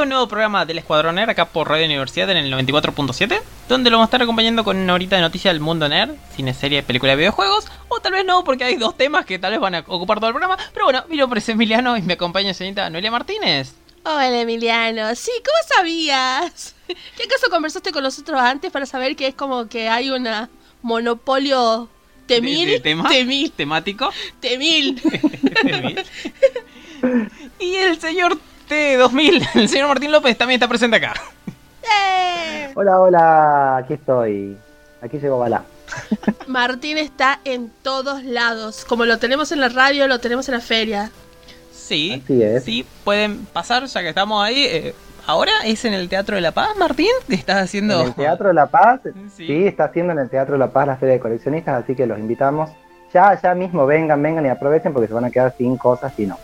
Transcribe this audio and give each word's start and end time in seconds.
Bienvenido 0.00 0.16
a 0.16 0.22
un 0.22 0.24
nuevo 0.24 0.28
programa 0.30 0.64
del 0.64 0.78
Escuadrón 0.78 1.16
Nerd 1.16 1.28
acá 1.28 1.44
por 1.44 1.68
Radio 1.68 1.84
Universidad 1.84 2.30
en 2.30 2.38
el 2.38 2.50
94.7 2.50 3.38
Donde 3.68 3.90
lo 3.90 3.98
vamos 3.98 4.06
a 4.06 4.08
estar 4.08 4.22
acompañando 4.22 4.64
con 4.64 4.78
una 4.78 4.94
horita 4.94 5.16
de 5.16 5.20
noticias 5.20 5.52
del 5.52 5.60
mundo 5.60 5.90
nerd 5.90 6.14
Cine, 6.34 6.54
serie, 6.54 6.82
película 6.82 7.12
de 7.12 7.16
videojuegos 7.16 7.66
O 7.88 8.00
tal 8.00 8.12
vez 8.12 8.24
no 8.24 8.42
porque 8.42 8.64
hay 8.64 8.76
dos 8.76 8.96
temas 8.96 9.26
que 9.26 9.38
tal 9.38 9.50
vez 9.50 9.60
van 9.60 9.74
a 9.74 9.80
ocupar 9.80 10.18
todo 10.18 10.28
el 10.28 10.32
programa 10.32 10.56
Pero 10.72 10.86
bueno, 10.86 11.04
mi 11.10 11.18
nombre 11.18 11.40
es 11.40 11.48
Emiliano 11.50 11.98
y 11.98 12.02
me 12.02 12.14
acompaña 12.14 12.54
señorita 12.54 12.88
Noelia 12.88 13.10
Martínez 13.10 13.74
Hola 14.04 14.40
Emiliano, 14.40 15.14
sí, 15.14 15.32
¿cómo 15.44 15.76
sabías? 15.76 16.74
¿Qué 16.86 17.24
acaso 17.24 17.50
conversaste 17.50 17.92
con 17.92 18.02
nosotros 18.02 18.40
antes 18.40 18.72
para 18.72 18.86
saber 18.86 19.16
que 19.16 19.26
es 19.26 19.34
como 19.34 19.68
que 19.68 19.90
hay 19.90 20.08
un 20.08 20.26
monopolio 20.80 21.90
temil? 22.26 22.68
De, 22.68 22.72
de 22.72 22.80
tema, 22.80 23.06
temil. 23.06 23.52
Temático 23.52 24.10
Temil. 24.40 24.98
Temil. 25.62 26.04
Y 27.58 27.74
el 27.76 28.00
señor 28.00 28.38
T2000, 28.70 29.48
el 29.56 29.68
señor 29.68 29.88
Martín 29.88 30.12
López 30.12 30.38
también 30.38 30.58
está 30.58 30.68
presente 30.68 30.96
acá 30.96 31.12
¡Eh! 31.82 32.70
Hola, 32.76 33.00
hola, 33.00 33.76
aquí 33.78 33.94
estoy. 33.94 34.56
Aquí 35.02 35.18
llegó 35.18 35.38
Bala. 35.38 35.64
Martín 36.46 36.98
está 36.98 37.40
en 37.44 37.70
todos 37.82 38.22
lados. 38.22 38.84
Como 38.84 39.04
lo 39.06 39.18
tenemos 39.18 39.50
en 39.50 39.60
la 39.60 39.68
radio, 39.70 40.06
lo 40.06 40.20
tenemos 40.20 40.48
en 40.48 40.54
la 40.54 40.60
feria. 40.60 41.10
Sí, 41.72 42.22
Así 42.24 42.42
es. 42.42 42.62
sí, 42.64 42.86
pueden 43.02 43.44
pasar 43.46 43.84
ya 43.86 44.00
que 44.02 44.10
estamos 44.10 44.44
ahí 44.44 44.64
eh, 44.64 44.94
Ahora 45.26 45.52
es 45.64 45.84
en 45.84 45.94
el 45.94 46.08
Teatro 46.08 46.36
de 46.36 46.40
la 46.42 46.52
Paz, 46.52 46.70
Martín, 46.78 47.10
¿Qué 47.28 47.34
estás 47.34 47.62
haciendo... 47.62 48.00
En 48.00 48.06
el 48.08 48.14
Teatro 48.14 48.48
de 48.48 48.54
la 48.54 48.66
Paz, 48.66 49.00
Sí. 49.36 49.46
sí. 49.46 49.66
está 49.66 49.84
haciendo 49.84 50.12
en 50.12 50.20
el 50.20 50.30
Teatro 50.30 50.52
de 50.54 50.58
la 50.60 50.70
Paz 50.70 50.86
la 50.86 50.96
Feria 50.96 51.14
de 51.14 51.20
Coleccionistas, 51.20 51.82
así 51.82 51.94
que 51.96 52.06
los 52.06 52.18
invitamos. 52.18 52.70
Ya, 53.12 53.40
ya 53.40 53.54
mismo 53.54 53.86
vengan, 53.86 54.22
vengan 54.22 54.46
y 54.46 54.48
aprovechen 54.48 54.92
porque 54.92 55.08
se 55.08 55.14
van 55.14 55.24
a 55.24 55.30
quedar 55.30 55.54
sin 55.58 55.76
cosas 55.76 56.12
si 56.16 56.26
no. 56.26 56.38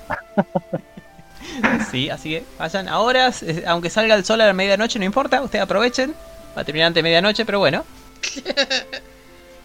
Sí, 1.90 2.10
así 2.10 2.30
que 2.30 2.44
vayan 2.58 2.88
ahora, 2.88 3.30
eh, 3.42 3.64
aunque 3.66 3.90
salga 3.90 4.14
el 4.14 4.24
sol 4.24 4.40
a 4.40 4.46
la 4.46 4.52
medianoche, 4.52 4.98
no 4.98 5.04
importa, 5.04 5.40
ustedes 5.42 5.62
aprovechen. 5.62 6.14
Va 6.56 6.62
a 6.62 6.64
terminar 6.64 6.88
antes 6.88 7.02
de 7.02 7.02
medianoche, 7.02 7.44
pero 7.44 7.58
bueno. 7.58 7.84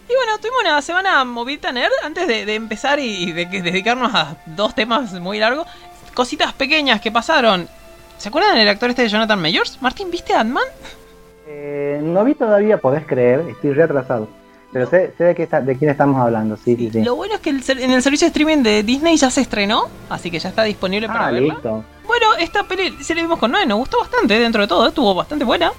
Y 0.08 0.14
bueno, 0.14 0.36
tuvimos 0.38 0.60
una 0.62 0.82
semana 0.82 1.24
movida 1.24 1.72
nerd 1.72 1.92
antes 2.02 2.26
de, 2.26 2.44
de 2.44 2.54
empezar 2.54 2.98
y, 2.98 3.32
de 3.32 3.46
dedicarnos 3.46 4.12
a 4.14 4.36
dos 4.46 4.74
temas 4.74 5.12
muy 5.14 5.38
largos. 5.38 5.66
Cositas 6.12 6.52
pequeñas 6.52 7.00
que 7.00 7.10
pasaron. 7.10 7.68
¿Se 8.18 8.28
acuerdan 8.28 8.56
del 8.56 8.68
actor 8.68 8.90
este 8.90 9.02
de 9.02 9.08
Jonathan 9.08 9.40
Mayors? 9.40 9.80
Martín, 9.80 10.10
¿viste 10.10 10.34
Ant-Man? 10.34 10.64
Eh, 11.46 12.00
no 12.02 12.24
vi 12.24 12.34
todavía, 12.34 12.78
podés 12.78 13.06
creer, 13.06 13.40
estoy 13.48 13.72
retrasado. 13.72 14.28
Pero 14.72 14.88
sé, 14.88 15.12
sé 15.18 15.24
de, 15.24 15.34
qué 15.34 15.42
está- 15.42 15.60
de 15.60 15.76
quién 15.76 15.90
estamos 15.90 16.18
hablando, 16.20 16.56
sí, 16.56 16.74
sí, 16.76 16.90
sí. 16.90 17.02
Lo 17.04 17.14
bueno 17.14 17.34
es 17.34 17.40
que 17.40 17.50
el 17.50 17.62
en 17.78 17.90
el 17.90 18.02
servicio 18.02 18.24
de 18.26 18.28
streaming 18.30 18.62
de 18.62 18.82
Disney 18.82 19.16
ya 19.18 19.30
se 19.30 19.42
estrenó, 19.42 19.88
así 20.08 20.30
que 20.30 20.38
ya 20.38 20.48
está 20.48 20.62
disponible 20.64 21.08
para 21.08 21.26
Ah, 21.26 21.30
verla. 21.30 21.54
listo. 21.54 21.84
Bueno, 22.06 22.26
esta 22.38 22.62
peli 22.66 22.96
se 23.02 23.14
la 23.14 23.22
vimos 23.22 23.38
con 23.38 23.50
Noé, 23.52 23.66
nos 23.66 23.78
gustó 23.78 23.98
bastante 24.00 24.38
dentro 24.38 24.62
de 24.62 24.68
todo, 24.68 24.86
estuvo 24.88 25.14
bastante 25.14 25.44
buena. 25.44 25.72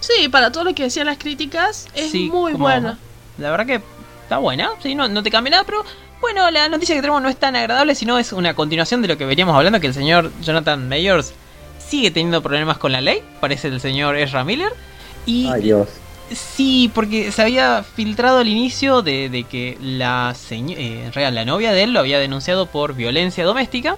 Sí, 0.00 0.28
para 0.28 0.52
todo 0.52 0.62
lo 0.64 0.74
que 0.74 0.84
decían 0.84 1.06
las 1.06 1.18
críticas, 1.18 1.88
es 1.94 2.10
Sí, 2.12 2.30
muy 2.30 2.52
como- 2.52 2.64
buena. 2.64 2.96
La 3.38 3.50
verdad 3.50 3.66
que 3.66 3.80
está 4.22 4.38
buena, 4.38 4.70
sí, 4.82 4.94
no, 4.94 5.08
no 5.08 5.22
te 5.24 5.30
cambia 5.32 5.50
nada, 5.50 5.64
pero 5.64 5.84
bueno, 6.20 6.48
la 6.52 6.68
noticia 6.68 6.94
que 6.94 7.00
tenemos 7.00 7.20
no 7.20 7.28
es 7.28 7.36
tan 7.36 7.56
agradable, 7.56 7.94
sino 7.96 8.18
es 8.18 8.32
una 8.32 8.54
continuación 8.54 9.02
de 9.02 9.08
lo 9.08 9.18
que 9.18 9.24
veníamos 9.26 9.56
hablando, 9.56 9.80
que 9.80 9.88
el 9.88 9.94
señor 9.94 10.30
Jonathan 10.42 10.88
Mayors 10.88 11.32
sigue 11.84 12.10
teniendo 12.12 12.40
problemas 12.42 12.78
con 12.78 12.92
la 12.92 13.00
ley, 13.00 13.22
parece 13.40 13.66
el 13.68 13.80
señor 13.80 14.16
Ezra 14.16 14.44
Miller. 14.44 14.72
Y 15.26 15.48
Ay, 15.48 15.62
Dios. 15.62 15.88
Sí, 16.32 16.90
porque 16.94 17.32
se 17.32 17.42
había 17.42 17.82
filtrado 17.82 18.38
al 18.38 18.48
inicio 18.48 19.02
de, 19.02 19.46
que 19.50 19.76
la, 19.80 20.34
eh, 20.50 21.10
realidad, 21.12 21.32
la 21.32 21.44
novia 21.44 21.72
de 21.72 21.84
él 21.84 21.92
lo 21.92 22.00
había 22.00 22.18
denunciado 22.18 22.66
por 22.66 22.94
violencia 22.94 23.44
doméstica. 23.44 23.96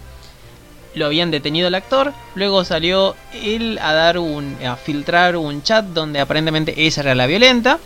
Lo 0.94 1.06
habían 1.06 1.30
detenido 1.30 1.68
el 1.68 1.76
actor, 1.76 2.12
luego 2.34 2.64
salió 2.64 3.14
él 3.32 3.78
a 3.80 3.92
dar 3.92 4.18
un 4.18 4.56
a 4.66 4.74
filtrar 4.74 5.36
un 5.36 5.62
chat 5.62 5.84
donde 5.84 6.18
aparentemente 6.18 6.74
ella 6.76 7.02
era 7.02 7.14
la 7.14 7.26
violenta. 7.26 7.78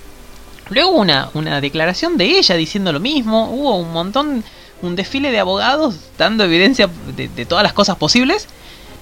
Luego 0.71 0.93
una, 0.93 1.29
una 1.35 1.61
declaración 1.61 2.17
de 2.17 2.39
ella 2.39 2.55
diciendo 2.55 2.93
lo 2.93 3.01
mismo. 3.01 3.51
Hubo 3.51 3.77
un 3.77 3.93
montón, 3.93 4.43
un 4.81 4.97
desfile 4.97 5.31
de 5.31 5.39
abogados 5.39 5.97
dando 6.17 6.45
evidencia 6.45 6.89
de, 7.15 7.29
de 7.29 7.45
todas 7.45 7.63
las 7.63 7.75
cosas 7.75 7.97
posibles. 7.97 8.49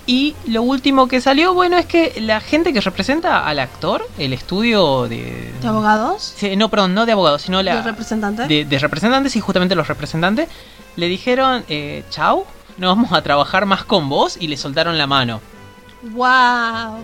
Y 0.06 0.34
lo 0.46 0.62
último 0.62 1.06
que 1.06 1.20
salió, 1.20 1.54
bueno, 1.54 1.76
es 1.78 1.86
que 1.86 2.20
la 2.20 2.40
gente 2.40 2.72
que 2.72 2.80
representa 2.80 3.46
al 3.46 3.60
actor, 3.60 4.04
el 4.18 4.32
estudio 4.32 5.06
de... 5.08 5.52
¿De 5.60 5.68
abogados? 5.68 6.34
Sí, 6.36 6.56
no, 6.56 6.68
perdón, 6.68 6.94
no 6.94 7.06
de 7.06 7.12
abogados, 7.12 7.42
sino 7.42 7.62
la, 7.62 7.76
¿De 7.76 7.82
representante? 7.82 8.46
de, 8.48 8.64
de 8.64 8.78
representantes 8.80 9.36
y 9.36 9.40
justamente 9.40 9.76
los 9.76 9.86
representantes 9.86 10.48
le 10.96 11.06
dijeron, 11.06 11.64
eh, 11.68 12.04
chau, 12.10 12.44
no 12.78 12.88
vamos 12.88 13.12
a 13.12 13.22
trabajar 13.22 13.64
más 13.64 13.84
con 13.84 14.08
vos 14.08 14.36
y 14.40 14.48
le 14.48 14.56
soltaron 14.56 14.98
la 14.98 15.06
mano. 15.06 15.40
¡Wow! 16.02 16.98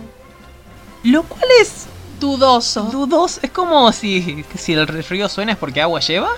Lo 1.03 1.23
cual 1.23 1.45
es 1.61 1.87
Dudoso. 2.19 2.83
dudoso, 2.83 3.39
es 3.41 3.51
como 3.51 3.89
si, 3.93 4.43
si 4.55 4.73
el 4.73 4.85
río 4.87 5.29
suena 5.29 5.53
es 5.53 5.57
porque 5.57 5.81
agua 5.81 6.01
lleva. 6.01 6.29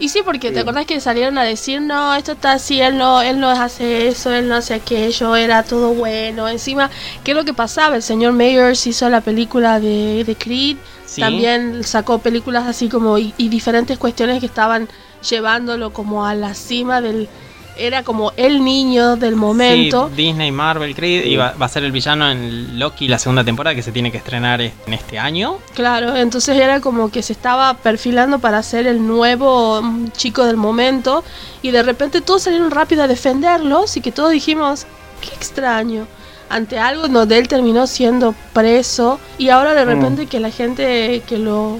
Y 0.00 0.08
sí, 0.10 0.20
porque 0.24 0.52
te 0.52 0.60
acordás 0.60 0.86
que 0.86 1.00
salieron 1.00 1.38
a 1.38 1.42
decir, 1.42 1.80
no, 1.82 2.14
esto 2.14 2.32
está 2.32 2.52
así, 2.52 2.80
él 2.80 2.96
no, 2.98 3.20
él 3.20 3.40
no 3.40 3.50
hace 3.50 4.06
eso, 4.06 4.32
él 4.32 4.48
no 4.48 4.54
hace 4.54 4.74
aquello, 4.74 5.34
era 5.34 5.64
todo 5.64 5.92
bueno. 5.92 6.48
Encima, 6.48 6.88
¿qué 7.24 7.32
es 7.32 7.36
lo 7.36 7.44
que 7.44 7.52
pasaba? 7.52 7.96
El 7.96 8.02
señor 8.02 8.32
Mayors 8.32 8.86
hizo 8.86 9.08
la 9.08 9.20
película 9.20 9.80
de, 9.80 10.22
de 10.24 10.36
Creed, 10.36 10.76
Sí. 11.04 11.22
también 11.22 11.84
sacó 11.84 12.18
películas 12.18 12.66
así 12.66 12.88
como 12.90 13.16
y, 13.18 13.32
y 13.38 13.48
diferentes 13.48 13.96
cuestiones 13.98 14.40
que 14.40 14.46
estaban 14.46 14.88
llevándolo 15.28 15.92
como 15.92 16.26
a 16.26 16.34
la 16.34 16.54
cima 16.54 17.00
del... 17.00 17.28
Era 17.78 18.02
como 18.02 18.32
el 18.36 18.64
niño 18.64 19.16
del 19.16 19.36
momento. 19.36 20.10
Sí, 20.14 20.22
Disney, 20.22 20.50
Marvel, 20.50 20.94
Creed, 20.94 21.26
y 21.26 21.36
va, 21.36 21.54
va 21.60 21.66
a 21.66 21.68
ser 21.68 21.84
el 21.84 21.92
villano 21.92 22.28
en 22.30 22.78
Loki 22.78 23.06
la 23.08 23.18
segunda 23.18 23.44
temporada 23.44 23.74
que 23.74 23.82
se 23.82 23.92
tiene 23.92 24.10
que 24.10 24.18
estrenar 24.18 24.60
en 24.60 24.72
este 24.92 25.18
año. 25.18 25.58
Claro, 25.74 26.16
entonces 26.16 26.56
era 26.56 26.80
como 26.80 27.10
que 27.10 27.22
se 27.22 27.32
estaba 27.32 27.74
perfilando 27.74 28.40
para 28.40 28.62
ser 28.62 28.86
el 28.86 29.06
nuevo 29.06 29.80
mm, 29.80 30.08
chico 30.10 30.44
del 30.44 30.56
momento 30.56 31.22
y 31.62 31.70
de 31.70 31.82
repente 31.82 32.20
todos 32.20 32.42
salieron 32.42 32.70
rápido 32.70 33.02
a 33.04 33.06
defenderlos 33.06 33.96
y 33.96 34.00
que 34.00 34.10
todos 34.12 34.32
dijimos, 34.32 34.86
qué 35.20 35.34
extraño. 35.34 36.06
Ante 36.50 36.78
algo 36.78 37.08
donde 37.08 37.38
él 37.38 37.46
terminó 37.46 37.86
siendo 37.86 38.34
preso 38.52 39.20
y 39.36 39.50
ahora 39.50 39.74
de 39.74 39.84
Mm. 39.84 39.88
repente 39.88 40.26
que 40.26 40.40
la 40.40 40.50
gente 40.50 41.22
que 41.28 41.38
lo... 41.38 41.78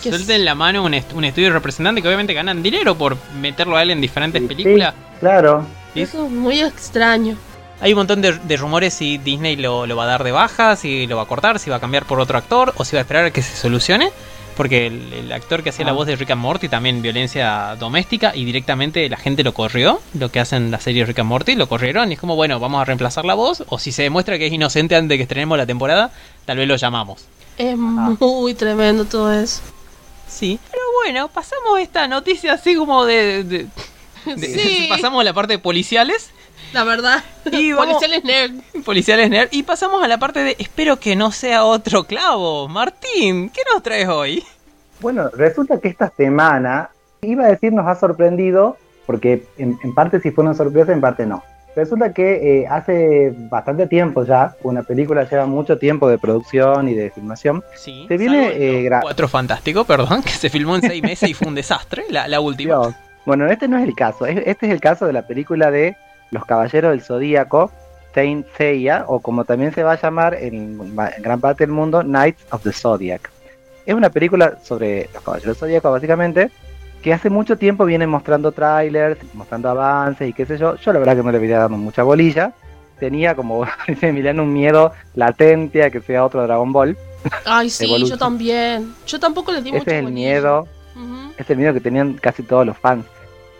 Suelten 0.00 0.44
la 0.44 0.54
mano 0.54 0.84
un, 0.84 0.94
est- 0.94 1.12
un 1.12 1.24
estudio 1.24 1.50
representante 1.52 2.02
que 2.02 2.08
obviamente 2.08 2.34
ganan 2.34 2.62
dinero 2.62 2.96
por 2.96 3.16
meterlo 3.40 3.76
a 3.76 3.82
él 3.82 3.90
en 3.90 4.00
diferentes 4.00 4.40
Sí, 4.42 4.48
películas. 4.48 4.94
Claro. 5.20 5.66
Sí. 5.94 6.02
Eso 6.02 6.24
es 6.26 6.30
muy 6.30 6.60
extraño. 6.60 7.36
Hay 7.80 7.92
un 7.92 7.98
montón 7.98 8.20
de, 8.20 8.32
de 8.38 8.56
rumores 8.58 8.92
si 8.92 9.16
Disney 9.18 9.56
lo, 9.56 9.86
lo 9.86 9.96
va 9.96 10.04
a 10.04 10.06
dar 10.06 10.22
de 10.24 10.32
baja, 10.32 10.76
si 10.76 11.06
lo 11.06 11.16
va 11.16 11.22
a 11.22 11.26
cortar, 11.26 11.58
si 11.58 11.70
va 11.70 11.76
a 11.76 11.80
cambiar 11.80 12.04
por 12.04 12.20
otro 12.20 12.36
actor 12.36 12.74
o 12.76 12.84
si 12.84 12.94
va 12.94 13.00
a 13.00 13.02
esperar 13.02 13.24
a 13.24 13.30
que 13.30 13.40
se 13.42 13.56
solucione. 13.56 14.10
Porque 14.56 14.88
el, 14.88 15.10
el 15.14 15.32
actor 15.32 15.62
que 15.62 15.70
hacía 15.70 15.86
la 15.86 15.92
Ah. 15.92 15.94
voz 15.94 16.06
de 16.06 16.16
Rick 16.16 16.32
and 16.32 16.42
Morty 16.42 16.68
también 16.68 17.00
violencia 17.00 17.76
doméstica 17.78 18.32
y 18.36 18.44
directamente 18.44 19.08
la 19.08 19.16
gente 19.16 19.42
lo 19.42 19.54
corrió. 19.54 20.00
Lo 20.12 20.30
que 20.30 20.40
hacen 20.40 20.70
la 20.70 20.78
serie 20.78 21.06
Rick 21.06 21.20
and 21.20 21.28
Morty, 21.30 21.54
lo 21.54 21.66
corrieron 21.68 22.10
y 22.10 22.14
es 22.14 22.20
como, 22.20 22.36
bueno, 22.36 22.60
vamos 22.60 22.82
a 22.82 22.84
reemplazar 22.84 23.24
la 23.24 23.32
voz. 23.32 23.64
O 23.68 23.78
si 23.78 23.90
se 23.92 24.02
demuestra 24.02 24.36
que 24.36 24.46
es 24.48 24.52
inocente 24.52 24.96
antes 24.96 25.08
de 25.08 25.16
que 25.16 25.22
estrenemos 25.22 25.56
la 25.56 25.64
temporada, 25.64 26.10
tal 26.44 26.58
vez 26.58 26.68
lo 26.68 26.76
llamamos. 26.76 27.24
Es 27.60 27.76
muy 27.76 28.54
tremendo 28.54 29.04
todo 29.04 29.32
eso. 29.32 29.60
Sí, 30.28 30.58
pero 30.70 30.82
bueno, 31.02 31.28
pasamos 31.28 31.78
esta 31.80 32.06
noticia 32.08 32.52
así 32.54 32.74
como 32.76 33.04
de... 33.04 33.44
de- 33.44 33.66
de- 34.36 34.48
Sí. 34.48 34.86
pasamos 34.88 35.20
a 35.20 35.24
la 35.24 35.32
parte 35.32 35.54
de 35.54 35.58
policiales. 35.58 36.30
La 36.72 36.84
verdad. 36.84 37.24
Y 37.50 37.72
vamos- 37.72 37.86
Policiales 37.96 38.22
nerd. 38.24 38.82
Policiales 38.84 39.28
nerd. 39.30 39.48
Y 39.50 39.62
pasamos 39.64 40.02
a 40.04 40.08
la 40.08 40.18
parte 40.18 40.44
de 40.44 40.56
espero 40.58 40.98
que 41.00 41.16
no 41.16 41.32
sea 41.32 41.64
otro 41.64 42.04
clavo. 42.04 42.68
Martín, 42.68 43.50
¿qué 43.50 43.62
nos 43.72 43.82
traes 43.82 44.08
hoy? 44.08 44.44
Bueno, 45.00 45.28
resulta 45.34 45.80
que 45.80 45.88
esta 45.88 46.10
semana, 46.16 46.90
iba 47.22 47.44
a 47.46 47.48
decir 47.48 47.72
nos 47.72 47.86
ha 47.88 47.94
sorprendido, 47.98 48.76
porque 49.06 49.46
en, 49.58 49.78
en 49.82 49.94
parte 49.94 50.20
sí 50.20 50.30
fue 50.30 50.44
una 50.44 50.54
sorpresa, 50.54 50.92
en 50.92 51.00
parte 51.00 51.26
no. 51.26 51.42
Resulta 51.80 52.12
que 52.12 52.60
eh, 52.60 52.66
hace 52.68 53.32
bastante 53.34 53.86
tiempo 53.86 54.24
ya, 54.24 54.54
una 54.62 54.82
película 54.82 55.24
lleva 55.28 55.46
mucho 55.46 55.78
tiempo 55.78 56.08
de 56.10 56.18
producción 56.18 56.88
y 56.88 56.94
de 56.94 57.10
filmación. 57.10 57.64
Sí. 57.74 58.04
Se 58.06 58.18
viene, 58.18 58.50
eh, 58.54 58.90
Cuatro 59.00 59.28
Fantástico, 59.28 59.84
perdón, 59.84 60.22
que 60.24 60.28
se 60.28 60.50
filmó 60.50 60.76
en 60.76 60.82
seis 60.82 61.02
meses 61.02 61.28
y 61.30 61.34
fue 61.34 61.48
un 61.48 61.54
desastre, 61.54 62.04
la, 62.10 62.28
la 62.28 62.40
última. 62.40 62.74
Dios. 62.82 62.94
Bueno, 63.24 63.46
este 63.50 63.66
no 63.66 63.78
es 63.78 63.88
el 63.88 63.94
caso. 63.94 64.26
Es- 64.26 64.42
Este 64.46 64.66
es 64.66 64.72
el 64.72 64.80
caso 64.80 65.06
de 65.06 65.12
la 65.14 65.26
película 65.26 65.70
de 65.70 65.96
Los 66.30 66.44
Caballeros 66.44 66.90
del 66.90 67.00
Zodíaco, 67.00 67.70
Saint 68.14 68.46
Seiya, 68.58 69.04
o 69.06 69.20
como 69.20 69.44
también 69.44 69.72
se 69.72 69.82
va 69.82 69.92
a 69.92 70.00
llamar 70.00 70.34
en, 70.34 70.94
ma- 70.94 71.10
en 71.16 71.22
gran 71.22 71.40
parte 71.40 71.64
del 71.64 71.72
mundo, 71.72 72.02
Knights 72.02 72.44
of 72.50 72.62
the 72.62 72.72
Zodiac. 72.72 73.30
Es 73.86 73.94
una 73.94 74.10
película 74.10 74.58
sobre 74.62 75.08
los 75.14 75.22
Caballeros 75.22 75.56
del 75.56 75.68
Zodíaco, 75.68 75.90
básicamente, 75.90 76.50
que 77.02 77.12
hace 77.12 77.30
mucho 77.30 77.56
tiempo 77.56 77.84
viene 77.84 78.06
mostrando 78.06 78.52
trailers, 78.52 79.18
mostrando 79.34 79.68
avances 79.70 80.28
y 80.28 80.32
qué 80.32 80.46
sé 80.46 80.58
yo. 80.58 80.76
Yo 80.76 80.92
la 80.92 80.98
verdad 80.98 81.16
que 81.16 81.22
no 81.22 81.30
le 81.32 81.38
había 81.38 81.58
dado 81.58 81.70
mucha 81.70 82.02
bolilla. 82.02 82.52
Tenía, 82.98 83.34
como 83.34 83.64
dice 83.88 84.08
Emiliano, 84.08 84.42
un 84.42 84.52
miedo 84.52 84.92
latente 85.14 85.82
a 85.84 85.90
que 85.90 86.00
sea 86.00 86.24
otro 86.24 86.42
Dragon 86.42 86.72
Ball. 86.72 86.96
Ay, 87.46 87.70
sí, 87.70 87.84
Evolution. 87.84 88.10
yo 88.10 88.18
también. 88.18 88.94
Yo 89.06 89.18
tampoco 89.18 89.52
le 89.52 89.62
di 89.62 89.70
Ese 89.70 89.78
es 89.78 89.86
el 89.88 90.02
bolilla. 90.04 90.14
miedo 90.14 90.68
es 91.38 91.48
el 91.48 91.56
miedo 91.56 91.72
que 91.72 91.80
tenían 91.80 92.14
casi 92.14 92.42
todos 92.42 92.66
los 92.66 92.76
fans. 92.76 93.06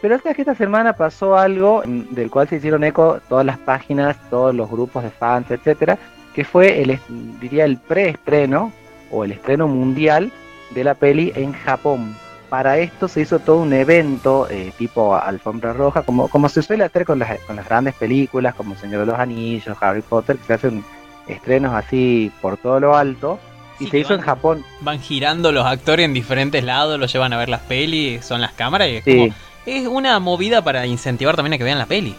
Pero 0.02 0.14
esta, 0.14 0.34
que 0.34 0.42
esta 0.42 0.54
semana 0.54 0.94
pasó 0.94 1.36
algo 1.36 1.82
mm, 1.84 2.14
del 2.14 2.30
cual 2.30 2.48
se 2.48 2.56
hicieron 2.56 2.84
eco 2.84 3.20
todas 3.28 3.46
las 3.46 3.58
páginas, 3.58 4.16
todos 4.28 4.54
los 4.54 4.70
grupos 4.70 5.02
de 5.02 5.10
fans, 5.10 5.50
etcétera, 5.50 5.98
que 6.34 6.44
fue 6.44 6.82
el, 6.82 6.98
diría, 7.40 7.64
el 7.64 7.78
preestreno 7.78 8.72
o 9.10 9.24
el 9.24 9.32
estreno 9.32 9.66
mundial 9.66 10.30
de 10.70 10.84
la 10.84 10.94
peli 10.94 11.32
en 11.34 11.52
Japón. 11.52 12.14
Para 12.50 12.78
esto 12.78 13.06
se 13.08 13.20
hizo 13.22 13.38
todo 13.38 13.58
un 13.58 13.72
evento 13.72 14.46
eh, 14.50 14.72
tipo 14.76 15.14
alfombra 15.16 15.72
roja, 15.72 16.02
como, 16.02 16.28
como 16.28 16.48
se 16.48 16.62
suele 16.62 16.84
hacer 16.84 17.04
con 17.04 17.18
las, 17.20 17.38
con 17.46 17.54
las 17.56 17.64
grandes 17.66 17.94
películas, 17.94 18.54
como 18.56 18.74
Señor 18.76 19.00
de 19.00 19.06
los 19.06 19.18
Anillos, 19.18 19.76
Harry 19.80 20.02
Potter, 20.02 20.36
que 20.36 20.44
se 20.46 20.52
hacen 20.54 20.84
estrenos 21.28 21.72
así 21.72 22.30
por 22.42 22.56
todo 22.56 22.80
lo 22.80 22.96
alto. 22.96 23.38
Y 23.78 23.86
se 23.86 23.98
hizo 24.00 24.12
en 24.14 24.20
Japón. 24.20 24.62
Van 24.80 24.98
girando 25.00 25.52
los 25.52 25.64
actores 25.64 26.04
en 26.04 26.12
diferentes 26.12 26.62
lados, 26.64 26.98
los 26.98 27.10
llevan 27.12 27.32
a 27.32 27.38
ver 27.38 27.48
las 27.48 27.60
pelis, 27.62 28.24
son 28.24 28.40
las 28.40 28.52
cámaras 28.52 28.88
y 28.88 28.96
es 28.96 29.04
Sí. 29.04 29.16
como- 29.16 29.34
es 29.66 29.86
una 29.86 30.18
movida 30.18 30.62
para 30.62 30.84
incentivar 30.86 31.36
también 31.36 31.54
a 31.54 31.58
que 31.58 31.64
vean 31.64 31.78
la 31.78 31.86
peli. 31.86 32.14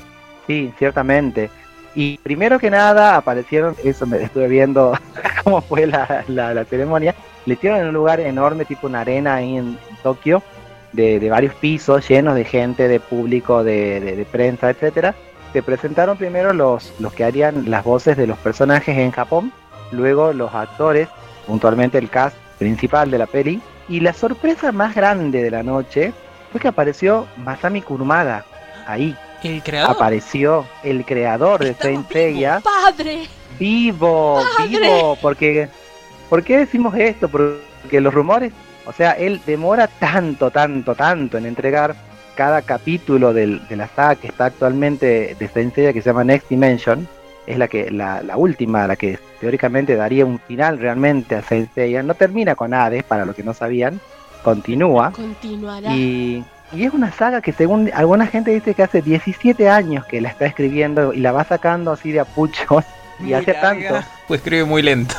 Sí, 0.47 0.71
ciertamente. 0.79 1.49
Y 1.93 2.17
primero 2.19 2.57
que 2.57 2.69
nada 2.71 3.17
aparecieron, 3.17 3.75
eso 3.83 4.05
me 4.07 4.23
estuve 4.23 4.47
viendo 4.47 4.97
cómo 5.43 5.61
fue 5.61 5.85
la, 5.87 6.23
la, 6.29 6.53
la 6.53 6.63
ceremonia, 6.65 7.13
le 7.45 7.55
hicieron 7.55 7.79
en 7.81 7.87
un 7.87 7.93
lugar 7.93 8.21
enorme, 8.21 8.63
tipo 8.65 8.87
una 8.87 9.01
arena 9.01 9.35
ahí 9.35 9.57
en, 9.57 9.77
Tokio, 10.01 10.43
de, 10.93 11.19
de 11.19 11.29
varios 11.29 11.53
pisos, 11.55 12.07
llenos 12.07 12.35
de 12.35 12.43
gente, 12.43 12.87
de 12.87 12.99
público, 12.99 13.63
de, 13.63 13.99
de- 13.99 14.15
de 14.15 14.25
prensa, 14.25 14.69
etcétera. 14.69 15.15
Se 15.53 15.61
presentaron 15.63 16.17
primero 16.17 16.53
los, 16.53 16.93
los 16.99 17.13
que 17.13 17.23
harían 17.23 17.69
las 17.69 17.83
voces 17.83 18.15
de 18.17 18.27
los 18.27 18.37
personajes 18.37 18.97
en 18.97 19.11
Japón, 19.11 19.51
luego 19.91 20.31
los 20.33 20.53
actores, 20.53 21.07
puntualmente 21.45 21.97
el 21.97 22.09
cast 22.09 22.35
principal 22.57 23.09
de 23.11 23.17
la 23.17 23.25
peli, 23.27 23.61
y 23.89 23.99
la 23.99 24.13
sorpresa 24.13 24.71
más 24.71 24.95
grande 24.95 25.41
de 25.43 25.51
la 25.51 25.63
noche 25.63 26.13
fue 26.51 26.61
que 26.61 26.67
apareció 26.69 27.27
Masami 27.37 27.81
Kurumada 27.81 28.45
ahí 28.87 29.15
El 29.43 29.61
creador. 29.63 29.91
apareció 29.95 30.65
el 30.83 31.03
creador 31.05 31.63
de 31.63 31.73
Saint 31.73 32.09
Seiya 32.11 32.61
¡Padre! 32.61 33.27
vivo, 33.59 34.41
¡Padre! 34.57 34.79
vivo, 34.79 35.17
porque 35.21 35.67
¿por 36.29 36.43
qué 36.43 36.59
decimos 36.59 36.95
esto? 36.95 37.27
Porque 37.29 37.99
los 37.99 38.13
rumores, 38.13 38.53
o 38.85 38.93
sea, 38.93 39.11
él 39.11 39.41
demora 39.45 39.87
tanto, 39.87 40.51
tanto, 40.51 40.95
tanto 40.95 41.37
en 41.37 41.45
entregar 41.45 41.95
cada 42.35 42.61
capítulo 42.61 43.33
del- 43.33 43.67
de 43.67 43.75
la 43.75 43.87
saga 43.87 44.15
que 44.15 44.27
está 44.27 44.45
actualmente 44.45 45.35
de 45.37 45.47
Saint 45.47 45.73
Seiya 45.75 45.93
que 45.93 46.01
se 46.01 46.09
llama 46.09 46.23
Next 46.23 46.49
Dimension, 46.49 47.07
es 47.45 47.57
la 47.57 47.67
que 47.67 47.91
la, 47.91 48.21
la 48.23 48.37
última, 48.37 48.87
la 48.87 48.95
que 48.95 49.19
teóricamente 49.39 49.95
daría 49.95 50.25
un 50.25 50.39
final 50.39 50.79
realmente 50.79 51.35
a 51.35 51.41
Saint 51.41 51.69
Seiya, 51.73 52.03
no 52.03 52.13
termina 52.13 52.55
con 52.55 52.73
Hades, 52.73 53.03
para 53.03 53.25
los 53.25 53.35
que 53.35 53.43
no 53.43 53.53
sabían, 53.53 53.99
continúa. 54.43 55.11
Continuará. 55.11 55.93
Y, 55.93 56.43
y 56.71 56.83
es 56.85 56.93
una 56.93 57.11
saga 57.11 57.41
que 57.41 57.51
según 57.51 57.91
alguna 57.93 58.27
gente 58.27 58.51
dice 58.51 58.73
que 58.73 58.83
hace 58.83 59.01
17 59.01 59.69
años 59.69 60.05
que 60.05 60.21
la 60.21 60.29
está 60.29 60.45
escribiendo 60.45 61.13
y 61.13 61.19
la 61.19 61.31
va 61.31 61.43
sacando 61.43 61.91
así 61.91 62.11
de 62.11 62.21
a 62.21 62.25
puchos 62.25 62.85
y 63.19 63.33
hace 63.33 63.53
tanto. 63.53 63.99
Pues 64.27 64.39
escribe 64.39 64.63
muy 64.63 64.81
lento. 64.81 65.15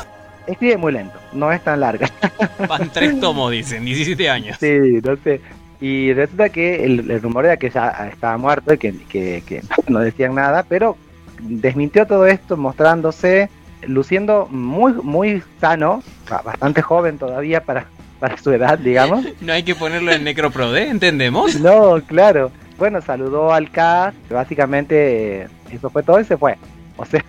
Escribe 0.47 0.77
muy 0.77 0.91
lento, 0.91 1.17
no 1.31 1.51
es 1.51 1.63
tan 1.63 1.79
larga. 1.79 2.09
Van 2.67 2.89
tres 2.91 3.19
tomos, 3.19 3.51
dicen, 3.51 3.85
17 3.85 4.29
años. 4.29 4.57
Sí, 4.59 4.99
no 5.03 5.15
sé. 5.23 5.39
Y 5.79 6.13
resulta 6.13 6.49
que 6.49 6.83
el, 6.85 7.09
el 7.11 7.21
rumor 7.21 7.45
era 7.45 7.57
que 7.57 7.69
ya 7.69 8.09
estaba 8.11 8.37
muerto 8.37 8.73
y 8.73 8.77
que, 8.77 8.93
que- 9.09 9.43
que 9.45 9.61
no 9.87 9.99
decían 9.99 10.35
nada, 10.35 10.63
pero 10.63 10.97
desmintió 11.39 12.05
todo 12.07 12.25
esto 12.27 12.55
mostrándose, 12.57 13.49
luciendo 13.87 14.47
muy, 14.49 14.93
muy 14.93 15.43
sano, 15.61 16.01
ba- 16.29 16.41
bastante 16.43 16.81
joven 16.81 17.17
todavía 17.17 17.61
para, 17.63 17.85
para 18.19 18.37
su 18.37 18.51
edad, 18.51 18.77
digamos. 18.79 19.25
No 19.41 19.53
hay 19.53 19.63
que 19.63 19.75
ponerlo 19.75 20.11
en 20.11 20.23
Necroprode, 20.23 20.89
¿entendemos? 20.89 21.59
No, 21.59 22.01
claro. 22.05 22.51
Bueno, 22.77 23.01
saludó 23.01 23.53
al 23.53 23.69
cast, 23.71 24.15
básicamente 24.29 25.47
eso 25.71 25.89
fue 25.89 26.03
todo 26.03 26.19
y 26.19 26.25
se 26.25 26.37
fue. 26.37 26.55
O 26.97 27.05
sea, 27.05 27.23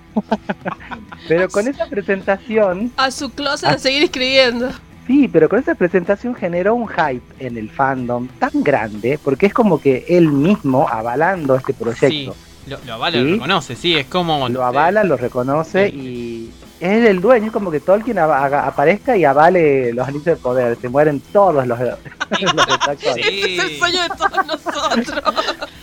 pero 1.29 1.49
con 1.49 1.67
esa 1.67 1.87
presentación, 1.87 2.93
A 2.97 3.11
su 3.11 3.31
closet 3.31 3.69
a 3.71 3.79
seguir 3.79 4.03
escribiendo. 4.05 4.71
sí, 5.07 5.29
pero 5.29 5.49
con 5.49 5.59
esa 5.59 5.75
presentación 5.75 6.35
generó 6.35 6.75
un 6.75 6.87
hype 6.89 7.23
en 7.39 7.57
el 7.57 7.71
fandom 7.71 8.29
tan 8.39 8.51
grande, 8.63 9.19
porque 9.23 9.47
es 9.47 9.55
como 9.55 9.81
que 9.81 10.05
él 10.09 10.29
mismo 10.31 10.87
avalando 10.89 11.57
este 11.57 11.73
proyecto. 11.75 12.35
Lo, 12.67 12.79
lo 12.87 12.95
avala, 12.95 13.17
Sí. 13.19 13.25
lo 13.25 13.33
reconoce, 13.35 13.77
sí, 13.77 13.95
es 13.97 14.07
como... 14.07 14.49
Lo 14.49 14.65
avala, 14.65 15.05
lo 15.05 15.17
reconoce 15.17 15.91
Sí. 15.91 15.97
y 15.97 16.51
es 16.81 17.07
el 17.07 17.21
dueño, 17.21 17.47
es 17.47 17.53
como 17.53 17.71
que 17.71 17.81
Tolkien 17.81 18.19
aparezca 18.19 19.17
y 19.17 19.25
avale 19.25 19.93
los 19.93 20.07
anillos 20.07 20.25
de 20.25 20.37
poder, 20.37 20.77
se 20.81 20.89
mueren 20.89 21.21
todos 21.33 21.67
los, 21.67 21.79
los 21.79 22.67
detractores. 22.67 23.27
Sí. 23.27 23.57
Es 23.59 23.65
el 23.65 23.79
sueño 23.79 24.03
de 24.03 24.09
todos 24.09 24.47
nosotros. 24.47 25.35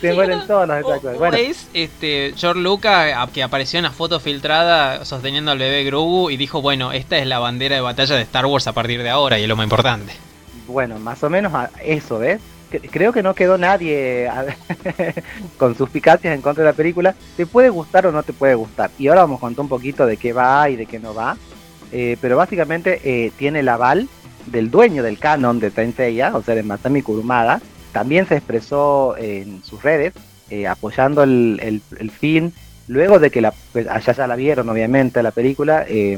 se 0.02 0.14
mueren 0.14 0.46
todos 0.48 0.68
los 0.68 1.04
o 1.04 1.18
Bueno, 1.18 1.38
es 1.38 1.68
este, 1.74 2.34
George 2.36 2.62
Lucas 2.62 3.30
que 3.34 3.44
apareció 3.44 3.80
en 3.80 3.84
la 3.84 3.92
foto 3.92 4.20
filtrada 4.20 5.06
sosteniendo 5.06 5.52
al 5.52 5.60
bebé 5.60 5.84
Grogu 5.84 6.30
y 6.30 6.38
dijo, 6.38 6.62
bueno, 6.62 6.92
esta 6.92 7.18
es 7.18 7.26
la 7.26 7.40
bandera 7.40 7.76
de 7.76 7.82
batalla 7.82 8.16
de 8.16 8.22
Star 8.24 8.46
Wars 8.46 8.68
a 8.68 8.74
partir 8.74 9.02
de 9.02 9.10
ahora 9.10 9.40
y 9.40 9.44
es 9.44 9.50
lo 9.50 9.56
más 9.56 9.64
importante. 9.64 10.14
Bueno, 10.68 11.00
más 11.00 11.24
o 11.24 11.30
menos 11.30 11.54
a 11.54 11.70
eso, 11.84 12.20
¿ves? 12.20 12.40
Cre- 12.72 12.90
Creo 12.92 13.12
que 13.14 13.22
no 13.24 13.34
quedó 13.36 13.58
nadie 13.58 14.30
con 15.58 15.76
suspicacias 15.76 16.34
en 16.36 16.42
contra 16.42 16.64
de 16.64 16.70
la 16.72 16.76
película. 16.76 17.16
Te 17.38 17.46
puede 17.46 17.70
gustar 17.70 18.06
o 18.08 18.12
no 18.12 18.24
te 18.24 18.34
puede 18.34 18.56
gustar. 18.56 18.90
Y 18.98 19.08
ahora 19.08 19.22
vamos 19.22 19.38
a 19.38 19.42
contar 19.42 19.62
un 19.64 19.70
poquito 19.70 20.06
de 20.06 20.18
qué 20.18 20.34
va 20.34 20.70
y 20.70 20.76
de 20.76 20.86
qué 20.86 21.00
no 21.00 21.14
va. 21.14 21.38
Eh, 21.92 22.18
pero 22.22 22.38
básicamente 22.38 23.02
eh, 23.04 23.32
tiene 23.38 23.60
el 23.60 23.70
aval 23.70 24.08
del 24.46 24.72
dueño 24.72 25.04
del 25.04 25.20
canon 25.20 25.60
de 25.60 25.72
Saint 25.72 25.96
Seiya, 25.96 26.36
o 26.36 26.42
sea, 26.42 26.56
de 26.56 26.64
Masami 26.64 27.02
Kurumada. 27.02 27.62
También 27.92 28.28
se 28.28 28.36
expresó 28.38 29.16
en 29.18 29.62
sus 29.64 29.84
redes 29.84 30.14
eh, 30.50 30.68
apoyando 30.68 31.24
el, 31.24 31.60
el- 31.62 31.82
el 32.00 32.12
fin. 32.12 32.54
Luego 32.88 33.20
de 33.20 33.30
que 33.30 33.42
la, 33.42 33.54
pues, 33.74 33.88
allá 33.88 34.14
ya 34.14 34.28
la 34.28 34.36
vieron, 34.36 34.70
obviamente, 34.70 35.22
la 35.24 35.32
película. 35.32 35.86
eh, 35.88 36.18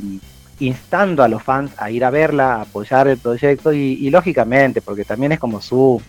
instando 0.60 1.24
a 1.24 1.28
los 1.28 1.42
fans 1.44 1.72
a 1.78 1.90
ir 1.90 2.06
a 2.06 2.12
verla, 2.12 2.56
a 2.56 2.62
apoyar 2.62 3.08
el 3.08 3.18
proyecto 3.18 3.74
y, 3.74 3.80
y 3.94 4.10
lógicamente, 4.12 4.82
porque 4.82 5.04
también 5.04 5.32
es 5.32 5.40
como 5.40 5.60
su, 5.62 6.00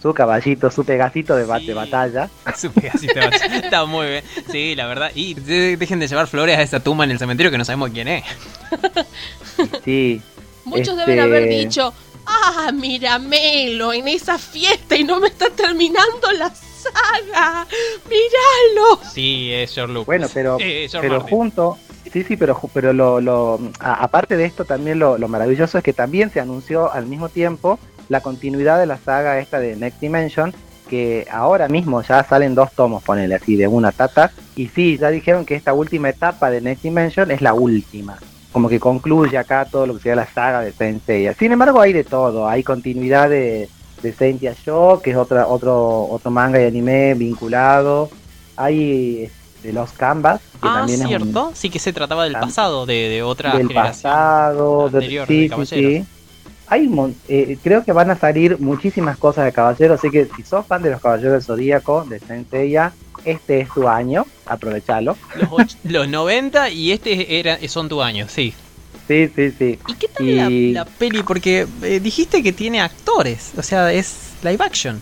su 0.00 0.14
caballito, 0.14 0.70
su 0.70 0.84
pegacito 0.84 1.34
de, 1.36 1.44
ba- 1.44 1.58
Sí. 1.58 1.66
de 1.66 1.74
batalla. 1.74 2.28
Su 2.56 2.70
pedacito 2.70 3.14
de 3.14 3.26
batalla. 3.26 3.56
Está 3.64 3.84
muy 3.84 4.06
bien. 4.06 4.24
Sí, 4.50 4.74
la 4.76 4.86
verdad. 4.86 5.10
Y 5.14 5.34
de- 5.34 5.76
dejen 5.76 5.98
de 6.00 6.06
llevar 6.08 6.26
flores 6.28 6.56
a 6.58 6.62
esa 6.62 6.80
tumba 6.80 7.04
en 7.04 7.10
el 7.10 7.18
cementerio 7.18 7.50
que 7.50 7.58
no 7.58 7.64
sabemos 7.64 7.90
quién 7.90 8.08
es. 8.08 8.24
Sí, 9.84 10.20
Muchos 10.64 10.88
Este- 10.98 11.00
deben 11.10 11.20
haber 11.20 11.48
dicho, 11.48 11.92
ah, 12.26 12.70
míramelo 12.72 13.92
en 13.92 14.06
esa 14.08 14.38
fiesta 14.38 14.96
y 14.96 15.02
no 15.04 15.18
me 15.18 15.28
está 15.28 15.50
terminando 15.50 16.30
la 16.38 16.50
saga. 16.54 17.66
Míralo. 18.08 19.00
Sí, 19.12 19.50
es 19.52 19.74
George 19.74 19.92
Lucas. 19.94 20.06
bueno, 20.06 20.26
pero, 20.32 20.56
Eh, 20.60 20.88
pero 20.92 21.14
Martin. 21.20 21.28
junto, 21.30 21.78
sí, 22.12 22.22
sí, 22.22 22.36
pero, 22.36 22.54
ju- 22.54 22.70
pero 22.72 22.92
lo, 22.92 23.20
lo- 23.20 23.58
a- 23.80 23.94
aparte 24.04 24.36
de 24.36 24.44
esto 24.44 24.64
también 24.64 24.98
lo, 24.98 25.16
lo 25.18 25.26
maravilloso 25.28 25.78
es 25.78 25.84
que 25.84 25.92
también 25.94 26.30
se 26.30 26.38
anunció 26.40 26.92
al 26.92 27.06
mismo 27.06 27.28
tiempo 27.30 27.78
la 28.08 28.20
continuidad 28.20 28.78
de 28.78 28.86
la 28.86 28.98
saga 28.98 29.38
esta 29.38 29.58
de 29.60 29.76
Next 29.76 30.00
Dimension, 30.00 30.54
que 30.88 31.26
ahora 31.30 31.68
mismo 31.68 32.00
ya 32.02 32.24
salen 32.24 32.54
dos 32.54 32.72
tomos, 32.72 33.02
ponele 33.02 33.34
así, 33.34 33.56
de 33.56 33.68
una 33.68 33.92
tata, 33.92 34.32
y 34.56 34.68
sí, 34.68 34.96
ya 34.98 35.10
dijeron 35.10 35.44
que 35.44 35.54
esta 35.54 35.74
última 35.74 36.08
etapa 36.08 36.50
de 36.50 36.60
Next 36.62 36.82
Dimension 36.82 37.30
es 37.30 37.42
la 37.42 37.52
última. 37.54 38.16
Como 38.52 38.68
que 38.70 38.80
concluye 38.80 39.36
acá 39.36 39.66
todo 39.70 39.86
lo 39.86 39.94
que 39.96 40.02
sea 40.04 40.16
la 40.16 40.26
saga 40.26 40.62
de 40.62 40.72
Saint 40.72 41.04
Seiya. 41.04 41.34
Sin 41.34 41.52
embargo, 41.52 41.80
hay 41.82 41.92
de 41.92 42.04
todo. 42.04 42.48
Hay 42.48 42.62
continuidad 42.62 43.28
de, 43.28 43.68
de 44.02 44.12
Saint 44.14 44.42
Show, 44.64 45.02
que 45.02 45.10
es 45.10 45.16
otra, 45.16 45.46
otro, 45.46 46.08
otro 46.10 46.30
manga 46.30 46.58
y 46.60 46.64
anime 46.66 47.12
vinculado. 47.14 48.08
Hay 48.56 49.24
eh, 49.24 49.30
de 49.62 49.72
los 49.74 49.92
Canvas, 49.92 50.40
que 50.52 50.58
Ah, 50.68 50.74
también 50.78 51.00
es 51.00 51.04
un- 51.04 51.08
cierto. 51.08 51.52
Sí 51.54 51.68
que 51.68 51.78
se 51.78 51.92
trataba 51.92 52.24
del 52.24 52.32
pasado, 52.32 52.86
de, 52.86 52.94
de 53.10 53.22
otra 53.22 53.52
del 53.56 53.68
generación. 53.68 54.02
pasado, 54.12 54.88
de- 54.88 54.96
anterior 54.98 55.28
de 55.28 55.34
sí, 55.34 55.48
sí, 55.48 55.66
sí. 55.66 56.04
Hay 56.68 56.86
un 56.86 57.16
eh, 57.28 57.56
creo 57.62 57.84
que 57.84 57.92
van 57.92 58.10
a 58.10 58.16
salir 58.18 58.58
muchísimas 58.60 59.16
cosas 59.16 59.44
de 59.44 59.52
Caballeros, 59.52 59.98
así 59.98 60.10
que 60.10 60.26
si 60.36 60.42
sos 60.42 60.66
fan 60.66 60.82
de 60.82 60.90
los 60.90 61.00
Caballeros 61.00 61.32
del 61.32 61.42
Zodíaco, 61.42 62.04
de 62.04 62.20
Seiya, 62.50 62.92
este 63.24 63.60
es 63.60 63.68
tu 63.72 63.88
año, 63.88 64.24
aprovechalo. 64.46 65.16
Los, 65.34 65.48
och- 65.50 65.76
los 65.84 66.08
90 66.08 66.70
y 66.70 66.92
este 66.92 67.38
era, 67.38 67.58
son 67.68 67.88
tu 67.88 68.02
año, 68.02 68.26
sí. 68.28 68.54
Sí, 69.06 69.30
sí, 69.34 69.50
sí. 69.58 69.78
¿Y 69.86 69.94
qué 69.94 70.08
tal 70.08 70.26
Y- 70.26 70.72
la, 70.72 70.84
la 70.84 70.90
peli? 70.90 71.22
Porque 71.22 71.66
eh, 71.82 72.00
dijiste 72.00 72.42
que 72.42 72.52
tiene 72.52 72.80
actores, 72.80 73.52
o 73.56 73.62
sea, 73.62 73.90
es 73.92 74.32
live 74.42 74.62
action. 74.64 75.00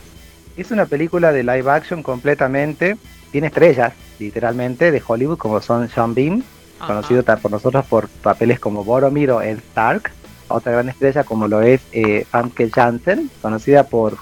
Es 0.56 0.70
una 0.70 0.87
película 0.87 1.32
de 1.32 1.42
live 1.42 1.70
action 1.70 2.02
completamente, 2.02 2.96
tiene 3.32 3.49
estrellas, 3.49 3.92
literalmente, 4.20 4.90
de 4.92 5.02
Hollywood, 5.04 5.37
como 5.38 5.61
son 5.61 5.88
Sean 5.90 6.14
Bean, 6.14 6.44
Ajá. 6.78 6.87
conocido 6.87 7.23
por 7.25 7.50
nosotros 7.50 7.85
por 7.87 8.08
papeles 8.08 8.61
como 8.61 8.85
Boromir 8.85 9.30
o 9.32 9.42
Ed 9.42 9.58
Stark, 9.70 10.12
otra 10.49 10.73
gran 10.73 10.88
estrella 10.88 11.25
como 11.25 11.49
lo 11.49 11.62
es 11.62 11.81
eh, 11.93 12.25
Famke 12.31 12.71
Janssen, 12.71 13.31
conocida 13.43 13.85
por 13.85 14.17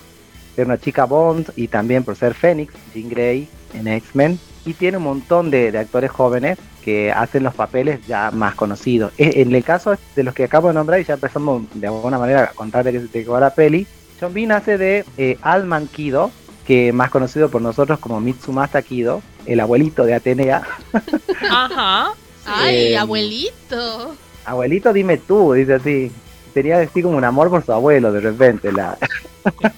ser 0.56 0.66
una 0.66 0.78
chica 0.78 1.04
Bond 1.04 1.50
y 1.56 1.68
también 1.68 2.04
por 2.04 2.16
ser 2.16 2.34
Phoenix, 2.34 2.72
Jean 2.94 3.08
Grey 3.08 3.48
en 3.72 3.88
X-Men, 3.88 4.38
y 4.64 4.72
tiene 4.74 4.96
un 4.98 5.02
montón 5.04 5.50
de, 5.50 5.72
de 5.72 5.78
actores 5.78 6.10
jóvenes 6.10 6.58
que 6.82 7.10
hacen 7.12 7.42
los 7.42 7.54
papeles 7.54 8.00
ya 8.06 8.30
más 8.30 8.54
conocidos. 8.54 9.12
E- 9.18 9.42
En 9.42 9.54
el 9.54 9.64
caso 9.64 9.96
de 10.14 10.22
los 10.22 10.34
que 10.34 10.44
acabo 10.44 10.68
de 10.68 10.74
nombrar, 10.74 11.00
y 11.00 11.04
ya 11.04 11.14
empezamos 11.14 11.62
de 11.74 11.86
alguna 11.86 12.18
manera 12.18 12.44
a 12.44 12.46
contar 12.52 12.84
de 12.84 12.92
qué 12.92 13.00
se 13.00 13.08
te 13.08 13.22
quedó 13.24 13.38
la 13.40 13.50
peli, 13.54 13.86
Sean 14.18 14.32
Bean 14.32 14.52
hace 14.52 14.78
de 14.78 15.04
eh, 15.18 15.38
Alman 15.42 15.88
Kido, 15.88 16.30
que 16.66 16.92
más 16.92 17.10
conocido 17.10 17.50
por 17.50 17.60
nosotros 17.60 17.98
como 17.98 18.20
Mitsumasa 18.20 18.80
Kido, 18.82 19.22
el 19.44 19.60
abuelito 19.60 20.04
de 20.04 20.14
Atenea, 20.14 20.62
Ajá. 21.50 22.12
Ay, 22.46 22.76
Eh, 22.92 22.98
abuelito. 22.98 24.14
Abuelito, 24.44 24.92
dime 24.92 25.16
tú, 25.18 25.52
dice 25.52 25.74
así. 25.74 26.12
Tenía 26.52 26.78
así 26.80 27.02
como 27.02 27.16
un 27.16 27.24
amor 27.24 27.50
por 27.50 27.64
su 27.64 27.72
abuelo 27.72 28.12
de 28.12 28.20
repente. 28.20 28.70
La... 28.72 28.96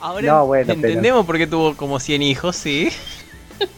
Ahora 0.00 0.26
No, 0.26 0.46
bueno, 0.46 0.66
pero- 0.74 0.88
entendemos 0.88 1.24
por 1.26 1.38
qué 1.38 1.46
tuvo 1.46 1.76
como 1.76 2.00
100 2.00 2.22
hijos, 2.22 2.56
sí. 2.56 2.88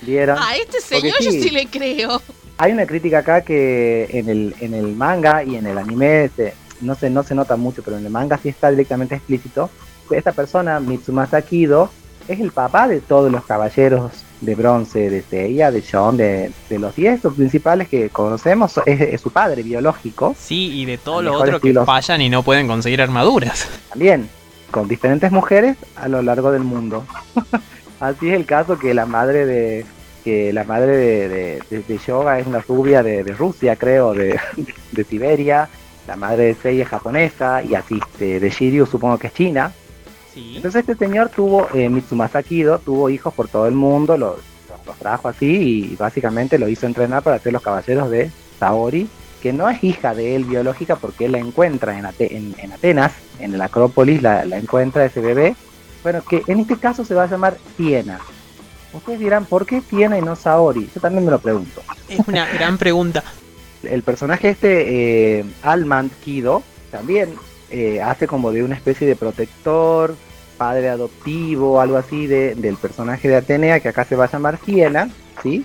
¿Vieron? 0.03 0.39
A 0.39 0.57
este 0.57 0.81
señor 0.81 1.17
sí. 1.19 1.25
yo 1.25 1.31
sí 1.33 1.51
le 1.51 1.67
creo. 1.67 2.23
Hay 2.57 2.73
una 2.73 2.87
crítica 2.87 3.19
acá 3.19 3.43
que 3.43 4.09
en 4.11 4.29
el, 4.31 4.55
en 4.61 4.73
el 4.75 4.95
manga 4.97 5.43
y 5.45 5.57
en 5.57 5.67
el 5.67 5.77
anime 5.77 6.31
se- 6.35 6.55
no, 6.81 6.95
se, 6.95 7.11
no 7.11 7.23
se 7.23 7.35
nota 7.35 7.57
mucho, 7.57 7.83
pero 7.83 7.99
en 7.99 8.07
el 8.07 8.11
manga 8.11 8.39
sí 8.43 8.49
está 8.49 8.71
directamente 8.71 9.15
explícito. 9.17 9.69
Esta 10.11 10.33
persona, 10.33 10.81
Mitsumasa 10.81 11.43
Kido, 11.43 11.91
es 12.29 12.41
el 12.41 12.53
papá 12.53 12.89
de 12.89 13.01
todos 13.01 13.31
los 13.31 13.45
caballeros 13.45 14.13
de 14.45 14.55
bronce 14.55 15.11
de 15.11 15.23
Seiya, 15.23 15.71
de 15.71 15.81
Shon, 15.81 16.17
de, 16.17 16.51
de 16.69 16.79
los 16.79 16.95
10 16.95 17.21
principales 17.37 17.89
que 17.89 18.11
conocemos. 18.11 18.79
Es, 18.87 19.01
es 19.01 19.21
su 19.21 19.31
padre 19.31 19.63
biológico. 19.63 20.35
Sí, 20.39 20.71
y 20.81 20.85
de 20.85 20.99
todos 20.99 21.23
los 21.25 21.41
otros 21.41 21.61
que 21.61 21.73
fallan 21.85 22.21
y 22.21 22.29
no 22.31 22.43
pueden 22.43 22.67
conseguir 22.67 23.01
armaduras. 23.03 23.69
también 23.91 24.29
con 24.71 24.89
diferentes 24.89 25.31
mujeres 25.31 25.77
a 25.97 26.09
lo 26.09 26.21
largo 26.23 26.51
del 26.51 26.63
mundo. 26.65 27.05
Así 28.01 28.29
es 28.29 28.35
el 28.35 28.45
caso 28.45 28.79
que 28.79 28.93
la 28.95 29.07
madre 29.07 29.47
de 29.47 29.87
que 30.25 30.53
la 30.53 30.65
madre 30.65 30.97
de, 30.97 31.29
de, 31.29 31.63
de- 31.71 31.83
de 31.83 31.99
Yoga 32.07 32.39
es 32.41 32.47
una 32.47 32.61
rubia 32.61 33.03
de, 33.03 33.23
Rusia, 33.25 33.77
creo, 33.77 34.15
de, 34.15 34.39
de 34.93 35.05
Siberia. 35.05 35.69
La 36.09 36.17
madre 36.17 36.45
de 36.47 36.55
Sei 36.55 36.81
es 36.81 36.89
japonesa 36.89 37.63
y 37.63 37.75
así 37.75 38.01
de, 38.19 38.41
de 38.41 38.51
Shiryu 38.51 38.85
supongo 38.87 39.17
que 39.19 39.29
es 39.29 39.35
china. 39.35 39.73
Sí. 40.35 40.57
Entonces 40.57 40.81
este 40.87 40.97
señor 41.07 41.29
tuvo, 41.31 41.69
eh, 41.75 41.89
Mitsumasa 41.89 42.43
Kido, 42.43 42.79
tuvo 42.81 43.09
hijos 43.09 43.33
por 43.33 43.49
todo 43.49 43.67
el 43.67 43.75
mundo, 43.75 44.17
los, 44.17 44.37
los- 44.87 44.99
trajo 44.99 45.29
así 45.29 45.91
y 45.93 45.97
básicamente 45.97 46.59
lo 46.59 46.69
hizo 46.69 46.87
entrenar 46.87 47.23
para 47.23 47.39
ser 47.39 47.53
los 47.53 47.63
caballeros 47.63 48.11
de 48.11 48.31
Saori, 48.59 49.09
que 49.43 49.53
no 49.53 49.69
es 49.71 49.83
hija 49.85 50.15
de 50.15 50.37
él 50.37 50.45
biológica 50.45 50.97
porque 50.97 51.25
él 51.27 51.33
la 51.33 51.39
encuentra 51.39 51.99
en, 51.99 52.05
Ate- 52.07 52.37
en- 52.37 52.55
en 52.59 52.73
Atenas, 52.73 53.13
en 53.39 53.57
la 53.57 53.67
Acrópolis, 53.67 54.21
la, 54.23 54.45
la 54.45 54.59
encuentra 54.59 55.05
ese 55.05 55.21
bebé. 55.21 55.55
Bueno, 56.03 56.23
que 56.29 56.43
en 56.49 56.61
este 56.61 56.77
caso 56.77 57.05
se 57.05 57.15
va 57.15 57.23
a 57.25 57.29
llamar 57.31 57.57
Siena. 57.77 58.19
Ustedes 58.93 59.19
dirán, 59.21 59.45
¿por 59.47 59.65
qué 59.67 59.81
Siena 59.81 60.19
y 60.19 60.23
no 60.23 60.37
Saori? 60.37 60.89
Yo 60.95 61.01
también 61.01 61.25
me 61.25 61.31
lo 61.31 61.39
pregunto. 61.39 61.83
Es 62.09 62.21
una 62.29 62.47
gran 62.47 62.77
pregunta. 62.79 63.25
El 63.83 64.03
personaje 64.03 64.51
este, 64.51 65.39
eh, 65.41 65.45
Alman 65.63 66.11
Kido, 66.25 66.63
también 66.91 67.31
eh, 67.75 68.01
hace 68.03 68.27
como 68.27 68.53
de 68.53 68.63
una 68.63 68.75
especie 68.77 69.07
de 69.07 69.17
protector, 69.17 70.17
padre 70.57 70.89
adoptivo, 70.89 71.81
algo 71.81 71.97
así 71.97 72.27
de, 72.27 72.55
del 72.55 72.77
personaje 72.77 73.29
de 73.29 73.37
Atenea, 73.37 73.81
que 73.81 73.89
acá 73.89 74.05
se 74.05 74.15
va 74.17 74.25
a 74.27 74.31
llamar 74.31 74.59
Siena, 74.65 75.11
¿sí? 75.43 75.65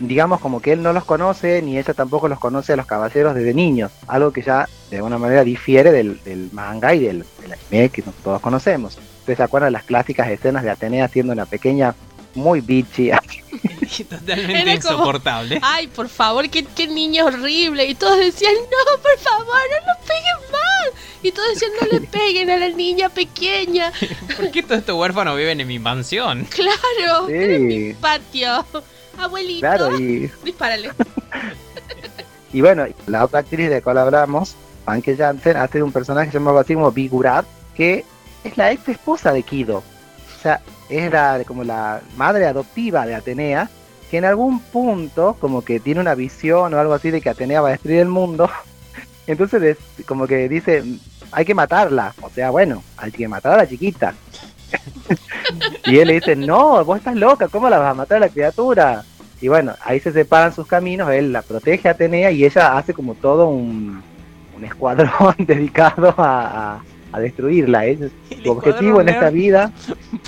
Digamos 0.00 0.40
como 0.40 0.60
que 0.60 0.72
él 0.72 0.82
no 0.82 0.92
los 0.92 1.04
conoce, 1.04 1.62
ni 1.62 1.78
ella 1.78 1.94
tampoco 1.94 2.26
los 2.28 2.40
conoce 2.40 2.72
a 2.72 2.76
los 2.76 2.86
caballeros 2.86 3.34
desde 3.36 3.54
niños, 3.54 3.92
algo 4.08 4.32
que 4.32 4.42
ya 4.42 4.68
de 4.90 4.96
alguna 4.96 5.18
manera 5.18 5.44
difiere 5.44 5.92
del, 5.92 6.20
del 6.24 6.50
manga 6.52 6.92
y 6.94 6.98
del, 6.98 7.24
del 7.40 7.52
anime 7.52 7.88
que 7.90 8.02
todos 8.24 8.40
conocemos. 8.40 8.98
Ustedes 9.20 9.36
se 9.36 9.42
acuerdan 9.44 9.68
de 9.68 9.72
las 9.78 9.84
clásicas 9.84 10.28
escenas 10.28 10.64
de 10.64 10.70
Atenea 10.70 11.06
siendo 11.08 11.32
una 11.32 11.46
pequeña 11.46 11.94
muy 12.34 12.60
bitchy, 12.60 13.12
Totalmente 14.10 14.52
Era 14.52 14.62
como- 14.62 14.74
insoportable. 14.74 15.60
Ay, 15.62 15.86
por 15.86 16.08
favor, 16.08 16.50
qué, 16.50 16.64
qué 16.64 16.88
niño 16.88 17.26
horrible. 17.26 17.86
Y 17.86 17.94
todos 17.94 18.18
decían, 18.18 18.52
no, 18.54 19.00
por 19.00 19.16
favor, 19.18 19.46
no 19.46 19.92
lo 19.92 20.00
peguen 20.06 20.50
más. 20.50 20.63
Y 21.24 21.32
todos 21.32 21.48
decían, 21.54 21.72
no 21.80 21.88
le 21.98 22.00
peguen 22.06 22.50
a 22.50 22.56
la 22.56 22.68
niña 22.68 23.08
pequeña. 23.08 23.92
¿Por 24.36 24.50
qué 24.52 24.62
todos 24.62 24.78
estos 24.80 24.96
huérfanos 24.96 25.36
viven 25.36 25.60
en 25.60 25.66
mi 25.66 25.78
mansión? 25.80 26.44
Claro, 26.50 27.26
Sí. 27.26 27.32
en 27.34 27.66
mi 27.66 27.92
patio. 27.94 28.64
Abuelito, 29.18 29.60
claro, 29.60 29.98
y 29.98 30.30
dispárale. 30.44 30.90
Y 32.52 32.60
bueno, 32.60 32.84
la 33.06 33.24
otra 33.24 33.40
actriz 33.40 33.68
de 33.68 33.76
la 33.76 33.80
cual 33.80 33.98
hablamos, 33.98 34.54
Anke 34.86 35.16
Jansen, 35.16 35.56
hace 35.56 35.82
un 35.82 35.92
personaje 35.92 36.30
llamado 36.32 36.58
así 36.58 36.74
como 36.74 36.90
Bigurat, 36.92 37.44
que 37.74 38.04
es 38.44 38.56
la 38.56 38.70
ex 38.72 38.88
esposa 38.88 39.32
de 39.32 39.42
Kido. 39.42 39.78
O 39.78 40.42
sea, 40.42 40.60
es 40.88 41.10
la, 41.10 41.42
como 41.46 41.64
la 41.64 42.00
madre 42.16 42.46
adoptiva 42.46 43.06
de 43.06 43.14
Atenea, 43.14 43.70
que 44.10 44.18
en 44.18 44.24
algún 44.24 44.60
punto 44.60 45.36
como 45.40 45.64
que 45.64 45.80
tiene 45.80 46.00
una 46.00 46.14
visión 46.14 46.74
o 46.74 46.78
algo 46.78 46.92
así 46.94 47.10
de 47.10 47.20
que 47.20 47.30
Atenea 47.30 47.60
va 47.60 47.68
a 47.68 47.72
destruir 47.72 48.00
el 48.00 48.08
mundo. 48.08 48.50
Entonces 49.26 49.62
es 49.98 50.04
como 50.06 50.26
que 50.26 50.48
dice, 50.48 50.84
hay 51.34 51.44
que 51.44 51.54
matarla. 51.54 52.14
O 52.22 52.30
sea, 52.30 52.50
bueno, 52.50 52.82
hay 52.96 53.10
que 53.12 53.28
matar 53.28 53.54
a 53.54 53.56
la 53.58 53.66
chiquita. 53.68 54.14
y 55.86 55.98
él 55.98 56.08
le 56.08 56.14
dice, 56.14 56.36
no, 56.36 56.84
vos 56.84 56.98
estás 56.98 57.16
loca, 57.16 57.48
¿cómo 57.48 57.68
la 57.68 57.78
vas 57.78 57.90
a 57.90 57.94
matar 57.94 58.16
a 58.18 58.20
la 58.20 58.28
criatura? 58.28 59.04
Y 59.40 59.48
bueno, 59.48 59.74
ahí 59.84 60.00
se 60.00 60.12
separan 60.12 60.54
sus 60.54 60.66
caminos, 60.66 61.10
él 61.10 61.32
la 61.32 61.42
protege 61.42 61.88
a 61.88 61.92
Atenea 61.92 62.30
y 62.30 62.44
ella 62.44 62.76
hace 62.78 62.94
como 62.94 63.14
todo 63.14 63.48
un, 63.48 64.02
un 64.56 64.64
escuadrón 64.64 65.34
dedicado 65.38 66.14
a, 66.16 66.74
a- 66.76 66.82
a 67.12 67.20
destruirla. 67.20 67.86
¿eh? 67.86 68.10
Su 68.42 68.50
objetivo 68.50 69.00
en 69.00 69.08
esta 69.08 69.30
vida 69.30 69.70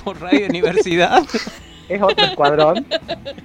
Por 0.05 0.21
Radio 0.21 0.47
Universidad. 0.47 1.21
es 1.89 2.01
otro 2.03 2.25
escuadrón. 2.27 2.87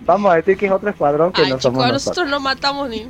Vamos 0.06 0.32
a 0.32 0.36
decir 0.36 0.58
que 0.58 0.68
es 0.68 0.72
otro 0.72 0.90
escuadrón 0.92 1.32
que 1.32 1.42
Ay, 1.44 1.50
no 1.50 1.60
somos 1.60 1.80
nosotros 1.88 2.28
nosotros. 2.28 2.30
no 2.30 2.40
matamos 2.40 2.90
ni. 2.90 3.08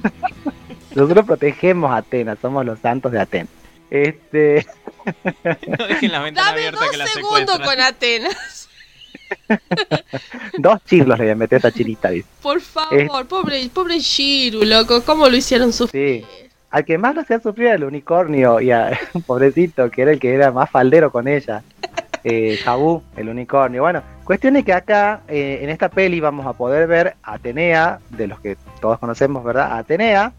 Nosotros 0.96 1.26
protegemos 1.26 1.92
a 1.92 1.98
Atenas, 1.98 2.38
somos 2.42 2.66
los 2.66 2.80
santos 2.80 3.12
de 3.12 3.20
Atenas. 3.20 3.50
Este, 3.92 4.66
No 5.68 5.88
dejen 5.88 6.12
la 6.12 6.22
ventana 6.22 6.48
Dame 6.48 6.60
abierta 6.60 6.80
dos 6.80 6.90
que 6.90 6.98
la 6.98 7.08
segundos 7.08 7.60
con 7.60 7.80
Atenas. 7.80 8.70
dos 10.58 10.84
chirlos 10.86 11.18
le 11.20 11.26
voy 11.26 11.32
a 11.32 11.36
meter 11.36 11.58
a 11.58 11.58
esta 11.58 11.72
chinita, 11.72 12.10
dice. 12.10 12.28
Por 12.42 12.62
favor, 12.62 13.28
pobre, 13.28 13.70
pobre 13.70 14.00
Shiru, 14.00 14.64
loco, 14.64 15.04
¿cómo 15.04 15.28
lo 15.30 15.36
hicieron 15.36 15.74
sufrir? 15.74 16.26
Sí. 16.26 16.48
Al 16.70 16.86
que 16.86 16.98
más 16.98 17.14
lo 17.16 17.22
hacía 17.22 17.42
sufrir 17.42 17.68
era 17.68 17.76
el 17.76 17.84
unicornio 17.84 18.62
y 18.62 18.72
a 18.72 18.98
pobrecito, 19.28 19.92
que 19.92 20.04
era 20.04 20.12
el 20.12 20.20
que 20.20 20.34
era 20.34 20.52
más 20.52 20.70
faldero 20.70 21.12
con 21.12 21.28
ella. 21.28 21.62
Eh, 22.24 22.58
Jabú, 22.64 23.04
el 23.18 23.28
unicornio. 23.30 23.82
Bueno, 23.82 24.04
cuestión 24.24 24.56
es 24.56 24.64
que 24.64 24.74
acá 24.74 25.22
eh, 25.28 25.60
en 25.64 25.70
esta 25.70 25.90
peli 25.90 26.20
vamos 26.20 26.46
a 26.46 26.54
poder 26.54 26.88
ver 26.88 27.16
a 27.24 27.34
Atenea, 27.34 28.00
de 28.10 28.28
los 28.28 28.40
que 28.40 28.58
todos 28.80 29.00
conocemos, 29.00 29.44
¿verdad? 29.44 29.78
Atenea, 29.78 30.32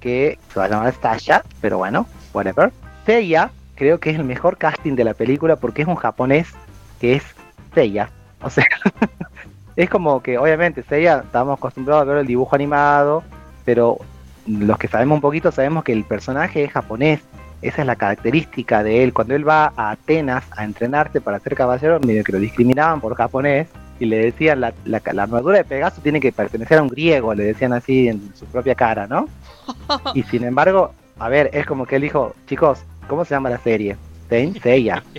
que 0.00 0.38
se 0.52 0.58
va 0.58 0.64
a 0.64 0.68
llamar 0.68 0.94
Sasha, 1.00 1.44
pero 1.60 1.78
bueno, 1.78 2.06
whatever. 2.32 2.72
Seiya, 3.06 3.52
creo 3.76 4.00
que 4.00 4.10
es 4.10 4.16
el 4.16 4.24
mejor 4.24 4.58
casting 4.58 4.96
de 4.96 5.04
la 5.04 5.14
película 5.14 5.54
porque 5.54 5.82
es 5.82 5.88
un 5.88 5.94
japonés 5.94 6.48
que 7.00 7.14
es 7.14 7.22
Seiya. 7.72 8.10
O 8.42 8.50
sea, 8.50 8.66
es 9.76 9.88
como 9.88 10.20
que 10.22 10.38
obviamente 10.38 10.82
Seiya, 10.82 11.22
estamos 11.24 11.56
acostumbrados 11.56 12.02
a 12.02 12.04
ver 12.04 12.18
el 12.18 12.26
dibujo 12.26 12.56
animado, 12.56 13.22
pero 13.64 13.98
los 14.46 14.76
que 14.76 14.88
sabemos 14.88 15.16
un 15.16 15.20
poquito 15.20 15.52
sabemos 15.52 15.84
que 15.84 15.92
el 15.92 16.02
personaje 16.02 16.64
es 16.64 16.72
japonés. 16.72 17.20
Esa 17.62 17.82
es 17.82 17.86
la 17.86 17.96
característica 17.96 18.82
de 18.82 19.04
él. 19.04 19.14
Cuando 19.14 19.34
él 19.34 19.48
va 19.48 19.72
a 19.76 19.92
Atenas 19.92 20.44
a 20.50 20.64
entrenarse 20.64 21.20
para 21.20 21.38
ser 21.38 21.54
caballero, 21.54 22.00
medio 22.00 22.24
que 22.24 22.32
lo 22.32 22.38
discriminaban 22.38 23.00
por 23.00 23.14
japonés 23.14 23.68
y 24.00 24.06
le 24.06 24.18
decían 24.18 24.60
la, 24.60 24.74
la, 24.84 25.00
la 25.12 25.22
armadura 25.22 25.58
de 25.58 25.64
Pegaso 25.64 26.02
tiene 26.02 26.20
que 26.20 26.32
pertenecer 26.32 26.78
a 26.78 26.82
un 26.82 26.88
griego, 26.88 27.34
le 27.34 27.44
decían 27.44 27.72
así 27.72 28.08
en 28.08 28.34
su 28.34 28.46
propia 28.46 28.74
cara, 28.74 29.06
¿no? 29.06 29.28
Y 30.14 30.22
sin 30.24 30.44
embargo, 30.44 30.92
a 31.18 31.28
ver, 31.28 31.50
es 31.54 31.64
como 31.66 31.86
que 31.86 31.96
él 31.96 32.02
dijo, 32.02 32.34
chicos, 32.46 32.84
¿cómo 33.08 33.24
se 33.24 33.34
llama 33.34 33.50
la 33.50 33.58
serie? 33.58 33.96
Saint 34.28 34.60
Seiya. 34.62 35.02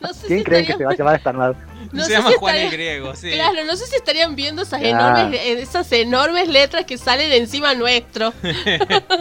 No 0.00 0.14
sé 0.14 0.28
¿Quién 0.28 0.38
si 0.38 0.44
creen 0.44 0.64
que 0.66 0.74
se 0.76 0.84
va 0.84 0.92
a 0.92 0.96
llamar 0.96 1.16
esta 1.16 1.30
armadura? 1.30 1.58
No 1.90 2.04
se 2.04 2.10
sé 2.10 2.16
llama 2.16 2.30
si 2.30 2.36
Juan 2.36 2.54
el 2.56 2.70
Griego, 2.70 3.16
sí. 3.16 3.32
Claro, 3.32 3.64
no 3.66 3.74
sé 3.74 3.86
si 3.86 3.96
estarían 3.96 4.36
viendo 4.36 4.62
esas 4.62 4.80
enormes, 4.80 5.40
eh, 5.40 5.60
esas 5.60 5.90
enormes 5.90 6.48
letras 6.48 6.84
que 6.84 6.96
salen 6.96 7.32
encima 7.32 7.74
nuestro. 7.74 8.32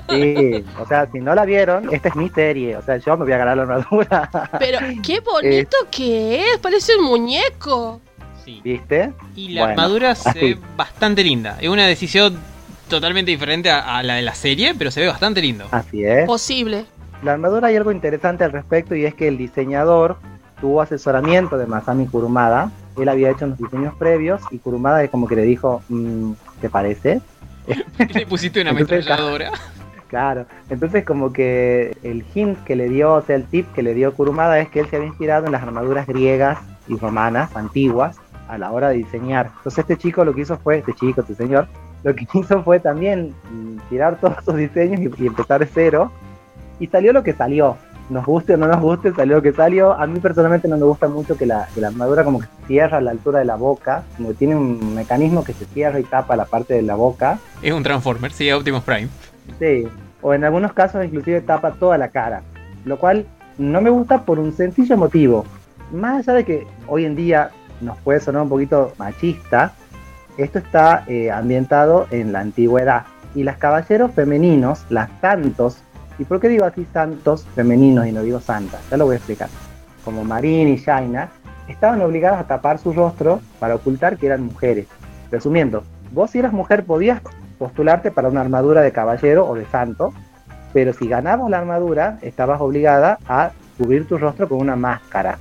Sí, 0.09 0.63
o 0.79 0.87
sea, 0.87 1.07
si 1.11 1.19
no 1.19 1.33
la 1.33 1.45
vieron, 1.45 1.91
esta 1.91 2.09
es 2.09 2.15
mi 2.15 2.29
serie. 2.29 2.77
O 2.77 2.81
sea, 2.83 2.97
yo 2.97 3.17
me 3.17 3.23
voy 3.23 3.33
a 3.33 3.37
ganar 3.37 3.57
la 3.57 3.63
armadura. 3.63 4.29
Pero 4.59 4.77
qué 5.03 5.19
bonito 5.21 5.75
que 5.89 6.51
es, 6.53 6.59
parece 6.59 6.95
un 6.95 7.05
muñeco. 7.05 7.99
Sí. 8.45 8.61
¿Viste? 8.63 9.13
Y 9.35 9.49
la 9.49 9.61
Bueno, 9.61 9.71
armadura 9.81 10.13
se 10.15 10.29
así. 10.29 10.39
ve 10.39 10.57
bastante 10.77 11.23
linda. 11.23 11.57
Es 11.59 11.69
una 11.69 11.87
decisión 11.87 12.37
totalmente 12.87 13.31
diferente 13.31 13.69
a, 13.71 13.97
a 13.97 14.03
la 14.03 14.15
de 14.15 14.21
la 14.21 14.35
serie, 14.35 14.75
pero 14.77 14.91
se 14.91 14.99
ve 15.01 15.07
bastante 15.07 15.41
lindo. 15.41 15.65
Así 15.71 16.03
es. 16.05 16.25
Posible. 16.27 16.85
La 17.23 17.33
armadura 17.33 17.67
hay 17.67 17.75
algo 17.75 17.91
interesante 17.91 18.43
al 18.43 18.51
respecto 18.51 18.95
y 18.95 19.05
es 19.05 19.13
que 19.13 19.27
el 19.27 19.37
diseñador 19.37 20.17
tuvo 20.59 20.81
asesoramiento 20.81 21.57
de 21.57 21.67
Masami 21.67 22.07
Kurumada. 22.07 22.71
Él 22.97 23.09
había 23.09 23.29
hecho 23.29 23.45
unos 23.45 23.57
diseños 23.57 23.93
previos 23.95 24.41
y 24.51 24.59
Kurumada 24.59 25.07
como 25.07 25.27
que 25.27 25.35
le 25.35 25.43
dijo, 25.43 25.83
mm, 25.89 26.31
¿te 26.61 26.69
parece? 26.69 27.21
Le 28.13 28.25
pusiste 28.25 28.61
una 28.61 28.71
Entonces, 28.71 29.07
ametralladora. 29.07 29.51
Claro, 30.07 30.45
entonces 30.69 31.05
como 31.05 31.31
que 31.31 31.95
el 32.03 32.25
hint 32.35 32.61
que 32.65 32.75
le 32.75 32.89
dio, 32.89 33.13
o 33.13 33.21
sea, 33.21 33.37
el 33.37 33.45
tip 33.45 33.71
que 33.71 33.81
le 33.81 33.93
dio 33.93 34.13
Kurumada 34.13 34.59
es 34.59 34.67
que 34.67 34.81
él 34.81 34.89
se 34.89 34.97
había 34.97 35.07
inspirado 35.07 35.45
en 35.45 35.53
las 35.53 35.63
armaduras 35.63 36.05
griegas 36.05 36.59
y 36.89 36.97
romanas 36.97 37.55
antiguas 37.55 38.19
a 38.49 38.57
la 38.57 38.73
hora 38.73 38.89
de 38.89 38.97
diseñar. 38.97 39.51
Entonces 39.55 39.79
este 39.79 39.95
chico 39.95 40.25
lo 40.25 40.35
que 40.35 40.41
hizo 40.41 40.57
fue, 40.57 40.79
este 40.79 40.91
chico, 40.95 41.21
este 41.21 41.35
señor, 41.35 41.69
lo 42.03 42.13
que 42.13 42.27
hizo 42.33 42.61
fue 42.61 42.81
también 42.81 43.33
mm, 43.51 43.77
tirar 43.89 44.19
todos 44.19 44.43
sus 44.43 44.57
diseños 44.57 44.99
y, 44.99 45.23
y 45.23 45.27
empezar 45.27 45.61
de 45.61 45.69
cero. 45.73 46.11
Y 46.81 46.87
salió 46.87 47.13
lo 47.13 47.21
que 47.21 47.33
salió. 47.33 47.77
Nos 48.09 48.25
guste 48.25 48.55
o 48.55 48.57
no 48.57 48.67
nos 48.67 48.81
guste, 48.81 49.13
salió 49.13 49.35
lo 49.35 49.41
que 49.43 49.53
salió. 49.53 49.93
A 49.93 50.07
mí 50.07 50.19
personalmente 50.19 50.67
no 50.67 50.77
me 50.77 50.83
gusta 50.83 51.07
mucho 51.07 51.37
que 51.37 51.45
la, 51.45 51.67
que 51.73 51.79
la 51.79 51.89
armadura 51.89 52.23
como 52.23 52.39
que 52.39 52.47
se 52.47 52.67
cierra 52.67 52.97
a 52.97 53.01
la 53.01 53.11
altura 53.11 53.37
de 53.37 53.45
la 53.45 53.55
boca, 53.55 54.03
como 54.17 54.29
que 54.29 54.35
tiene 54.35 54.55
un 54.55 54.95
mecanismo 54.95 55.43
que 55.43 55.53
se 55.53 55.65
cierra 55.65 55.99
y 55.99 56.03
tapa 56.03 56.35
la 56.35 56.45
parte 56.45 56.73
de 56.73 56.81
la 56.81 56.95
boca. 56.95 57.37
Es 57.61 57.71
un 57.71 57.83
Transformer, 57.83 58.31
sí, 58.31 58.51
Optimus 58.51 58.81
Prime. 58.81 59.09
Sí, 59.59 59.87
o 60.23 60.33
en 60.33 60.43
algunos 60.43 60.73
casos 60.73 61.05
inclusive 61.05 61.41
tapa 61.41 61.73
toda 61.73 61.99
la 61.99 62.07
cara, 62.07 62.41
lo 62.83 62.97
cual 62.97 63.27
no 63.59 63.79
me 63.79 63.91
gusta 63.91 64.25
por 64.25 64.39
un 64.39 64.51
sencillo 64.53 64.97
motivo. 64.97 65.45
Más 65.91 66.27
allá 66.27 66.33
de 66.37 66.45
que 66.45 66.67
hoy 66.87 67.05
en 67.05 67.15
día 67.15 67.51
nos 67.79 67.95
puede 67.99 68.19
sonar 68.19 68.41
un 68.41 68.49
poquito 68.49 68.93
machista, 68.97 69.73
esto 70.37 70.57
está 70.57 71.03
eh, 71.07 71.29
ambientado 71.29 72.07
en 72.09 72.33
la 72.33 72.39
antigüedad 72.39 73.03
y 73.35 73.43
las 73.43 73.57
caballeros 73.57 74.11
femeninos, 74.11 74.85
las 74.89 75.09
santos, 75.21 75.77
¿y 76.21 76.23
por 76.23 76.39
qué 76.39 76.49
digo 76.49 76.65
así 76.65 76.85
santos 76.93 77.45
femeninos 77.55 78.05
y 78.05 78.11
no 78.11 78.21
digo 78.21 78.39
santas? 78.39 78.79
Ya 78.91 78.97
lo 78.97 79.05
voy 79.05 79.13
a 79.13 79.17
explicar. 79.17 79.49
Como 80.05 80.23
Marín 80.23 80.67
y 80.67 80.77
Shaina, 80.77 81.31
estaban 81.67 81.99
obligadas 82.01 82.39
a 82.39 82.47
tapar 82.47 82.77
su 82.77 82.93
rostro 82.93 83.41
para 83.59 83.73
ocultar 83.73 84.17
que 84.17 84.27
eran 84.27 84.45
mujeres. 84.45 84.85
Resumiendo, 85.31 85.83
vos 86.11 86.29
si 86.29 86.37
eras 86.37 86.53
mujer 86.53 86.85
podías 86.85 87.21
postularte 87.57 88.11
para 88.11 88.29
una 88.29 88.41
armadura 88.41 88.81
de 88.81 88.91
caballero 88.91 89.47
o 89.47 89.55
de 89.55 89.65
santo, 89.65 90.13
pero 90.73 90.93
si 90.93 91.07
ganabas 91.07 91.49
la 91.49 91.57
armadura, 91.57 92.19
estabas 92.21 92.61
obligada 92.61 93.17
a 93.27 93.51
cubrir 93.79 94.07
tu 94.07 94.19
rostro 94.19 94.47
con 94.47 94.59
una 94.59 94.75
máscara. 94.75 95.39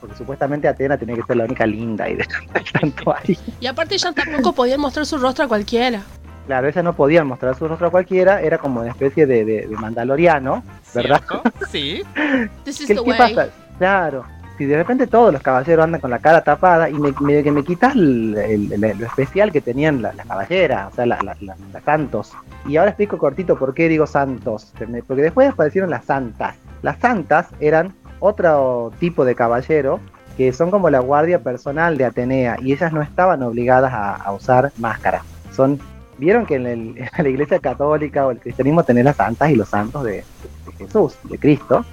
Porque 0.00 0.16
supuestamente 0.16 0.68
Atena 0.68 0.96
tenía 0.96 1.16
que 1.16 1.24
ser 1.24 1.36
la 1.36 1.44
única 1.44 1.66
linda 1.66 2.08
y 2.08 2.14
de 2.14 2.26
tanto 2.80 3.14
ahí. 3.14 3.36
Y 3.58 3.66
aparte 3.66 3.96
ella 3.96 4.12
tampoco 4.12 4.52
podía 4.52 4.78
mostrar 4.78 5.04
su 5.06 5.18
rostro 5.18 5.44
a 5.46 5.48
cualquiera. 5.48 6.02
Claro, 6.50 6.66
ellas 6.66 6.82
no 6.82 6.94
podían 6.94 7.28
mostrar 7.28 7.54
su 7.54 7.68
rostro 7.68 7.86
a 7.86 7.90
cualquiera, 7.92 8.40
era 8.40 8.58
como 8.58 8.80
una 8.80 8.90
especie 8.90 9.24
de, 9.24 9.44
de- 9.44 9.68
de 9.68 9.76
mandaloriano, 9.76 10.64
¿verdad? 10.92 11.20
¿Cierto? 11.28 11.42
Sí. 11.70 12.02
This 12.64 12.80
is 12.80 12.86
¿Qué, 12.88 12.94
the 12.96 13.04
qué 13.04 13.10
way. 13.10 13.18
pasa? 13.36 13.50
Claro, 13.78 14.24
si 14.58 14.64
de 14.66 14.76
repente 14.76 15.06
todos 15.06 15.32
los 15.32 15.42
caballeros 15.42 15.84
andan 15.84 16.00
con 16.00 16.10
la 16.10 16.18
cara 16.18 16.42
tapada 16.42 16.90
y 16.90 16.94
me, 16.94 17.14
medio 17.20 17.44
que 17.44 17.52
me 17.52 17.62
quitas 17.62 17.94
el- 17.94 18.36
el- 18.36 18.72
el- 18.84 18.98
lo 18.98 19.06
especial 19.06 19.52
que 19.52 19.60
tenían 19.60 20.02
la- 20.02 20.12
las 20.12 20.26
caballeras, 20.26 20.92
o 20.92 20.96
sea, 20.96 21.06
la- 21.06 21.22
la- 21.22 21.36
la- 21.40 21.54
las 21.72 21.84
santos. 21.84 22.32
Y 22.66 22.76
ahora 22.78 22.90
explico 22.90 23.16
cortito 23.16 23.56
por 23.56 23.72
qué 23.72 23.88
digo 23.88 24.08
santos, 24.08 24.72
porque 25.06 25.22
después 25.22 25.50
aparecieron 25.50 25.88
las 25.88 26.04
santas. 26.04 26.56
Las 26.82 26.98
santas 26.98 27.46
eran 27.60 27.94
otro 28.18 28.90
tipo 28.98 29.24
de 29.24 29.36
caballero 29.36 30.00
que 30.36 30.52
son 30.52 30.72
como 30.72 30.90
la 30.90 30.98
guardia 30.98 31.44
personal 31.44 31.96
de 31.96 32.06
Atenea 32.06 32.56
y 32.60 32.72
ellas 32.72 32.92
no 32.92 33.02
estaban 33.02 33.40
obligadas 33.44 33.92
a, 33.92 34.16
a 34.16 34.32
usar 34.32 34.72
máscara. 34.78 35.22
Son, 35.54 35.78
vieron 36.20 36.46
que 36.46 36.54
en, 36.54 36.66
el- 36.66 36.94
la 37.18 37.28
iglesia 37.28 37.58
católica 37.58 38.26
o 38.26 38.30
el 38.30 38.38
cristianismo 38.38 38.84
tenés 38.84 39.04
las 39.04 39.16
santas 39.16 39.50
y 39.50 39.56
los 39.56 39.68
santos 39.68 40.04
de, 40.04 40.22
Jesús, 40.78 41.14
de 41.24 41.38
Cristo. 41.38 41.84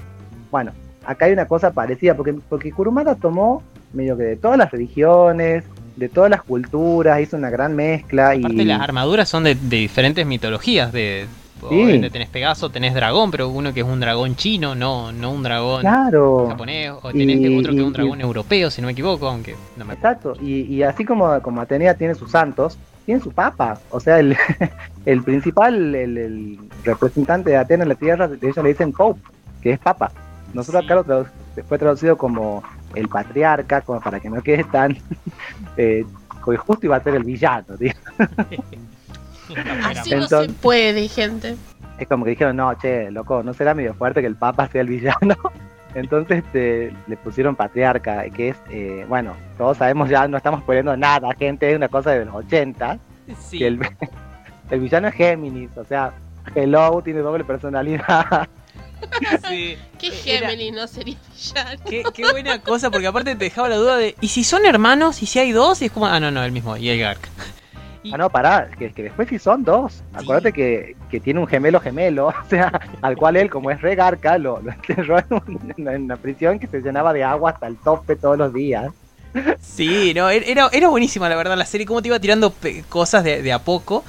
Bueno, 0.51 0.71
acá 1.05 1.25
hay 1.25 1.33
una 1.33 1.47
cosa 1.47 1.71
parecida, 1.71 2.13
porque, 2.15 2.33
porque 2.47 2.71
Kurumada 2.71 3.15
tomó 3.15 3.63
medio 3.93 4.17
que 4.17 4.23
de 4.23 4.35
todas 4.35 4.57
las 4.57 4.69
religiones, 4.69 5.63
de 5.95 6.09
todas 6.09 6.29
las 6.29 6.43
culturas, 6.43 7.19
hizo 7.21 7.37
una 7.37 7.49
gran 7.49 7.75
mezcla 7.75 8.35
y... 8.35 8.39
Aparte 8.39 8.65
las 8.65 8.81
armaduras 8.81 9.27
son 9.27 9.43
de 9.45 9.55
diferentes 9.55 10.25
mitologías. 10.25 10.91
De, 10.91 11.25
obviamente 11.61 12.09
tenés 12.09 12.29
Pegaso, 12.29 12.69
tenés 12.69 12.93
dragón, 12.93 13.31
pero 13.31 13.49
uno 13.49 13.73
que 13.73 13.79
es 13.81 13.85
un 13.85 13.99
dragón 13.99 14.35
chino, 14.35 14.75
no, 14.75 15.11
no 15.11 15.31
un 15.31 15.43
dragón 15.43 15.81
Claro, 15.81 16.47
japonés. 16.49 16.91
O 17.01 17.11
tenés 17.11 17.37
Y- 17.39 17.57
otro 17.59 17.71
que 17.71 17.77
es 17.79 17.83
un 17.83 17.89
y- 17.89 17.93
dragón 17.93 18.21
europeo, 18.21 18.69
si 18.69 18.81
no 18.81 18.85
me 18.87 18.91
equivoco, 18.93 19.27
aunque 19.27 19.55
no 19.75 19.85
me 19.85 19.93
exacto. 19.95 20.33
Y, 20.41 20.61
y 20.73 20.83
así 20.83 21.03
como, 21.05 21.41
como 21.41 21.61
Atenea 21.61 21.95
tiene 21.95 22.15
sus 22.15 22.31
santos, 22.31 22.77
tiene 23.05 23.21
su 23.21 23.31
papa. 23.31 23.79
O 23.89 23.99
sea, 23.99 24.19
el, 24.19 24.35
el 25.05 25.23
principal, 25.23 25.95
el, 25.95 26.17
el 26.17 26.59
representante 26.83 27.49
de 27.51 27.57
Atenas 27.57 27.83
en 27.85 27.89
la 27.89 27.95
tierra, 27.95 28.27
de 28.27 28.35
ellos 28.47 28.57
le 28.63 28.69
dicen 28.69 28.91
Pope, 28.91 29.19
que 29.61 29.71
es 29.73 29.79
papa. 29.79 30.11
Nosotros 30.53 30.81
Sí. 30.81 30.85
acá 30.85 30.95
lo 30.95 31.05
tradu- 31.05 31.27
fue 31.67 31.77
traducido 31.77 32.17
como 32.17 32.63
el 32.95 33.07
patriarca, 33.09 33.81
como 33.81 33.99
para 33.99 34.19
que 34.19 34.29
no 34.29 34.41
quede 34.41 34.63
tan... 34.65 34.97
eh, 35.77 36.05
porque 36.45 36.57
justo 36.59 36.85
iba 36.85 36.95
a 36.95 37.03
ser 37.03 37.15
el 37.15 37.23
villano, 37.25 37.75
tío. 37.77 37.91
Así 39.83 40.11
no 40.11 40.23
Entonces- 40.23 40.47
se 40.55 40.61
puede, 40.61 41.07
gente. 41.07 41.55
es 41.97 42.07
como 42.07 42.25
que 42.25 42.31
dijeron, 42.31 42.55
no, 42.57 42.73
che, 42.75 43.09
loco, 43.11 43.41
no 43.43 43.53
será 43.53 43.73
medio 43.73 43.93
fuerte 43.93 44.21
que 44.21 44.27
el 44.27 44.35
Papa 44.35 44.67
sea 44.67 44.81
el 44.81 44.87
villano. 44.87 45.35
Entonces 45.95 46.43
este, 46.45 46.93
le 47.07 47.17
pusieron 47.17 47.55
patriarca, 47.55 48.23
que 48.29 48.49
es, 48.49 48.57
eh, 48.69 49.05
bueno, 49.07 49.35
todos 49.57 49.77
sabemos 49.77 50.09
ya, 50.09 50.27
no 50.27 50.37
estamos 50.37 50.61
poniendo 50.63 50.95
nada, 50.95 51.29
gente, 51.39 51.69
es 51.71 51.75
una 51.75 51.87
cosa 51.87 52.11
de 52.11 52.25
los 52.25 52.35
80, 52.35 52.99
Sí. 53.39 53.57
que 53.59 53.67
el, 53.67 53.79
el 54.69 54.79
villano 54.79 55.07
es 55.07 55.15
Géminis, 55.15 55.75
o 55.75 55.83
sea, 55.85 56.13
Hello 56.53 57.01
tiene 57.03 57.19
doble 57.21 57.43
personalidad. 57.45 58.47
sí. 59.49 59.77
¿Qué 59.97 60.11
Era- 60.37 60.49
Géminis 60.49 60.73
no 60.73 60.87
sería 60.87 61.17
villano? 61.35 61.81
Qué, 61.89 62.03
qué 62.13 62.31
buena 62.31 62.61
cosa, 62.61 62.91
porque 62.91 63.07
aparte 63.07 63.35
te 63.35 63.45
dejaba 63.45 63.69
la 63.69 63.77
duda 63.77 63.97
de, 63.97 64.15
¿y 64.21 64.27
si 64.27 64.43
son 64.43 64.65
hermanos? 64.65 65.23
¿Y 65.23 65.25
si 65.25 65.39
hay 65.39 65.51
dos? 65.51 65.81
Y 65.81 65.85
es 65.85 65.91
como, 65.91 66.05
ah, 66.05 66.19
no, 66.19 66.29
no, 66.31 66.43
el 66.43 66.51
mismo, 66.51 66.77
y 66.77 66.89
el 66.89 66.99
Gark. 66.99 67.27
Y- 68.03 68.11
Ah, 68.13 68.17
no, 68.17 68.29
pará, 68.29 68.69
que, 68.77 68.91
que 68.91 69.03
después 69.03 69.27
sí 69.27 69.39
son 69.39 69.63
dos. 69.63 70.01
Acuérdate 70.13 70.53
que, 70.53 70.95
que 71.09 71.19
tiene 71.19 71.39
un 71.39 71.47
gemelo 71.47 71.79
gemelo, 71.79 72.27
o 72.45 72.49
sea, 72.49 72.71
al 73.01 73.17
cual 73.17 73.35
él, 73.37 73.49
como 73.49 73.69
es 73.71 73.81
regarca, 73.81 74.37
lo, 74.37 74.61
lo 74.61 74.71
encerró 74.71 75.19
en, 75.19 75.25
un- 75.29 75.87
en 75.89 76.03
una 76.03 76.15
prisión 76.17 76.59
que 76.59 76.67
se 76.67 76.79
llenaba 76.81 77.11
de 77.13 77.23
agua 77.23 77.51
hasta 77.51 77.67
el 77.67 77.75
tope 77.77 78.15
todos 78.15 78.37
los 78.37 78.53
días. 78.53 78.91
Sí, 79.59 80.13
no, 80.15 80.29
er- 80.31 80.43
era, 80.47 80.69
era 80.71 80.87
buenísima 80.89 81.27
la 81.29 81.35
verdad 81.35 81.57
la 81.57 81.65
serie, 81.65 81.85
cómo 81.85 82.01
te 82.01 82.07
iba 82.07 82.19
tirando 82.19 82.53
cosas 82.89 83.23
de, 83.23 83.41
de 83.41 83.51
a 83.53 83.59
poco. 83.59 84.03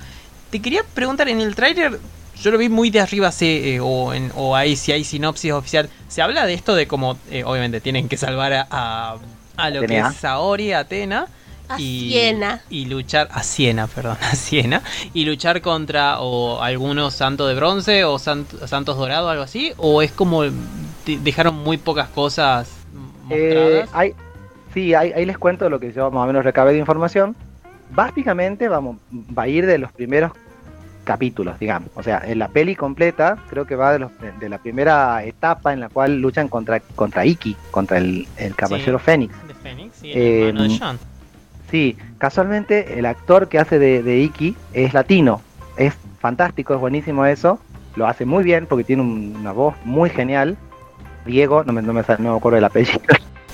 Te 0.50 0.60
quería 0.62 0.82
preguntar, 0.94 1.28
en 1.28 1.40
el 1.40 1.54
tráiler, 1.54 1.98
yo 2.36 2.50
lo 2.50 2.58
vi 2.58 2.68
muy 2.68 2.90
de 2.90 3.00
arriba, 3.00 3.30
se, 3.32 3.74
eh, 3.74 3.80
o, 3.80 4.14
en, 4.14 4.30
o 4.36 4.54
ahí 4.56 4.76
si 4.76 4.92
hay 4.92 5.04
sinopsis 5.04 5.52
oficial, 5.52 5.90
se 6.08 6.22
habla 6.22 6.46
de 6.46 6.54
esto 6.54 6.74
de 6.74 6.86
cómo, 6.86 7.18
eh, 7.30 7.44
obviamente, 7.44 7.80
tienen 7.80 8.08
que 8.08 8.16
salvar 8.16 8.52
a, 8.52 8.66
a, 8.70 9.18
a 9.56 9.70
lo 9.70 9.80
Atenea. 9.80 10.04
que 10.04 10.08
es 10.10 10.16
Saori, 10.16 10.72
Atena. 10.72 11.26
A 11.68 11.78
y, 11.80 12.10
Siena. 12.10 12.62
y 12.70 12.86
luchar 12.86 13.28
a 13.32 13.42
Siena, 13.42 13.86
perdón, 13.86 14.16
a 14.22 14.34
Siena 14.34 14.82
y 15.12 15.24
luchar 15.24 15.60
contra 15.60 16.20
o 16.20 16.62
algunos 16.62 17.14
santos 17.14 17.48
de 17.48 17.54
bronce 17.54 18.04
o 18.04 18.18
sant- 18.18 18.66
santos 18.66 18.96
dorados 18.96 19.30
algo 19.30 19.42
así 19.42 19.72
o 19.76 20.00
es 20.02 20.10
como 20.12 20.42
de- 20.42 20.52
dejaron 21.06 21.54
muy 21.56 21.76
pocas 21.78 22.08
cosas 22.08 22.70
Eh, 23.30 23.82
mostradas. 23.84 23.90
hay, 23.92 24.14
sí, 24.72 24.94
ahí, 24.94 25.12
ahí 25.12 25.26
les 25.26 25.36
cuento 25.38 25.68
lo 25.68 25.78
que 25.78 25.92
yo 25.92 26.10
más 26.10 26.24
o 26.24 26.26
menos 26.26 26.44
recabé 26.44 26.72
de 26.72 26.78
información. 26.78 27.36
Básicamente 27.90 28.68
vamos, 28.68 28.96
va 29.36 29.44
a 29.44 29.48
ir 29.48 29.64
de 29.66 29.78
los 29.78 29.90
primeros 29.92 30.32
capítulos, 31.04 31.58
digamos. 31.58 31.88
O 31.94 32.02
sea, 32.02 32.20
en 32.26 32.38
la 32.38 32.48
peli 32.48 32.76
completa 32.76 33.38
creo 33.48 33.64
que 33.66 33.76
va 33.76 33.92
de, 33.92 33.98
los, 33.98 34.10
de, 34.40 34.48
la 34.50 34.58
primera 34.58 35.24
etapa 35.24 35.72
en 35.72 35.80
la 35.80 35.88
cual 35.88 36.18
luchan 36.20 36.48
contra, 36.48 36.80
contra 36.80 37.24
Iki, 37.24 37.56
contra 37.70 37.96
el, 37.96 38.28
el 38.36 38.54
Caballero 38.54 38.98
Sí. 38.98 39.04
Fénix. 39.06 39.48
de 39.48 39.54
Fénix 39.54 40.04
y 40.04 40.10
eh, 40.12 40.42
el 40.42 40.48
hermano 40.58 40.68
de 40.72 40.78
John. 40.78 40.98
Sí, 41.70 41.96
casualmente 42.18 42.98
el 42.98 43.06
actor 43.06 43.48
que 43.48 43.58
hace 43.58 43.78
de, 43.78 44.02
de 44.02 44.18
Iki 44.20 44.56
es 44.72 44.94
latino. 44.94 45.42
Es 45.76 45.94
fantástico, 46.20 46.74
es 46.74 46.80
buenísimo 46.80 47.26
eso. 47.26 47.58
Lo 47.96 48.06
hace 48.06 48.24
muy 48.24 48.42
bien 48.44 48.66
porque 48.66 48.84
tiene 48.84 49.02
un- 49.02 49.36
una 49.38 49.52
voz 49.52 49.74
muy 49.84 50.08
genial. 50.10 50.56
Diego, 51.26 51.64
no 51.64 51.72
me, 51.72 51.82
no 51.82 51.92
me, 51.92 52.02
no 52.18 52.32
me 52.32 52.36
acuerdo 52.36 52.56
del 52.56 52.64
apellido. 52.64 53.00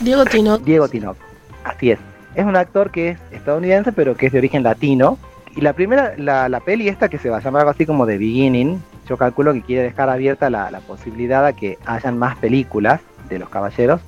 Diego 0.01 0.25
Tino. 0.25 0.59
Diego 0.65 0.89
Tinoc. 0.89 1.17
Así 1.65 1.91
es. 1.91 1.99
Es 2.35 2.45
un 2.45 2.57
actor 2.57 2.91
que 2.91 3.11
es 3.11 3.19
estadounidense, 3.33 3.93
pero 3.93 4.17
que 4.17 4.27
es 4.27 4.33
de 4.33 4.39
origen 4.39 4.63
latino. 4.63 5.19
Y 5.57 5.61
la 5.61 5.73
primera, 5.73 6.15
la, 6.17 6.49
la 6.49 6.61
peli 6.61 6.89
esta 6.89 7.09
que 7.09 7.19
se 7.19 7.31
va 7.31 7.39
a 7.39 7.41
llamar 7.41 7.61
algo 7.61 7.71
así 7.71 7.87
como 7.87 8.07
The 8.07 8.19
Beginning, 8.19 8.83
yo 9.09 9.17
calculo 9.17 9.53
que 9.53 9.63
quiere 9.63 9.83
dejar 9.85 10.09
abierta 10.11 10.51
la, 10.51 10.71
la 10.71 10.81
posibilidad 10.81 11.45
a 11.47 11.53
que 11.53 11.79
hayan 11.87 12.19
más 12.19 12.37
películas 12.39 13.01
de 13.29 13.39
los 13.39 13.49
caballeros. 13.49 14.01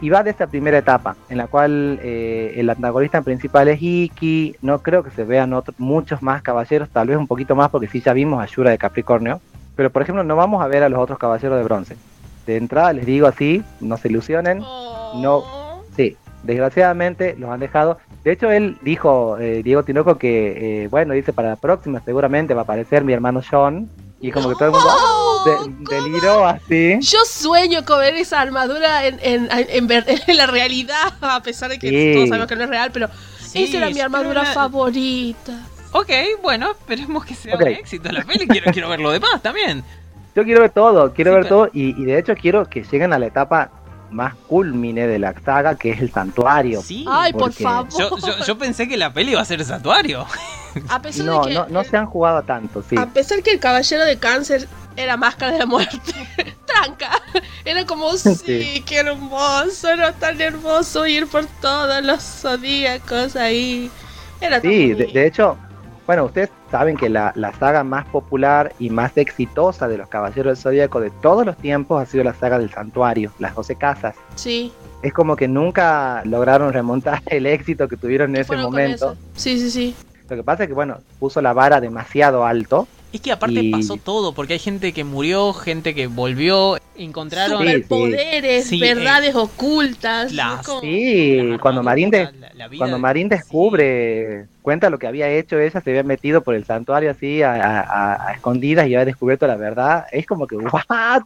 Y 0.00 0.10
va 0.10 0.22
de 0.22 0.30
esa 0.30 0.46
primera 0.46 0.78
etapa, 0.78 1.16
en 1.28 1.38
la 1.38 1.46
cual 1.46 1.98
eh, 2.02 2.54
el 2.56 2.68
antagonista 2.68 3.22
principal 3.22 3.68
es 3.68 3.80
Iki. 3.80 4.56
No 4.60 4.80
creo 4.80 5.02
que 5.02 5.10
se 5.10 5.24
vean 5.24 5.52
otros, 5.52 5.78
muchos 5.78 6.22
más 6.22 6.42
caballeros, 6.42 6.90
tal 6.90 7.08
vez 7.08 7.16
un 7.16 7.26
poquito 7.26 7.54
más, 7.54 7.70
porque 7.70 7.88
sí 7.88 8.00
ya 8.00 8.12
vimos 8.12 8.42
a 8.42 8.46
Yura 8.46 8.70
de 8.70 8.78
Capricornio. 8.78 9.40
Pero 9.76 9.90
por 9.90 10.02
ejemplo, 10.02 10.22
no 10.24 10.36
vamos 10.36 10.62
a 10.62 10.68
ver 10.68 10.82
a 10.82 10.88
los 10.88 10.98
otros 10.98 11.18
caballeros 11.18 11.58
de 11.58 11.64
bronce. 11.64 11.96
De 12.46 12.56
entrada 12.56 12.92
les 12.92 13.06
digo 13.06 13.26
así, 13.26 13.62
no 13.80 13.96
se 13.96 14.08
ilusionen. 14.08 14.60
Oh. 14.62 15.82
Sí, 15.96 16.16
desgraciadamente 16.42 17.36
los 17.38 17.50
han 17.50 17.60
dejado. 17.60 17.98
De 18.24 18.32
hecho, 18.32 18.50
él 18.50 18.78
dijo, 18.82 19.38
eh, 19.38 19.62
Diego 19.62 19.82
Tinoco, 19.82 20.16
que, 20.16 20.84
eh, 20.84 20.88
bueno, 20.88 21.14
dice, 21.14 21.32
para 21.32 21.50
la 21.50 21.56
próxima 21.56 22.00
seguramente 22.00 22.54
va 22.54 22.62
a 22.62 22.64
aparecer 22.64 23.04
mi 23.04 23.12
hermano 23.12 23.42
John. 23.48 23.88
Y 24.26 24.30
como 24.32 24.48
que 24.48 24.54
todo 24.54 24.66
el 24.68 24.70
mundo 24.72 24.88
Oh, 24.88 25.44
de- 25.44 25.96
deliró 25.96 26.46
así. 26.46 26.96
Yo 27.00 27.18
sueño 27.26 27.84
con 27.84 27.98
ver 27.98 28.14
esa 28.14 28.40
armadura 28.40 29.04
en, 29.06 29.18
en, 29.20 29.48
en 30.28 30.36
la 30.38 30.46
realidad, 30.46 31.12
a 31.20 31.42
pesar 31.42 31.68
de 31.70 31.78
que 31.78 31.88
Sí. 31.90 32.12
todos 32.14 32.28
sabemos 32.30 32.48
que 32.48 32.56
no 32.56 32.64
es 32.64 32.70
real, 32.70 32.90
pero 32.90 33.08
Sí, 33.40 33.64
esa 33.64 33.76
era 33.76 33.90
mi 33.90 34.00
armadura 34.00 34.46
favorita. 34.46 35.52
Ok, 35.92 36.08
bueno, 36.42 36.70
esperemos 36.72 37.24
que 37.24 37.34
sea 37.34 37.54
un 37.56 37.68
éxito 37.68 38.10
la 38.10 38.24
peli. 38.24 38.48
Quiero, 38.48 38.72
quiero 38.72 38.88
ver 38.88 39.00
lo 39.00 39.10
demás 39.10 39.42
también. 39.42 39.84
Yo 40.34 40.42
quiero 40.42 40.62
ver 40.62 40.70
todo, 40.70 41.12
quiero 41.12 41.30
Sí, 41.30 41.34
ver 41.34 41.42
pero- 41.44 41.56
todo. 41.56 41.70
Y, 41.74 42.00
y 42.00 42.04
de 42.06 42.18
hecho 42.18 42.34
quiero 42.34 42.64
que 42.64 42.82
lleguen 42.82 43.12
a 43.12 43.18
la 43.18 43.26
etapa 43.26 43.70
más 44.14 44.34
culmine 44.48 45.06
de 45.06 45.18
la 45.18 45.34
saga, 45.44 45.74
que 45.76 45.90
es 45.90 46.00
el 46.00 46.10
santuario. 46.12 46.80
Sí. 46.82 47.04
Ay, 47.08 47.32
por 47.32 47.52
favor. 47.52 47.88
Yo, 47.98 48.16
yo, 48.18 48.44
yo 48.46 48.56
pensé 48.58 48.88
que 48.88 48.96
la 48.96 49.12
peli 49.12 49.32
iba 49.32 49.40
a 49.40 49.44
ser 49.44 49.62
santuario. 49.64 50.24
a 50.88 51.02
pesar 51.02 51.26
No, 51.26 51.42
de 51.42 51.48
que 51.48 51.54
no, 51.54 51.66
no 51.68 51.84
se 51.84 51.96
han 51.96 52.06
jugado 52.06 52.42
tanto, 52.42 52.82
sí. 52.88 52.96
a 52.96 53.06
pesar 53.06 53.42
que 53.42 53.50
el 53.52 53.60
caballero 53.60 54.04
de 54.04 54.16
cáncer 54.18 54.68
era 54.96 55.16
máscara 55.16 55.52
de 55.52 55.58
la 55.58 55.66
muerte, 55.66 55.98
tranca. 56.66 57.10
Era 57.64 57.84
como, 57.84 58.12
sí, 58.16 58.34
Sí. 58.36 58.82
qué 58.86 58.98
hermoso, 58.98 59.88
era 59.90 60.12
tan 60.12 60.40
hermoso 60.40 61.06
ir 61.06 61.26
por 61.26 61.44
todos 61.60 62.02
los 62.04 62.22
zodíacos 62.22 63.34
ahí. 63.36 63.90
Era 64.40 64.60
tan 64.60 64.70
Sí, 64.70 64.92
de 64.94 65.26
hecho, 65.26 65.56
bueno, 66.06 66.24
ustedes 66.24 66.50
saben 66.70 66.96
que 66.96 67.08
la, 67.08 67.32
la 67.34 67.52
saga 67.54 67.82
más 67.84 68.04
popular 68.06 68.72
y 68.78 68.90
más 68.90 69.16
exitosa 69.16 69.88
de 69.88 69.96
los 69.98 70.08
Caballeros 70.08 70.44
del 70.58 70.62
Zodíaco 70.62 71.00
de 71.00 71.10
todos 71.10 71.46
los 71.46 71.56
tiempos 71.56 72.02
ha 72.02 72.06
sido 72.06 72.24
la 72.24 72.34
saga 72.34 72.58
del 72.58 72.70
Santuario, 72.70 73.32
las 73.38 73.54
12 73.54 73.76
casas. 73.76 74.14
Sí, 74.34 74.72
Es 75.02 75.12
como 75.12 75.36
que 75.36 75.48
nunca 75.48 76.22
lograron 76.24 76.72
remontar 76.72 77.22
el 77.26 77.46
éxito 77.46 77.88
que 77.88 77.96
tuvieron 77.96 78.34
en 78.36 78.42
ese 78.42 78.56
momento. 78.56 79.16
Sí, 79.34 79.58
sí, 79.58 79.70
sí. 79.70 79.94
Lo 80.28 80.36
que 80.36 80.42
pasa 80.42 80.64
es 80.64 80.68
que, 80.68 80.74
bueno, 80.74 80.98
puso 81.18 81.40
la 81.42 81.52
vara 81.52 81.80
demasiado 81.80 82.44
alto. 82.46 82.88
Es 83.12 83.20
que 83.20 83.30
aparte 83.30 83.60
Y- 83.62 83.70
pasó 83.70 83.96
todo, 83.96 84.32
porque 84.34 84.54
hay 84.54 84.58
gente 84.58 84.92
que 84.92 85.04
murió, 85.04 85.52
gente 85.52 85.94
que 85.94 86.06
volvió, 86.08 86.76
encontraron... 86.96 87.58
Superpoderes, 87.58 88.66
Sí, 88.66 88.80
verdades 88.80 89.34
ocultas. 89.34 90.32
las- 90.32 90.60
es 90.60 90.66
como- 90.66 90.80
Sí, 90.80 91.56
cuando 91.60 91.82
Marín, 91.82 92.10
de- 92.10 92.18
armadura, 92.20 92.48
la- 92.48 92.54
la 92.54 92.68
vida 92.68 92.78
cuando 92.78 92.96
de- 92.96 93.02
Marín 93.02 93.28
sí. 93.28 93.36
descubre, 93.36 94.46
cuenta 94.62 94.90
lo 94.90 94.98
que 94.98 95.06
había 95.06 95.28
hecho 95.28 95.58
ella, 95.58 95.80
se 95.80 95.90
había 95.90 96.02
metido 96.02 96.42
por 96.42 96.54
el 96.54 96.64
santuario 96.64 97.10
así 97.10 97.42
a, 97.42 97.52
a- 97.54 97.80
a- 97.80 98.28
a 98.28 98.32
escondidas 98.32 98.84
y 98.86 98.94
había 98.94 99.04
descubierto 99.04 99.46
la 99.46 99.56
verdad. 99.56 100.06
Es 100.12 100.26
como 100.26 100.46
que, 100.46 100.56
¿what? 100.56 101.22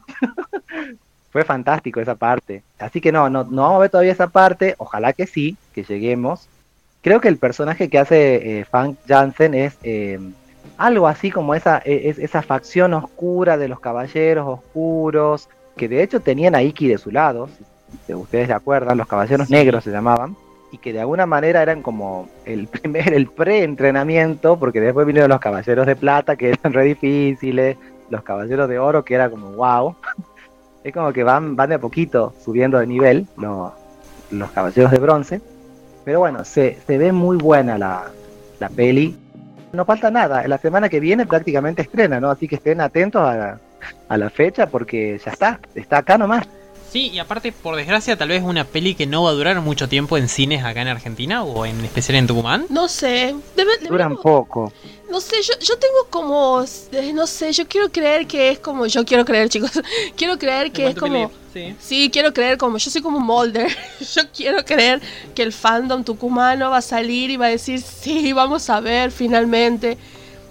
Fue 1.30 1.44
fantástico 1.44 2.00
esa 2.00 2.14
parte. 2.14 2.62
Así 2.78 3.00
que 3.00 3.12
no, 3.12 3.28
no, 3.28 3.44
no 3.44 3.62
vamos 3.62 3.76
a 3.76 3.80
ver 3.80 3.90
todavía 3.90 4.12
esa 4.12 4.28
parte. 4.28 4.74
Ojalá 4.78 5.12
que 5.12 5.26
sí, 5.26 5.56
que 5.74 5.82
lleguemos. 5.84 6.48
Creo 7.02 7.20
que 7.20 7.28
el 7.28 7.36
personaje 7.36 7.88
que 7.88 7.98
hace 7.98 8.60
eh, 8.60 8.64
Frank 8.64 8.96
Jansen 9.06 9.54
es 9.54 9.76
eh, 9.82 10.18
algo 10.78 11.06
así 11.06 11.30
como 11.30 11.54
esa, 11.54 11.82
e- 11.84 12.08
es- 12.08 12.18
esa 12.18 12.40
facción 12.42 12.94
oscura 12.94 13.56
de 13.58 13.68
los 13.68 13.78
caballeros 13.78 14.48
oscuros, 14.48 15.48
que 15.78 15.88
de 15.88 16.02
hecho 16.02 16.20
tenían 16.20 16.54
a 16.54 16.62
Iki 16.62 16.88
de 16.88 16.98
su 16.98 17.10
lado, 17.10 17.48
si, 18.06 18.12
ustedes 18.12 18.48
se 18.48 18.52
acuerdan, 18.52 18.98
los 18.98 19.06
caballeros 19.06 19.46
Sí. 19.48 19.54
negros 19.54 19.84
se 19.84 19.90
llamaban, 19.90 20.36
y 20.70 20.76
que 20.76 20.92
de 20.92 21.00
alguna 21.00 21.24
manera 21.24 21.62
eran 21.62 21.80
como 21.80 22.28
el 22.44 22.66
primer, 22.68 23.14
el 23.14 23.28
pre-entrenamiento, 23.28 24.58
porque 24.58 24.80
después 24.82 25.06
vinieron 25.06 25.30
los 25.30 25.40
caballeros 25.40 25.86
de 25.86 25.96
plata, 25.96 26.36
que 26.36 26.50
eran 26.50 26.74
re 26.74 26.84
difíciles, 26.84 27.78
los 28.10 28.22
caballeros 28.22 28.68
de 28.68 28.78
oro, 28.78 29.04
que 29.04 29.14
era 29.14 29.30
como 29.30 29.52
wow. 29.52 29.94
Es 30.84 30.94
como 30.94 31.12
que 31.12 31.24
van, 31.24 31.56
van 31.56 31.70
de 31.70 31.74
a 31.74 31.78
poquito 31.80 32.32
subiendo 32.42 32.78
de 32.78 32.86
nivel 32.86 33.26
los, 33.36 33.72
los 34.30 34.50
caballeros 34.52 34.90
de 34.92 34.98
bronce. 34.98 35.40
Pero 36.04 36.20
bueno, 36.20 36.44
se, 36.44 36.78
se 36.86 36.96
ve 36.96 37.12
muy 37.12 37.36
buena 37.36 37.76
la, 37.76 38.04
la 38.60 38.68
peli. 38.70 39.14
No 39.72 39.84
falta 39.84 40.10
nada. 40.10 40.46
La 40.46 40.56
semana 40.56 40.88
que 40.88 41.00
viene 41.00 41.26
prácticamente 41.26 41.82
estrena, 41.82 42.20
¿no? 42.20 42.30
Así 42.30 42.46
que 42.48 42.54
estén 42.54 42.80
atentos 42.80 43.20
a 43.20 43.58
a 44.08 44.16
la 44.16 44.30
fecha 44.30 44.66
porque 44.68 45.20
ya 45.24 45.30
está. 45.32 45.60
Está 45.74 45.98
acá 45.98 46.18
nomás. 46.18 46.46
Sí, 46.90 47.10
y 47.12 47.18
aparte, 47.18 47.52
por 47.52 47.76
desgracia, 47.76 48.16
tal 48.16 48.30
vez 48.30 48.42
una 48.42 48.64
peli 48.64 48.94
que 48.94 49.06
no 49.06 49.24
va 49.24 49.28
a 49.30 49.32
durar 49.34 49.60
mucho 49.60 49.90
tiempo 49.90 50.16
en 50.16 50.26
cines 50.26 50.64
acá 50.64 50.80
en 50.80 50.88
Argentina 50.88 51.42
o 51.44 51.66
en 51.66 51.84
especial 51.84 52.16
en 52.16 52.26
Tucumán. 52.26 52.64
No 52.70 52.88
sé. 52.88 53.34
debe- 53.54 53.76
Duran 53.80 53.82
deberíamos- 53.82 54.20
poco. 54.22 54.72
No 55.10 55.20
sé, 55.20 55.36
yo, 55.42 55.52
yo 55.60 55.78
tengo 55.78 56.06
como. 56.08 56.64
eh, 56.92 57.12
No 57.12 57.26
sé, 57.26 57.52
yo 57.52 57.66
quiero 57.68 57.90
creer 57.92 58.26
que 58.26 58.50
es 58.50 58.58
como. 58.58 58.86
Yo 58.86 59.04
quiero 59.04 59.26
creer, 59.26 59.48
chicos. 59.50 59.70
quiero 60.16 60.38
creer 60.38 60.72
que 60.72 60.86
es 60.88 60.94
como. 60.96 61.30
Sí. 61.52 61.74
Sí, 61.78 62.10
quiero 62.10 62.32
creer 62.32 62.56
como. 62.56 62.78
Yo 62.78 62.90
soy 62.90 63.02
como 63.02 63.20
Molder. 63.20 63.68
yo 64.14 64.22
quiero 64.34 64.64
creer 64.64 65.02
que 65.34 65.42
el 65.42 65.52
fandom 65.52 66.04
tucumano 66.04 66.70
va 66.70 66.78
a 66.78 66.82
salir 66.82 67.28
y 67.30 67.36
va 67.36 67.46
a 67.46 67.50
decir: 67.50 67.82
Sí, 67.82 68.32
vamos 68.32 68.70
a 68.70 68.80
ver 68.80 69.10
finalmente. 69.10 69.98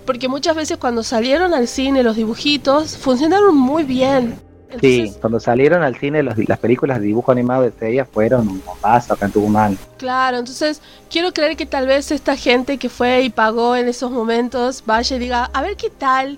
Porque 0.08 0.28
muchas 0.28 0.56
veces 0.56 0.78
cuando 0.78 1.04
salieron 1.04 1.54
al 1.54 1.68
cine 1.68 2.02
los 2.02 2.16
dibujitos 2.16 2.98
funcionaron 2.98 3.56
muy 3.56 3.84
bien. 3.84 4.40
Sí, 4.82 5.14
cuando 5.22 5.40
salieron 5.40 5.82
al 5.84 5.96
cine 5.98 6.24
los- 6.24 6.38
las 6.50 6.60
películas 6.60 7.00
de 7.00 7.06
dibujo 7.06 7.32
animado 7.32 7.64
de 7.64 7.72
Seiya 7.72 8.04
fueron 8.06 8.48
un 8.50 8.62
bombazo 8.66 9.14
acá 9.14 9.26
en 9.28 9.32
Tucumán. 9.32 9.78
Claro, 9.98 10.38
entonces 10.40 10.82
quiero 11.10 11.32
creer 11.32 11.56
que 11.56 11.66
tal 11.66 11.88
vez 11.88 12.12
esta 12.12 12.36
gente 12.36 12.78
que 12.78 12.90
fue 12.90 13.22
y 13.22 13.30
pagó 13.30 13.76
en 13.78 13.88
esos 13.88 14.12
momentos 14.12 14.84
vaya 14.86 15.16
y 15.16 15.20
diga, 15.20 15.50
a 15.54 15.62
ver 15.62 15.78
qué 15.78 15.90
tal, 15.90 16.38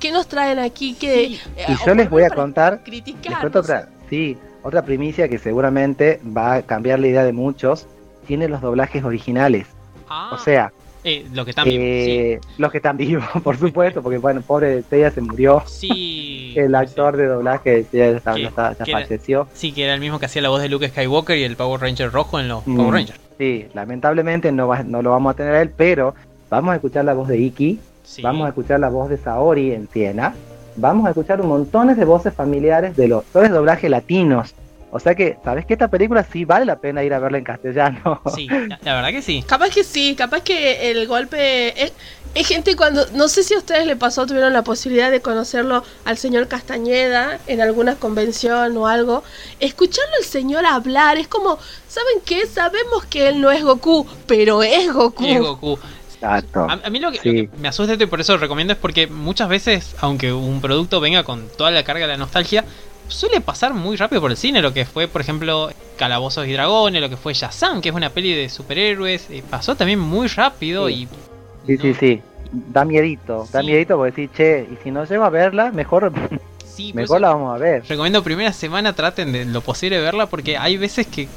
qué 0.00 0.10
nos 0.10 0.26
traen 0.26 0.58
aquí, 0.58 0.94
que 0.94 1.26
Sí. 1.28 1.40
eh, 1.56 1.66
Y 1.68 1.86
yo 1.86 1.94
les 1.94 2.10
voy 2.10 2.22
a 2.24 2.30
contar 2.30 2.82
criticar. 2.82 3.44
Otra, 3.46 3.88
sí, 4.10 4.36
otra 4.64 4.82
primicia 4.82 5.28
que 5.28 5.38
seguramente 5.38 6.20
va 6.36 6.54
a 6.54 6.62
cambiar 6.62 6.98
la 6.98 7.06
idea 7.08 7.24
de 7.24 7.32
muchos. 7.32 7.86
Tiene 8.26 8.48
los 8.48 8.60
doblajes 8.60 9.04
originales. 9.04 9.66
Ah, 10.08 10.30
O 10.34 10.38
sea, 10.38 10.72
eh, 11.08 11.26
lo 11.32 11.44
que 11.44 11.52
también. 11.52 11.80
eh, 11.82 12.40
los 12.58 12.70
que 12.70 12.78
están 12.78 12.96
vivos, 12.96 13.24
por 13.44 13.56
supuesto, 13.56 14.02
porque 14.02 14.18
bueno, 14.18 14.40
pobre 14.42 14.82
Seiya 14.82 15.10
se 15.10 15.20
murió. 15.20 15.62
sí. 15.66 16.52
El 16.56 16.74
actor 16.74 17.16
de 17.16 17.26
doblaje 17.26 17.86
ya, 17.92 18.06
está- 18.06 18.34
Que- 18.34 18.42
ya 18.42 18.48
está- 18.48 18.76
ya 18.78 18.84
que 18.84 18.90
era- 18.90 19.00
falleció. 19.00 19.48
Sí, 19.54 19.72
que 19.72 19.84
era 19.84 19.94
el 19.94 20.00
mismo 20.00 20.18
que 20.18 20.26
hacía 20.26 20.42
la 20.42 20.48
voz 20.48 20.60
de 20.62 20.68
Luke 20.68 20.88
Skywalker 20.88 21.36
y 21.38 21.44
el 21.44 21.56
Power 21.56 21.80
Ranger 21.80 22.10
rojo 22.10 22.40
en 22.40 22.48
los 22.48 22.66
Mm. 22.66 22.76
Power 22.76 22.92
Rangers. 22.94 23.20
Sí, 23.38 23.66
lamentablemente 23.74 24.50
no, 24.50 24.66
va- 24.68 24.82
no 24.82 25.00
lo 25.02 25.10
vamos 25.10 25.32
a 25.32 25.36
tener 25.36 25.54
a 25.54 25.62
él, 25.62 25.70
pero 25.76 26.14
vamos 26.50 26.72
a 26.72 26.76
escuchar 26.76 27.04
la 27.04 27.14
voz 27.14 27.28
de 27.28 27.38
Iki, 27.38 27.78
Sí. 28.02 28.22
vamos 28.22 28.46
a 28.46 28.48
escuchar 28.48 28.80
la 28.80 28.88
voz 28.88 29.08
de 29.10 29.18
Saori 29.18 29.72
en 29.72 29.88
Siena, 29.92 30.34
vamos 30.76 31.06
a 31.06 31.10
escuchar 31.10 31.40
un 31.40 31.48
montones 31.48 31.96
de 31.96 32.04
voces 32.04 32.32
familiares 32.34 32.96
de 32.96 33.06
los 33.08 33.24
actores 33.24 33.50
de 33.50 33.56
doblaje 33.56 33.88
latinos. 33.88 34.54
O 34.90 34.98
sea 34.98 35.14
que, 35.14 35.36
¿sabes 35.44 35.66
que 35.66 35.74
esta 35.74 35.88
película 35.88 36.24
sí 36.24 36.44
vale 36.44 36.64
la 36.64 36.78
pena 36.80 37.04
ir 37.04 37.12
a 37.12 37.18
verla 37.18 37.38
en 37.38 37.44
castellano? 37.44 38.22
Sí, 38.34 38.48
la, 38.48 38.78
la 38.82 38.94
verdad 38.94 39.10
que 39.10 39.22
sí. 39.22 39.42
Capaz 39.46 39.70
que 39.70 39.84
sí, 39.84 40.14
capaz 40.16 40.40
que 40.42 40.90
el 40.90 41.06
golpe... 41.06 41.82
Es, 41.84 41.92
es 42.34 42.46
gente 42.46 42.76
cuando... 42.76 43.06
No 43.14 43.28
sé 43.28 43.42
si 43.42 43.54
a 43.54 43.58
ustedes 43.58 43.86
les 43.86 43.96
pasó, 43.96 44.26
tuvieron 44.26 44.52
la 44.52 44.62
posibilidad 44.62 45.10
de 45.10 45.20
conocerlo 45.20 45.82
al 46.04 46.16
señor 46.18 46.46
Castañeda 46.48 47.38
en 47.46 47.60
alguna 47.60 47.96
convención 47.96 48.76
o 48.76 48.86
algo. 48.86 49.24
Escucharlo 49.60 50.12
al 50.18 50.24
señor 50.24 50.64
hablar 50.66 51.18
es 51.18 51.28
como, 51.28 51.58
¿saben 51.88 52.20
qué? 52.24 52.46
Sabemos 52.46 53.04
que 53.06 53.28
él 53.28 53.40
no 53.40 53.50
es 53.50 53.62
Goku, 53.62 54.06
pero 54.26 54.62
es 54.62 54.92
Goku. 54.92 55.24
Es 55.26 55.40
Goku. 55.40 55.78
Exacto. 56.14 56.66
A, 56.68 56.80
a 56.84 56.90
mí 56.90 56.98
lo 56.98 57.12
que, 57.12 57.18
Sí. 57.20 57.28
lo 57.42 57.50
que 57.50 57.56
me 57.58 57.68
asusta 57.68 57.92
esto 57.92 58.04
y 58.04 58.08
por 58.08 58.20
eso 58.20 58.32
lo 58.32 58.38
recomiendo 58.38 58.72
es 58.72 58.78
porque 58.78 59.06
muchas 59.06 59.48
veces, 59.48 59.94
aunque 60.00 60.32
un 60.32 60.60
producto 60.60 61.00
venga 61.00 61.22
con 61.24 61.48
toda 61.56 61.70
la 61.70 61.84
carga 61.84 62.06
de 62.06 62.12
la 62.12 62.18
nostalgia, 62.18 62.64
suele 63.08 63.40
pasar 63.40 63.74
muy 63.74 63.96
rápido 63.96 64.20
por 64.22 64.30
el 64.30 64.36
cine. 64.36 64.62
Lo 64.62 64.72
que 64.72 64.84
fue, 64.84 65.08
por 65.08 65.20
ejemplo, 65.20 65.70
Calabozos 65.96 66.46
y 66.46 66.52
Dragones, 66.52 67.00
lo 67.02 67.08
que 67.08 67.16
fue 67.16 67.34
Shazam, 67.34 67.80
que 67.80 67.88
es 67.88 67.94
una 67.94 68.10
peli 68.10 68.34
de 68.34 68.48
superhéroes, 68.48 69.28
eh, 69.30 69.42
pasó 69.48 69.74
también 69.74 69.98
muy 69.98 70.28
rápido 70.28 70.88
Sí. 70.88 70.94
y. 70.94 71.08
Sí, 71.66 71.74
no- 71.76 71.82
sí, 71.82 71.94
sí. 71.94 72.22
Da 72.50 72.84
miedito, 72.84 73.46
da 73.52 73.62
miedito 73.62 73.96
porque 73.96 74.10
decir, 74.12 74.30
che, 74.34 74.68
y 74.72 74.78
si 74.82 74.90
no 74.90 75.04
llego 75.04 75.24
a 75.24 75.28
verla, 75.30 75.70
mejor, 75.70 76.10
sí, 76.64 76.92
mejor 76.94 77.20
la 77.20 77.28
vamos 77.34 77.54
a 77.54 77.58
ver. 77.58 77.82
Recomiendo 77.86 78.22
primera 78.22 78.52
semana 78.54 78.94
traten 78.94 79.32
de 79.32 79.44
lo 79.44 79.60
posible 79.60 80.00
verla 80.00 80.26
porque 80.26 80.56
hay 80.56 80.78
veces 80.78 81.06
que 81.06 81.28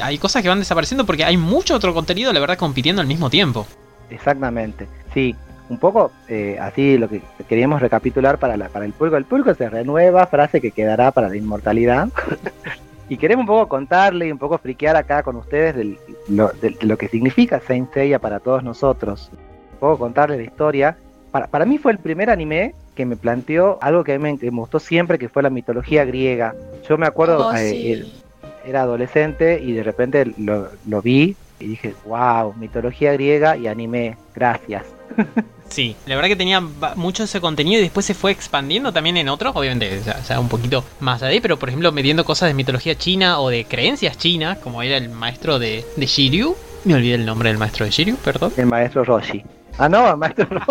hay 0.00 0.18
cosas 0.18 0.42
que 0.42 0.48
van 0.48 0.58
desapareciendo 0.60 1.04
porque 1.06 1.24
hay 1.24 1.36
mucho 1.36 1.74
otro 1.74 1.92
contenido, 1.92 2.32
la 2.32 2.38
verdad, 2.38 2.56
compitiendo 2.56 3.00
al 3.02 3.08
mismo 3.08 3.30
tiempo. 3.30 3.66
Exactamente, 4.10 4.86
sí. 5.14 5.34
Un 5.70 5.78
poco 5.78 6.10
eh, 6.28 6.58
así 6.60 6.98
lo 6.98 7.08
que 7.08 7.22
queríamos 7.48 7.80
recapitular 7.80 8.38
para, 8.38 8.56
la, 8.56 8.68
para 8.68 8.84
el 8.84 8.92
público. 8.92 9.16
El 9.16 9.24
público 9.24 9.54
se 9.54 9.70
renueva, 9.70 10.26
frase 10.26 10.60
que 10.60 10.72
quedará 10.72 11.12
para 11.12 11.28
la 11.28 11.36
inmortalidad. 11.36 12.08
y 13.08 13.16
queremos 13.16 13.44
un 13.44 13.46
poco 13.46 13.68
contarle 13.68 14.26
y 14.26 14.32
un 14.32 14.38
poco 14.38 14.58
friquear 14.58 14.96
acá 14.96 15.22
con 15.22 15.36
ustedes 15.36 15.74
del- 15.76 15.98
lo, 16.28 16.48
de 16.60 16.76
lo 16.82 16.98
que 16.98 17.08
significa 17.08 17.60
Saint 17.60 17.92
Seiya 17.94 18.18
para 18.18 18.40
todos 18.40 18.62
nosotros. 18.64 19.30
Un 19.74 19.78
poco 19.78 19.98
contarles 19.98 20.38
la 20.38 20.44
historia. 20.44 20.96
Para, 21.30 21.46
para 21.46 21.64
mí 21.64 21.78
fue 21.78 21.92
el 21.92 21.98
primer 21.98 22.28
anime 22.30 22.74
que 22.96 23.06
me 23.06 23.14
planteó 23.16 23.78
algo 23.80 24.02
que 24.02 24.14
a 24.14 24.18
mí 24.18 24.22
me, 24.24 24.50
me 24.50 24.58
gustó 24.58 24.80
siempre, 24.80 25.18
que 25.18 25.28
fue 25.28 25.42
la 25.44 25.50
mitología 25.50 26.04
griega. 26.04 26.54
Yo 26.88 26.98
me 26.98 27.06
acuerdo, 27.06 27.46
Oh, 27.46 27.54
eh, 27.54 27.70
sí. 27.70 28.12
era 28.66 28.82
adolescente 28.82 29.60
y 29.62 29.72
de 29.72 29.84
repente 29.84 30.34
lo, 30.36 30.68
lo 30.88 31.00
vi 31.00 31.36
y 31.60 31.66
dije, 31.68 31.94
wow, 32.06 32.54
mitología 32.58 33.12
griega 33.12 33.56
y 33.56 33.68
anime, 33.68 34.16
gracias. 34.34 34.84
Sí, 35.70 35.96
la 36.06 36.16
verdad 36.16 36.28
que 36.28 36.36
tenía 36.36 36.60
mucho 36.60 37.24
ese 37.24 37.40
contenido 37.40 37.78
y 37.78 37.82
después 37.84 38.04
se 38.04 38.14
fue 38.14 38.32
expandiendo 38.32 38.92
también 38.92 39.16
en 39.16 39.28
otros, 39.28 39.54
obviamente, 39.54 40.00
ya, 40.04 40.20
ya 40.20 40.40
un 40.40 40.48
poquito 40.48 40.84
más 40.98 41.22
allá, 41.22 41.40
pero 41.40 41.58
por 41.58 41.68
ejemplo 41.68 41.92
metiendo 41.92 42.24
cosas 42.24 42.48
de 42.48 42.54
mitología 42.54 42.96
china 42.96 43.40
o 43.40 43.48
de 43.48 43.64
creencias 43.64 44.18
chinas, 44.18 44.58
como 44.58 44.82
era 44.82 44.96
el 44.96 45.08
maestro 45.08 45.58
de, 45.58 45.84
de 45.96 46.06
Shiryu. 46.06 46.56
Me 46.84 46.94
olvidé 46.94 47.14
el 47.14 47.24
nombre 47.24 47.50
del 47.50 47.58
maestro 47.58 47.84
de 47.84 47.92
Shiryu, 47.92 48.16
perdón. 48.16 48.52
El 48.56 48.66
maestro 48.66 49.04
Roshi. 49.04 49.44
Ah, 49.82 49.88
no, 49.88 50.10
el 50.10 50.16
maestro 50.18 50.46
Roshi. 50.50 50.66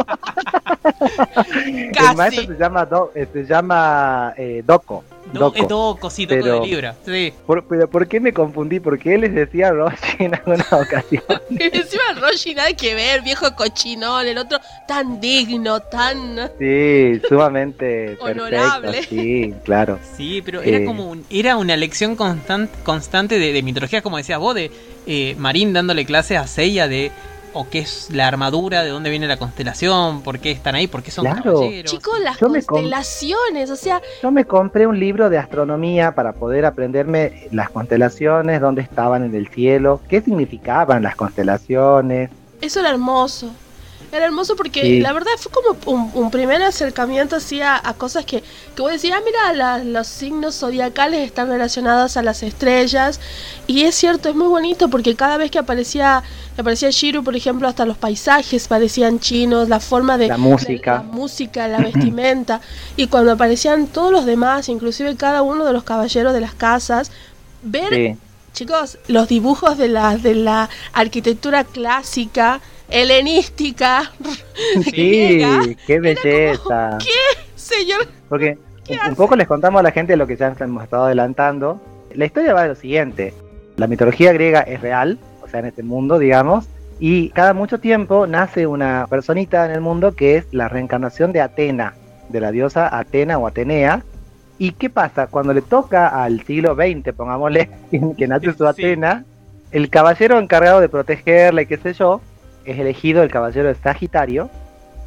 El 2.10 2.16
maestro 2.16 2.44
se 2.54 2.58
llama, 2.60 2.86
Do- 2.86 3.12
eh, 3.16 3.28
se 3.34 3.44
llama 3.46 4.34
eh, 4.38 4.64
Doko. 4.66 5.04
Do, 5.34 5.54
es 5.56 5.68
Doko, 5.68 6.10
sí, 6.10 6.26
Pero- 6.26 6.62
de 6.62 6.68
Libra. 6.68 6.96
Sí. 7.06 7.34
Por- 7.46 7.64
pero 7.66 7.88
¿por 7.90 8.08
qué 8.08 8.20
me 8.20 8.34
confundí? 8.34 8.80
Porque 8.80 9.14
él 9.16 9.22
les 9.22 9.34
decía 9.36 9.72
Roshi 9.72 9.98
en 10.20 10.36
alguna 10.36 10.66
ocasión. 10.72 11.24
Encima 11.50 12.04
Roshi 12.20 12.56
nada 12.56 12.74
que 12.74 12.96
ver, 12.96 13.22
viejo 13.22 13.48
cochinón, 13.56 14.26
el 14.28 14.38
otro 14.38 14.60
tan 14.88 15.20
digno, 15.22 15.80
tan... 15.82 16.50
Sí, 16.60 17.22
sumamente 17.28 18.18
Honorable. 18.22 18.92
perfecto. 18.92 19.16
Sí, 19.16 19.54
claro. 19.64 20.00
Sí, 20.18 20.42
pero 20.44 20.62
era 20.62 20.78
Eh. 20.78 20.86
como 20.86 21.10
un- 21.10 21.26
era 21.30 21.58
una 21.58 21.76
lección 21.78 22.16
constan- 22.18 22.70
constante 22.84 23.38
de, 23.40 23.54
de 23.54 23.62
mitología, 23.64 24.02
como 24.02 24.18
decías 24.18 24.40
vos, 24.40 24.56
de 24.56 24.72
eh, 25.06 25.36
Marín 25.38 25.74
dándole 25.74 26.06
clases 26.06 26.38
a 26.38 26.48
Seiya 26.48 26.88
de 26.88 27.12
o 27.54 27.68
qué 27.70 27.80
es 27.80 28.10
la 28.12 28.28
armadura, 28.28 28.84
de 28.84 28.90
dónde 28.90 29.10
viene 29.10 29.28
la 29.28 29.38
constelación, 29.38 30.22
por 30.22 30.40
qué 30.40 30.52
están 30.52 30.76
ahí, 30.76 30.88
por 30.88 31.04
qué 31.04 31.12
son 31.12 31.26
Claro. 31.26 31.54
caballeros. 31.56 31.92
Chicos, 31.92 32.20
las 32.20 32.38
Yo 32.40 32.48
constelaciones, 32.48 33.70
o 33.70 33.76
sea, 33.76 34.02
Yo 34.22 34.32
me 34.32 34.46
compré 34.46 34.86
un 34.88 35.00
libro 35.00 35.30
de 35.30 35.38
astronomía 35.38 36.14
para 36.14 36.34
poder 36.34 36.66
aprenderme 36.66 37.48
las 37.52 37.70
constelaciones, 37.70 38.62
dónde 38.62 38.82
estaban 38.82 39.24
en 39.24 39.36
el 39.36 39.48
cielo, 39.50 40.02
qué 40.08 40.22
significaban 40.22 41.04
las 41.04 41.16
constelaciones. 41.16 42.30
eso 42.62 42.80
era 42.80 42.90
hermoso. 42.90 43.52
Era 44.12 44.26
hermoso 44.26 44.56
porque 44.56 44.82
Sí. 44.82 45.00
la 45.02 45.14
verdad 45.14 45.32
fue 45.38 45.52
como 45.52 45.78
un, 45.86 46.12
un 46.16 46.32
primer 46.32 46.62
acercamiento 46.64 47.36
así 47.36 47.62
a, 47.62 47.76
a 47.84 47.94
cosas 47.94 48.26
que, 48.26 48.42
que 48.76 48.82
vos 48.82 48.92
decías, 48.92 49.20
ah, 49.20 49.24
mira, 49.26 49.54
la- 49.54 49.84
los 49.84 50.08
signos 50.08 50.56
zodiacales 50.56 51.26
están 51.26 51.48
relacionados 51.50 52.18
a 52.18 52.24
las 52.24 52.42
estrellas. 52.44 53.20
Y 53.68 53.84
es 53.84 53.94
cierto, 53.96 54.30
es 54.30 54.36
muy 54.36 54.48
bonito 54.48 54.90
porque 54.90 55.16
cada 55.16 55.38
vez 55.38 55.52
que 55.52 55.60
aparecía, 55.60 56.24
que 56.56 56.62
aparecía 56.62 56.90
Shiru, 56.90 57.24
por 57.24 57.36
ejemplo, 57.36 57.68
hasta 57.68 57.86
los 57.86 57.98
paisajes 57.98 58.68
parecían 58.68 59.20
chinos, 59.20 59.70
la 59.70 59.80
forma 59.80 60.18
de... 60.18 60.28
La 60.28 60.38
música. 60.38 60.92
La, 60.94 60.98
la 61.00 61.04
música, 61.04 61.68
la 61.68 61.78
vestimenta. 61.80 62.62
y 62.98 63.08
cuando 63.08 63.32
aparecían 63.34 63.88
todos 63.88 64.12
los 64.12 64.26
demás, 64.26 64.70
inclusive 64.70 65.16
cada 65.18 65.44
uno 65.44 65.66
de 65.66 65.74
los 65.74 65.84
caballeros 65.84 66.34
de 66.34 66.42
las 66.42 66.54
casas, 66.56 67.12
ver 67.62 67.90
Sí, 67.94 68.16
Chicos, 68.54 68.98
los 69.08 69.28
dibujos 69.28 69.78
de 69.78 69.88
la, 69.90 70.18
de 70.18 70.34
la 70.34 70.70
arquitectura 70.94 71.64
clásica, 71.64 72.60
helenística, 72.92 74.12
sí, 74.84 74.92
griega, 74.92 75.62
qué 75.86 76.00
belleza. 76.00 76.98
señor. 77.56 78.08
Porque 78.28 78.58
¿Qué 78.86 78.94
un, 78.94 79.00
hace? 79.00 79.10
un 79.10 79.16
poco 79.16 79.36
les 79.36 79.48
contamos 79.48 79.80
a 79.80 79.84
la 79.84 79.92
gente 79.92 80.16
lo 80.18 80.28
que 80.28 80.36
ya 80.36 80.54
hemos 80.60 80.84
estado 80.84 81.06
adelantando. 81.06 81.82
La 82.14 82.26
historia 82.26 82.54
va 82.54 82.64
de 82.64 82.70
lo 82.70 82.76
siguiente. 82.76 83.34
La 83.78 83.88
mitología 83.88 84.34
griega 84.34 84.62
es 84.62 84.82
real, 84.82 85.18
o 85.42 85.48
sea, 85.48 85.60
en 85.62 85.68
este 85.68 85.84
mundo, 85.84 86.20
digamos, 86.20 86.66
y 87.00 87.30
cada 87.30 87.54
mucho 87.54 87.80
tiempo 87.80 88.28
nace 88.28 88.68
una 88.68 89.08
personita 89.10 89.66
en 89.66 89.72
el 89.72 89.82
mundo 89.82 90.16
que 90.16 90.36
es 90.36 90.46
la 90.52 90.68
reencarnación 90.68 91.32
de 91.32 91.40
Atena, 91.42 91.94
de 92.28 92.42
la 92.42 92.52
diosa 92.52 92.96
Atena 92.98 93.38
o 93.38 93.48
Atenea. 93.48 94.04
¿Y 94.58 94.74
qué 94.74 94.90
pasa? 94.90 95.28
Cuando 95.28 95.54
le 95.54 95.62
toca 95.62 96.10
al 96.10 96.44
siglo 96.44 96.76
XX, 96.76 97.14
pongámosle, 97.16 97.70
que 98.18 98.28
nace 98.28 98.52
su 98.52 98.58
Sí. 98.58 98.66
Atena, 98.66 99.24
el 99.72 99.90
caballero 99.90 100.38
encargado 100.40 100.82
de 100.82 100.90
protegerla 100.90 101.62
y 101.62 101.66
qué 101.68 101.78
sé 101.78 101.94
yo, 101.94 102.20
es 102.66 102.78
elegido 102.80 103.24
el 103.24 103.32
caballero 103.32 103.68
de 103.68 103.76
Sagitario, 103.76 104.50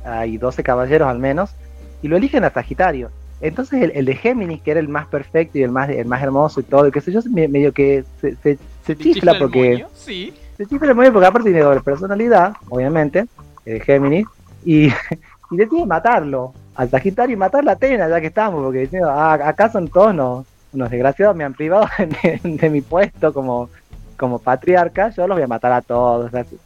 hay 0.05 0.37
12 0.39 0.63
caballeros 0.63 1.09
al 1.09 1.19
menos, 1.19 1.55
y 2.03 2.09
lo 2.09 2.17
eligen 2.17 2.45
a 2.45 2.51
Sagitario. 2.51 3.11
Entonces 3.41 3.83
el, 3.83 3.91
el 3.95 4.05
de 4.05 4.15
Géminis, 4.15 4.63
que 4.63 4.71
era 4.73 4.81
el 4.81 4.89
más 4.89 5.07
perfecto 5.07 5.59
y 5.59 5.63
el 5.63 5.71
más, 5.71 5.89
el 5.91 6.07
más 6.07 6.23
hermoso 6.23 6.61
y 6.61 6.65
todo, 6.65 6.87
y 6.87 6.93
qué 6.93 7.01
sé 7.01 7.11
yo, 7.13 7.21
me- 7.31 7.49
medio 7.49 7.73
que 7.73 8.05
se, 8.21 8.37
se, 8.37 8.59
se 8.87 8.97
chifla 8.97 9.33
el 9.33 9.39
porque... 9.39 9.85
Sí. 9.95 10.33
Se 10.57 10.67
chifla 10.67 10.95
muy 10.95 11.03
bien 11.05 11.13
porque 11.13 11.27
aparte 11.27 11.49
tiene 11.51 11.65
doble 11.65 11.81
personalidad, 11.81 12.53
obviamente, 12.69 13.27
el 13.65 13.75
de 13.79 13.81
Géminis, 13.81 14.27
y, 14.65 14.87
y 15.51 15.57
decide 15.57 15.87
matarlo 15.87 16.53
al 16.77 16.89
Sagitario 16.91 17.35
y 17.35 17.37
matar 17.37 17.65
la 17.65 17.73
Atena, 17.73 18.09
ya 18.09 18.21
que 18.21 18.29
estamos, 18.29 18.63
porque 18.63 18.81
diciendo, 18.81 19.11
ah, 19.11 19.35
acá 19.35 19.71
son 19.71 19.89
todos 19.89 20.13
unos, 20.13 20.47
unos 20.73 20.91
desgraciados, 20.91 21.35
me 21.37 21.45
han 21.45 21.55
privado 21.55 21.87
de, 21.99 22.41
de 22.45 22.71
mi 22.71 22.81
puesto 22.81 23.33
como, 23.33 23.71
como 24.17 24.39
patriarca, 24.39 25.09
yo 25.11 25.27
los 25.27 25.37
voy 25.37 25.43
a 25.43 25.49
matar 25.49 25.73
a 25.73 25.83
todos. 25.83 26.33
así. 26.35 26.57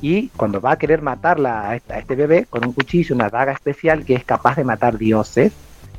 Y 0.00 0.28
cuando 0.28 0.60
va 0.60 0.72
a 0.72 0.78
querer 0.78 1.02
matarla 1.02 1.70
a, 1.70 1.76
este 1.76 2.14
bebé 2.14 2.46
con 2.48 2.64
un 2.64 2.72
cuchillo, 2.72 3.14
una 3.14 3.28
daga 3.28 3.52
especial 3.52 4.04
que 4.04 4.14
es 4.14 4.24
capaz 4.24 4.56
de 4.56 4.64
matar 4.64 4.98
dioses, 4.98 5.52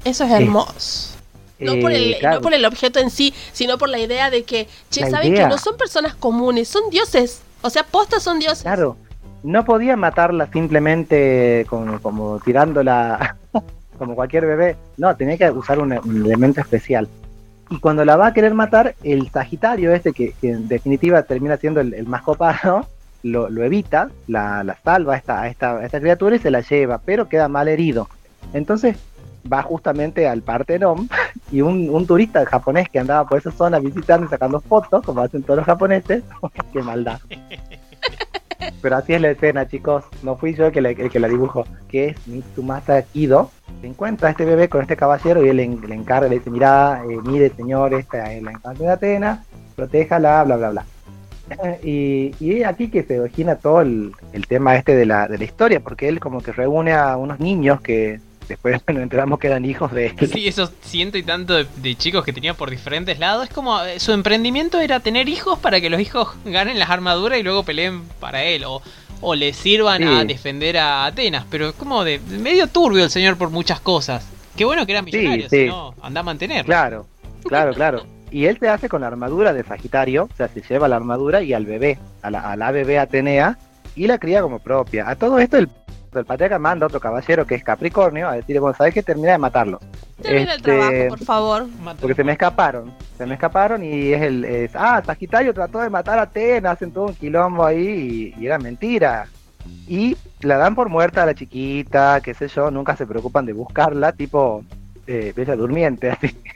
Eso 0.06 0.24
es 0.24 0.32
hermoso. 0.32 1.18
No, 1.60 1.78
por 1.82 1.92
el, 1.92 2.14
eh, 2.14 2.18
claro, 2.20 2.38
no 2.38 2.42
por 2.42 2.54
el 2.54 2.64
objeto 2.66 3.00
en 3.00 3.10
sí, 3.10 3.34
sino 3.52 3.78
por 3.78 3.90
la 3.90 4.00
idea 4.00 4.30
de 4.30 4.44
que, 4.44 4.68
che, 4.90 5.02
La 5.02 5.10
saben 5.10 5.34
idea. 5.34 5.44
que 5.44 5.50
no 5.50 5.58
son 5.58 5.76
personas 5.76 6.16
comunes, 6.16 6.70
son 6.70 6.90
dioses. 6.90 7.42
O 7.62 7.70
sea, 7.70 7.84
postas 7.84 8.24
son 8.24 8.40
dioses. 8.40 8.62
Claro, 8.62 8.96
no 9.44 9.66
podía 9.66 9.98
matarla 9.98 10.48
simplemente 10.52 11.66
como, 11.70 12.00
como 12.02 12.40
tirándola 12.40 13.36
como 13.98 14.16
cualquier 14.16 14.46
bebé. 14.46 14.78
No, 14.96 15.14
tenía 15.18 15.38
que 15.38 15.52
usar 15.52 15.80
un, 15.80 15.92
un 15.92 16.26
elemento 16.26 16.62
especial. 16.62 17.10
Y 17.70 17.80
cuando 17.80 18.04
la 18.04 18.16
va 18.16 18.28
a 18.28 18.34
querer 18.34 18.54
matar, 18.54 18.96
el 19.04 19.30
Sagitario 19.30 19.94
este, 19.94 20.14
que, 20.14 20.34
que 20.40 20.52
en 20.52 20.68
definitiva 20.68 21.22
termina 21.24 21.58
siendo 21.58 21.82
el, 21.82 21.94
el 21.94 22.08
más 22.08 22.24
copado, 22.24 22.88
lo, 23.24 23.50
lo 23.50 23.64
evita, 23.64 24.10
la, 24.28 24.64
la 24.64 24.76
salva 24.84 25.14
a 25.14 25.18
esta, 25.18 25.42
a 25.42 25.48
esta, 25.48 25.78
a 25.78 25.86
esta 25.86 26.00
criatura 26.00 26.36
y 26.36 26.40
se 26.40 26.52
la 26.52 26.62
lleva, 26.62 27.00
pero 27.00 27.28
queda 27.30 27.48
mal 27.48 27.68
herido. 27.68 28.08
Entonces 28.54 28.98
va 29.52 29.62
justamente 29.64 30.28
al 30.28 30.42
Partenón 30.42 31.10
y 31.52 31.62
un, 31.62 31.90
un 31.90 32.06
turista 32.08 32.46
japonés 32.46 32.90
que 32.90 33.00
andaba 33.00 33.28
por 33.28 33.38
esa 33.40 33.52
zona 33.52 33.80
visitando 33.80 34.26
y 34.26 34.30
sacando 34.30 34.60
fotos, 34.62 35.04
como 35.06 35.22
hacen 35.22 35.44
todos 35.44 35.58
los 35.58 35.66
japoneses, 35.66 36.24
qué 36.74 36.82
maldad. 36.82 37.20
Pero 38.82 38.98
así 38.98 39.14
es 39.14 39.22
la 39.22 39.32
escena, 39.32 39.68
chicos. 39.68 40.04
No 40.24 40.36
fui 40.38 40.54
yo 40.54 40.68
el 40.68 40.72
que, 40.72 40.82
la- 40.82 40.90
el 40.92 41.10
que 41.10 41.20
la 41.20 41.28
dibujo. 41.28 41.66
Que 41.90 42.08
es 42.10 42.28
Mitsumasa 42.28 43.02
Kido. 43.04 43.52
Se 43.82 43.88
encuentra 43.88 44.28
a 44.28 44.32
este 44.32 44.46
bebé 44.46 44.68
con 44.70 44.82
este 44.82 44.96
caballero 44.98 45.44
y 45.46 45.50
él 45.50 45.58
le, 45.58 45.68
le 45.68 45.96
encarga, 45.96 46.28
le 46.28 46.36
dice, 46.40 46.50
mira, 46.50 47.02
eh, 47.10 47.18
mire 47.24 47.50
señor, 47.56 47.94
esta 47.94 48.32
es 48.34 48.44
la 48.44 48.52
infancia 48.52 48.86
de 48.88 48.92
Atena, 48.94 49.44
protéjala, 49.76 50.44
bla, 50.44 50.58
bla, 50.58 50.70
bla. 50.72 50.86
Y, 51.84 52.34
y 52.40 52.62
es 52.62 52.66
aquí 52.68 52.90
que 52.90 53.04
se 53.04 53.20
origina 53.20 53.56
todo 53.56 53.82
el, 53.82 54.12
el 54.34 54.48
tema 54.48 54.76
este 54.76 54.96
de 54.96 55.06
la, 55.06 55.28
de 55.28 55.38
la 55.38 55.44
historia, 55.44 55.80
porque 55.80 56.08
él 56.08 56.20
como 56.20 56.42
que 56.42 56.52
reúne 56.52 56.94
a 56.94 57.16
unos 57.18 57.40
niños 57.40 57.82
que 57.82 58.20
después 58.48 58.82
nos 58.88 59.04
enteramos 59.04 59.40
que 59.40 59.48
eran 59.48 59.64
hijos 59.66 59.92
de 59.92 60.08
él. 60.08 60.30
Sí, 60.32 60.48
esos 60.48 60.72
ciento 60.82 61.18
y 61.18 61.24
tanto 61.24 61.54
de, 61.56 61.66
de 61.78 61.96
chicos 61.96 62.24
que 62.26 62.34
tenía 62.34 62.54
por 62.54 62.70
diferentes 62.70 63.20
lados. 63.20 63.48
Es 63.48 63.54
como 63.54 63.80
eh, 63.84 64.00
su 64.00 64.12
emprendimiento 64.12 64.80
era 64.80 65.00
tener 65.00 65.30
hijos 65.30 65.60
para 65.60 65.80
que 65.82 65.90
los 65.90 66.00
hijos 66.02 66.30
ganen 66.46 66.80
las 66.80 66.90
armaduras 66.90 67.40
y 67.40 67.44
luego 67.44 67.64
peleen 67.64 68.02
para 68.20 68.44
él. 68.44 68.64
O, 68.66 68.82
o 69.22 69.36
le 69.36 69.54
sirvan 69.54 70.02
Sí. 70.02 70.08
a 70.08 70.24
defender 70.26 70.78
a 70.78 71.06
Atenas. 71.06 71.46
Pero 71.50 71.70
es 71.70 71.76
como 71.76 72.04
de 72.04 72.20
de 72.20 72.38
medio 72.38 72.68
turbio 72.68 73.04
el 73.04 73.10
señor 73.10 73.38
por 73.38 73.50
muchas 73.50 73.80
cosas. 73.82 74.26
Qué 74.56 74.66
bueno 74.66 74.86
que 74.86 74.92
era 74.94 75.02
millonario, 75.02 75.48
sí. 75.50 75.58
si 75.64 75.68
no, 75.68 75.94
anda 76.02 76.22
a 76.22 76.24
mantener. 76.24 76.66
Claro, 76.66 77.06
claro, 77.48 77.74
claro. 77.74 78.06
Y 78.32 78.46
él 78.46 78.58
se 78.60 78.70
hace 78.70 78.90
con 78.90 79.02
la 79.02 79.08
armadura 79.08 79.54
de 79.54 79.64
Sagitario, 79.64 80.26
o 80.32 80.36
sea, 80.36 80.48
se 80.48 80.62
lleva 80.62 80.88
la 80.88 80.98
armadura 80.98 81.42
y 81.42 81.54
al 81.54 81.66
bebé, 81.66 81.98
a 82.22 82.30
la, 82.30 82.52
a 82.52 82.56
la 82.56 82.72
bebé 82.72 83.00
Atenea, 83.00 83.58
y 83.96 84.08
la 84.08 84.18
cría 84.20 84.42
como 84.42 84.60
propia. 84.60 85.10
A 85.10 85.16
todo 85.16 85.40
esto 85.40 85.58
el, 85.58 85.68
el 86.14 86.26
patriarca 86.26 86.60
manda 86.60 86.86
a 86.86 86.88
otro 86.88 87.00
caballero 87.00 87.46
que 87.46 87.56
es 87.56 87.64
Capricornio 87.64 88.28
a 88.30 88.34
decirle, 88.34 88.60
bueno, 88.60 88.76
¿sabes 88.78 88.94
qué? 88.94 89.02
Termina 89.04 89.32
de 89.32 89.38
matarlos. 89.40 89.80
Termina 90.22 90.54
el 90.54 90.58
Este, 90.60 90.78
trabajo, 90.78 91.08
por 91.10 91.20
favor. 91.26 91.68
Porque 92.00 92.16
se 92.16 92.24
me 92.24 92.34
escaparon, 92.34 92.94
se 93.18 93.26
me 93.26 93.34
escaparon 93.34 93.84
y 93.84 94.14
es 94.14 94.22
el... 94.22 94.46
es, 94.46 94.72
ah, 94.76 95.02
Sagitario 95.06 95.54
trató 95.54 95.80
de 95.80 95.90
matar 95.90 96.20
a 96.20 96.24
Atenas, 96.24 96.74
hacen 96.74 96.92
todo 96.92 97.06
un 97.08 97.16
quilombo 97.16 97.66
ahí 97.66 98.34
y, 98.38 98.42
y 98.42 98.46
era 98.46 98.60
mentira. 98.60 99.28
Y 99.88 100.16
la 100.42 100.58
dan 100.58 100.76
por 100.76 100.88
muerta 100.90 101.24
a 101.24 101.26
la 101.26 101.34
chiquita, 101.34 102.22
qué 102.22 102.34
sé 102.34 102.48
yo, 102.48 102.70
nunca 102.72 102.96
se 102.96 103.06
preocupan 103.06 103.46
de 103.46 103.54
buscarla, 103.54 104.12
tipo 104.14 104.64
eh, 105.08 105.34
Bella 105.36 105.56
Durmiente, 105.56 106.12
así. 106.12 106.36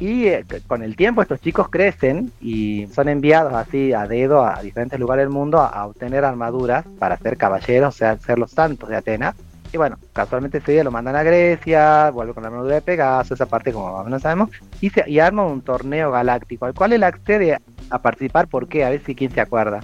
y 0.00 0.26
eh, 0.28 0.44
con 0.66 0.82
el 0.82 0.96
tiempo 0.96 1.22
estos 1.22 1.40
chicos 1.40 1.68
crecen 1.68 2.32
y 2.40 2.86
son 2.92 3.08
enviados 3.08 3.52
así 3.52 3.92
a 3.92 4.06
dedo 4.08 4.44
a 4.44 4.60
diferentes 4.62 4.98
lugares 4.98 5.24
del 5.24 5.30
mundo 5.32 5.60
a, 5.60 5.66
a 5.68 5.86
obtener 5.86 6.24
armaduras 6.24 6.84
para 6.98 7.16
ser 7.18 7.36
caballeros, 7.36 7.94
o 7.94 7.98
sea, 7.98 8.16
ser 8.18 8.38
los 8.38 8.50
santos 8.50 8.88
de 8.88 8.96
Atenas. 8.96 9.34
Y 9.72 9.76
bueno, 9.76 9.98
casualmente 10.12 10.58
ese 10.58 10.72
día 10.72 10.82
lo 10.82 10.90
mandan 10.90 11.14
a 11.14 11.22
Grecia, 11.22 12.10
vuelve 12.10 12.34
con 12.34 12.42
la 12.42 12.48
armadura 12.48 12.74
de 12.76 12.82
Pegaso, 12.82 13.34
esa 13.34 13.46
parte 13.46 13.72
como 13.72 13.92
más 13.92 14.00
o 14.00 14.04
menos 14.04 14.22
sabemos, 14.22 14.50
y, 14.80 14.90
se, 14.90 15.08
y 15.08 15.20
arman 15.20 15.46
un 15.46 15.60
torneo 15.62 16.10
galáctico, 16.10 16.64
al 16.66 16.74
cual 16.74 16.92
él 16.94 17.04
accede 17.04 17.56
a 17.90 17.98
participar, 18.02 18.48
¿por 18.48 18.66
qué? 18.66 18.84
A 18.84 18.90
ver 18.90 19.02
si 19.04 19.14
quién 19.14 19.30
se 19.30 19.40
acuerda. 19.40 19.78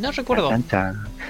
No 0.00 0.10
recuerdo. 0.12 0.50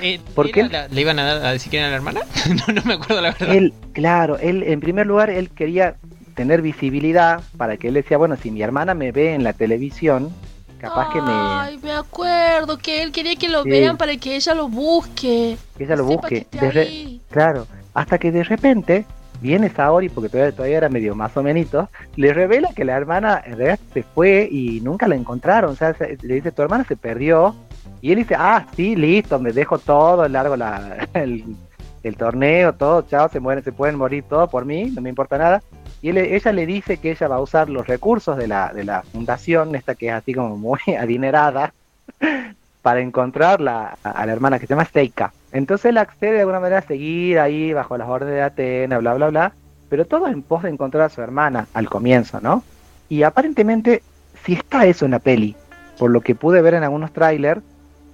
Eh, 0.02 0.20
¿Por 0.34 0.46
¿era 0.48 0.54
qué? 0.54 0.68
la- 0.68 0.88
¿Le 0.88 1.00
iban 1.00 1.18
a, 1.18 1.24
dar- 1.24 1.46
a 1.46 1.52
decir 1.52 1.70
que 1.70 1.78
era 1.78 1.88
la 1.90 1.96
hermana? 1.96 2.20
no, 2.68 2.74
no 2.74 2.82
me 2.84 2.94
acuerdo 2.94 3.20
la 3.22 3.30
verdad. 3.32 3.54
Él, 3.54 3.72
claro, 3.92 4.38
él 4.38 4.62
en 4.62 4.80
primer 4.80 5.06
lugar, 5.06 5.30
él 5.30 5.48
quería 5.50 5.96
tener 6.34 6.62
visibilidad 6.62 7.40
para 7.56 7.76
que 7.76 7.88
él 7.88 7.94
decía, 7.94 8.18
bueno, 8.18 8.36
si 8.36 8.50
mi 8.50 8.62
hermana 8.62 8.94
me 8.94 9.12
ve 9.12 9.34
en 9.34 9.44
la 9.44 9.52
televisión, 9.52 10.30
capaz 10.78 11.08
que 11.10 11.20
me... 11.22 11.32
Ay, 11.32 11.78
me 11.82 11.92
acuerdo 11.92 12.78
que 12.78 13.02
él 13.02 13.12
quería 13.12 13.36
que 13.36 13.48
lo 13.48 13.62
Sí. 13.62 13.70
vean 13.70 13.96
para 13.96 14.16
que 14.16 14.34
ella 14.36 14.54
lo 14.54 14.68
busque. 14.68 15.56
que 15.76 15.84
ella 15.84 15.96
lo 15.96 16.08
Sepa 16.08 16.20
busque. 16.22 16.44
que 16.50 16.56
esté 16.66 16.78
ahí. 16.80 17.20
Claro, 17.30 17.66
hasta 17.94 18.18
que 18.18 18.32
de 18.32 18.42
repente 18.44 19.04
viene 19.40 19.68
Saori, 19.70 20.08
porque 20.08 20.28
todavía, 20.28 20.54
todavía 20.54 20.76
era 20.78 20.88
medio 20.88 21.14
más 21.14 21.36
o 21.36 21.42
menos, 21.42 21.66
le 22.16 22.32
revela 22.32 22.70
que 22.74 22.84
la 22.84 22.96
hermana 22.96 23.42
en 23.44 23.56
realidad 23.56 23.78
se 23.92 24.02
fue 24.02 24.48
y 24.50 24.80
nunca 24.80 25.08
la 25.08 25.16
encontraron. 25.16 25.70
O 25.72 25.76
sea, 25.76 25.94
se- 25.94 26.16
le 26.22 26.34
dice, 26.34 26.52
tu 26.52 26.62
hermana 26.62 26.84
se 26.84 26.96
perdió. 26.96 27.54
Y 28.00 28.10
él 28.12 28.18
dice, 28.18 28.34
ah, 28.36 28.66
sí, 28.74 28.96
listo, 28.96 29.38
me 29.38 29.52
dejo 29.52 29.78
todo, 29.78 30.26
largo 30.28 30.56
la, 30.56 31.08
el, 31.14 31.44
el 32.02 32.16
torneo, 32.16 32.72
todo, 32.74 33.02
chao, 33.02 33.28
se 33.28 33.38
mueren, 33.40 33.62
se 33.62 33.70
pueden 33.72 33.96
morir 33.96 34.24
todo 34.28 34.48
por 34.48 34.64
mí, 34.64 34.90
no 34.94 35.00
me 35.00 35.08
importa 35.08 35.38
nada. 35.38 35.62
Y 36.02 36.10
él- 36.10 36.18
ella 36.18 36.52
le 36.52 36.66
dice 36.66 36.98
que 37.00 37.12
ella 37.12 37.28
va 37.28 37.36
a 37.36 37.40
usar 37.42 37.70
los 37.70 37.86
recursos 37.86 38.36
de 38.36 38.48
la, 38.48 38.72
de 38.74 38.84
la 38.84 39.04
fundación, 39.12 39.74
esta 39.74 39.94
que 39.94 40.08
es 40.08 40.12
así 40.14 40.34
como 40.34 40.58
muy 40.58 40.80
adinerada, 40.98 41.74
para 42.80 43.00
encontrar 43.00 43.60
la- 43.60 43.98
a, 44.02 44.26
la 44.26 44.32
hermana 44.32 44.58
que 44.58 44.66
se 44.66 44.72
llama 44.74 44.84
Seika. 44.86 45.34
Entonces 45.50 45.86
él 45.90 45.98
accede 45.98 46.32
de 46.32 46.40
alguna 46.40 46.60
manera 46.60 46.78
a 46.78 46.82
seguir 46.82 47.38
ahí 47.38 47.72
bajo 47.72 47.96
las 47.96 48.08
órdenes 48.08 48.34
de 48.36 48.42
Atena, 48.42 48.98
bla, 48.98 49.14
bla, 49.14 49.28
bla, 49.30 49.56
pero 49.88 50.06
todo 50.06 50.26
en 50.28 50.42
pos 50.42 50.62
de 50.62 50.70
encontrar 50.70 51.04
a 51.04 51.08
su 51.08 51.20
hermana 51.22 51.68
al 51.72 51.88
comienzo, 51.88 52.40
¿no? 52.40 52.66
Y 53.08 53.22
aparentemente, 53.24 54.04
si 54.34 54.54
está 54.54 54.86
eso 54.86 55.04
en 55.04 55.12
la 55.12 55.20
peli, 55.20 55.60
por 55.96 56.10
lo 56.10 56.22
que 56.22 56.34
pude 56.34 56.62
ver 56.62 56.74
en 56.74 56.82
algunos 56.84 57.12
trailers, 57.12 57.62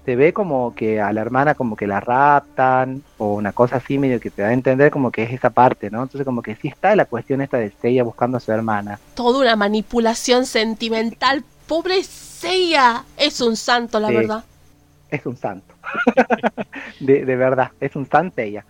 se 0.08 0.16
ve 0.16 0.32
como 0.32 0.74
que 0.74 1.02
a 1.02 1.12
la 1.12 1.20
hermana 1.20 1.54
como 1.54 1.76
que 1.76 1.86
la 1.86 2.00
raptan, 2.00 3.02
o 3.18 3.34
una 3.34 3.52
cosa 3.52 3.76
así 3.76 3.98
medio 3.98 4.18
que 4.20 4.30
te 4.30 4.40
da 4.40 4.48
a 4.48 4.52
entender 4.54 4.90
como 4.90 5.10
que 5.10 5.22
es 5.24 5.30
esa 5.34 5.50
parte, 5.50 5.90
¿no? 5.90 6.02
Entonces 6.02 6.24
como 6.24 6.40
que 6.40 6.56
sí 6.56 6.68
está 6.68 6.96
la 6.96 7.04
cuestión 7.04 7.42
esta 7.42 7.58
de 7.58 7.70
Seiya 7.82 8.04
buscando 8.04 8.38
a 8.38 8.40
su 8.40 8.50
hermana. 8.50 8.98
Toda 9.14 9.40
una 9.40 9.54
manipulación 9.54 10.46
sentimental. 10.46 11.44
Pobre 11.66 12.02
Seiya. 12.04 13.04
Es 13.18 13.42
un 13.42 13.54
santo, 13.54 14.00
la 14.00 14.08
Sí. 14.08 14.14
verdad. 14.14 14.44
Es 15.10 15.26
un 15.26 15.36
santo. 15.36 15.74
de, 17.00 17.26
de 17.26 17.36
verdad, 17.36 17.70
es 17.78 17.94
un 17.94 18.08
santo 18.08 18.40
ella. 18.40 18.64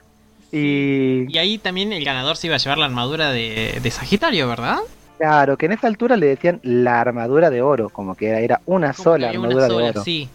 Y 0.50 1.32
Y 1.32 1.38
ahí 1.38 1.58
también 1.58 1.92
el 1.92 2.04
ganador 2.04 2.36
se 2.36 2.48
iba 2.48 2.56
a 2.56 2.58
llevar 2.58 2.78
la 2.78 2.86
armadura 2.86 3.30
de, 3.30 3.78
de 3.80 3.90
Sagitario, 3.92 4.48
¿verdad? 4.48 4.78
Claro, 5.18 5.56
que 5.56 5.66
en 5.66 5.72
esa 5.72 5.86
altura 5.86 6.16
le 6.16 6.26
decían 6.26 6.58
la 6.64 7.00
armadura 7.00 7.48
de 7.50 7.62
oro, 7.62 7.90
como 7.90 8.16
que 8.16 8.26
era, 8.28 8.40
era 8.40 8.60
una 8.66 8.92
Como 8.92 9.04
sola 9.04 9.30
armadura 9.30 9.56
una 9.56 9.66
sola, 9.68 9.84
de 9.84 9.90
oro. 9.90 10.02
sí. 10.04 10.28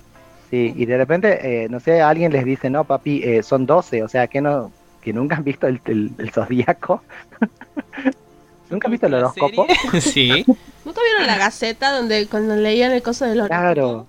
Sí, 0.54 0.72
y 0.78 0.86
de 0.86 0.98
repente, 0.98 1.64
eh, 1.64 1.68
no 1.68 1.80
sé, 1.80 2.00
alguien 2.04 2.32
les 2.32 2.46
dice, 2.46 2.70
no, 2.70 2.84
papi, 2.84 3.24
eh, 3.24 3.42
son 3.42 3.66
12, 3.66 4.04
o 4.04 4.08
sea, 4.08 4.28
que 4.28 4.40
no 4.40 4.72
que 5.02 5.12
nunca 5.12 5.36
han 5.38 5.44
visto 5.44 5.66
el, 5.66 5.82
el, 5.86 6.12
el 6.20 6.30
zodíaco. 6.30 7.02
¿Nunca 8.70 8.88
han 8.88 8.92
visto 8.92 9.08
el 9.08 9.14
¿La 9.14 9.18
horóscopo? 9.18 9.66
sí. 10.00 10.46
¿Nunca 10.86 11.02
vieron 11.02 11.26
la 11.26 11.40
gaceta 11.40 11.92
donde 11.92 12.28
cuando 12.28 12.56
leían 12.56 12.92
el 12.92 13.02
coso 13.02 13.26
del 13.26 13.40
horóscopo? 13.42 13.62
Claro. 13.74 14.08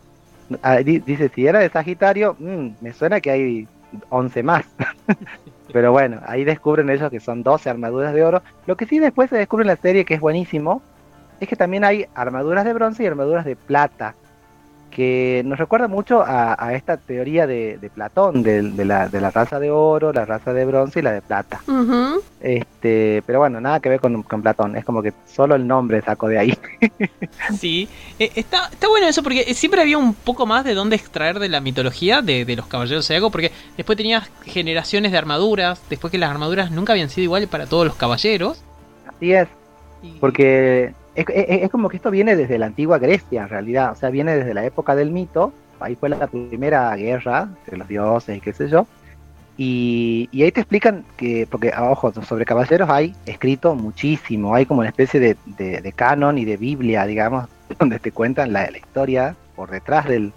Ah, 0.61 0.77
di- 0.81 0.99
dice, 0.99 1.31
si 1.35 1.47
era 1.47 1.61
de 1.61 1.71
Sagitario, 1.71 2.37
mm, 2.39 2.69
me 2.83 2.93
suena 2.93 3.23
que 3.23 3.31
hay 3.31 3.69
11 4.11 4.43
más. 4.43 4.67
Pero 5.73 5.93
bueno, 5.93 6.21
ahí 6.27 6.45
descubren 6.45 6.91
ellos 6.91 7.11
que 7.11 7.21
son 7.21 7.43
12 7.43 7.71
armaduras 7.71 8.13
de 8.13 8.23
oro. 8.23 8.43
Lo 8.67 8.77
que 8.77 8.85
sí 8.85 8.99
después 8.99 9.31
se 9.31 9.39
descubre 9.39 9.63
en 9.63 9.69
la 9.69 9.77
serie, 9.77 10.05
que 10.05 10.13
es 10.13 10.21
buenísimo, 10.21 10.83
es 11.41 11.49
que 11.49 11.57
también 11.57 11.85
hay 11.85 12.05
armaduras 12.15 12.67
de 12.67 12.75
bronce 12.75 13.03
y 13.03 13.07
armaduras 13.07 13.47
de 13.47 13.57
plata. 13.57 14.15
Que 14.95 15.43
nos 15.45 15.59
recuerda 15.59 15.89
mucho 15.89 16.23
a, 16.23 16.55
a 16.57 16.75
esta 16.75 16.97
teoría 16.97 17.49
de, 17.49 17.79
de 17.79 17.91
Platón, 17.91 18.45
de, 18.45 18.63
de 18.63 18.85
la, 18.85 19.09
de 19.09 19.21
la 19.21 19.31
raza 19.33 19.59
de 19.59 19.71
oro, 19.71 20.13
la 20.13 20.25
raza 20.25 20.53
de 20.53 20.65
bronce 20.65 21.01
y 21.01 21.03
la 21.03 21.11
de 21.11 21.21
plata. 21.21 21.61
Este, 22.41 23.23
pero 23.27 23.41
bueno, 23.41 23.61
nada 23.61 23.81
que 23.81 23.89
ver 23.89 23.99
con, 24.01 24.23
con 24.23 24.41
Platón, 24.43 24.77
es 24.77 24.85
como 24.85 25.03
que 25.03 25.13
solo 25.27 25.57
el 25.57 25.67
nombre 25.67 26.01
sacó 26.03 26.29
de 26.29 26.39
ahí. 26.39 26.59
Sí, 27.59 27.89
Eh, 28.19 28.31
está, 28.37 28.69
está 28.71 28.89
bueno 28.89 29.07
eso 29.09 29.23
porque 29.23 29.53
siempre 29.55 29.81
había 29.81 29.99
un 29.99 30.15
poco 30.15 30.47
más 30.47 30.65
de 30.65 30.75
dónde 30.75 30.95
extraer 30.97 31.39
de 31.41 31.49
la 31.49 31.61
mitología 31.61 32.23
de, 32.23 32.45
de 32.45 32.57
los 32.57 32.67
caballeros 32.67 33.07
zodiaco 33.07 33.31
porque 33.31 33.51
después 33.77 33.97
tenías 33.99 34.31
generaciones 34.45 35.11
de 35.13 35.19
armaduras, 35.19 35.81
después 35.91 36.11
que 36.13 36.19
las 36.19 36.31
armaduras 36.31 36.71
nunca 36.71 36.93
habían 36.93 37.11
sido 37.11 37.25
iguales 37.25 37.49
para 37.49 37.67
todos 37.67 37.85
los 37.87 37.97
caballeros. 37.97 38.63
Así 39.09 39.33
es. 39.33 39.49
y- 40.03 40.13
Porque 40.21 40.95
es, 41.15 41.27
es- 41.29 41.71
como 41.71 41.89
que 41.89 41.97
esto 41.97 42.11
viene 42.11 42.37
desde 42.37 42.59
la 42.59 42.67
antigua 42.67 42.99
Grecia, 42.99 43.43
en 43.43 43.49
realidad. 43.49 43.93
O 43.93 43.95
sea, 43.97 44.11
viene 44.11 44.37
desde 44.37 44.55
la 44.55 44.65
época 44.65 44.95
del 44.95 45.11
mito. 45.11 45.53
Ahí 45.81 45.97
fue 45.97 46.09
la 46.09 46.27
primera 46.27 46.95
guerra 46.97 47.49
entre 47.61 47.77
los 47.77 47.89
dioses 47.89 48.37
y 48.37 48.41
qué 48.41 48.53
sé 48.53 48.69
yo. 48.69 48.87
Y, 49.57 50.29
ahí 50.43 50.51
te 50.51 50.61
explican 50.61 51.05
que, 51.17 51.47
porque, 51.49 51.71
ah, 51.75 51.91
ojo, 51.91 52.13
sobre 52.23 52.45
caballeros 52.45 52.91
hay 52.91 53.15
escrito 53.27 53.75
muchísimo. 53.75 54.55
Hay 54.55 54.67
como 54.67 54.81
una 54.81 54.89
especie 54.89 55.21
de, 55.21 55.37
de- 55.47 55.93
canon 55.93 56.39
y 56.39 56.45
de 56.45 56.57
Biblia, 56.57 57.07
digamos, 57.07 57.49
donde 57.79 57.99
te 57.99 58.11
cuentan 58.11 58.53
la, 58.53 58.71
la 58.71 58.79
historia 58.79 59.37
por 59.55 59.71
detrás 59.71 60.07
del, 60.09 60.33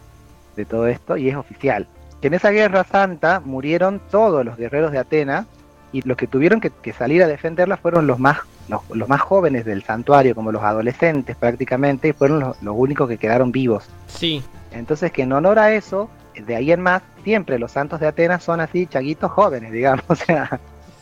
de 0.56 0.66
todo 0.66 0.88
esto 0.88 1.18
y 1.18 1.30
es 1.30 1.36
oficial. 1.36 1.88
Que 2.22 2.28
en 2.28 2.36
esa 2.36 2.52
guerra 2.52 2.84
santa 2.84 3.40
murieron 3.44 4.02
todos 4.12 4.46
los 4.46 4.58
guerreros 4.58 4.92
de 4.92 5.00
Atenas 5.00 5.46
y 5.92 6.02
los 6.02 6.18
que 6.18 6.28
tuvieron 6.28 6.60
que, 6.62 6.70
que 6.70 6.94
salir 6.94 7.24
a 7.24 7.28
defenderla 7.28 7.78
fueron 7.78 8.08
los 8.08 8.20
más 8.20 8.38
los, 8.70 8.82
los 8.90 9.08
más 9.08 9.22
jóvenes 9.22 9.64
del 9.64 9.84
santuario, 9.84 10.36
como 10.36 10.52
los 10.52 10.62
adolescentes 10.62 11.38
prácticamente, 11.38 12.10
y 12.10 12.14
fueron 12.14 12.42
los, 12.42 12.62
los 12.62 12.76
únicos 12.78 13.08
que 13.08 13.18
quedaron 13.18 13.52
vivos. 13.54 13.86
Sí, 14.08 14.44
Entonces 14.72 15.12
que 15.14 15.22
en 15.22 15.32
honor 15.32 15.58
a 15.58 15.74
eso, 15.74 16.10
de 16.36 16.54
ahí 16.56 16.74
en 16.74 16.82
más, 16.82 17.02
siempre 17.24 17.58
los 17.60 17.72
santos 17.72 18.02
de 18.02 18.08
Atenas 18.08 18.44
son 18.44 18.60
así, 18.60 18.86
chaguitos 18.86 19.32
jóvenes, 19.32 19.72
digamos. 19.72 20.04
O 20.10 20.16
sea, 20.16 20.60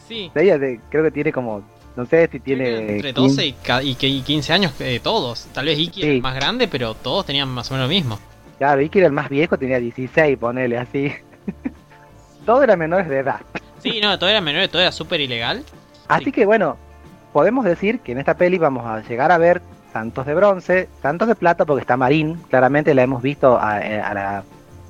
sí. 0.07 0.31
ella 0.35 0.59
de- 0.59 0.79
creo 0.89 1.03
que 1.03 1.09
tiene 1.09 1.31
como, 1.31 1.63
no 1.95 2.05
sé 2.05 2.29
si 2.31 2.39
tiene... 2.39 2.97
Entre 2.97 3.13
15, 3.15 3.21
12 3.41 3.45
y, 3.47 3.53
ca- 3.53 3.81
y 3.81 3.95
que- 3.95 4.07
y 4.09 4.21
15 4.21 4.53
años 4.53 4.73
eh, 4.79 4.99
todos. 5.01 5.47
Tal 5.51 5.65
vez 5.65 5.79
Iki 5.79 6.01
era 6.01 6.11
Sí. 6.11 6.15
el 6.17 6.21
más 6.21 6.35
grande, 6.35 6.67
pero 6.67 6.93
todos 6.93 7.25
tenían 7.25 7.47
más 7.49 7.71
o 7.71 7.73
menos 7.73 7.89
lo 7.89 7.93
mismo. 7.95 8.19
Claro, 8.59 8.79
Vicky 8.79 8.99
era 8.99 9.07
el 9.07 9.13
más 9.13 9.27
viejo, 9.29 9.57
tenía 9.57 9.79
16, 9.79 10.37
ponele 10.37 10.77
así. 10.77 11.11
Todos 12.45 12.63
eran 12.63 12.77
menores 12.79 13.09
de 13.09 13.19
edad. 13.19 13.41
Sí, 13.85 13.99
no, 14.01 14.17
todo 14.19 14.29
era 14.29 14.41
menor, 14.41 14.67
todo 14.67 14.81
era 14.81 14.91
súper 14.91 15.21
ilegal. 15.21 15.63
Así 16.07 16.25
Sí. 16.25 16.31
que 16.31 16.45
bueno, 16.45 16.77
podemos 17.33 17.63
decir 17.65 17.99
que 17.99 18.11
en 18.13 18.17
esta 18.17 18.33
peli 18.35 18.57
vamos 18.57 18.85
a 18.85 19.01
llegar 19.01 19.31
a 19.31 19.37
ver 19.37 19.61
santos 19.93 20.25
de 20.25 20.33
bronce, 20.33 20.89
santos 21.01 21.27
de 21.27 21.35
plata, 21.35 21.65
porque 21.65 21.81
está 21.81 21.95
Marín, 21.95 22.35
claramente 22.49 22.93
la 22.93 23.03
hemos 23.03 23.21
visto 23.21 23.57
a, 23.61 23.79
eh, 23.85 24.01
a 24.01 24.13
la, 24.13 24.43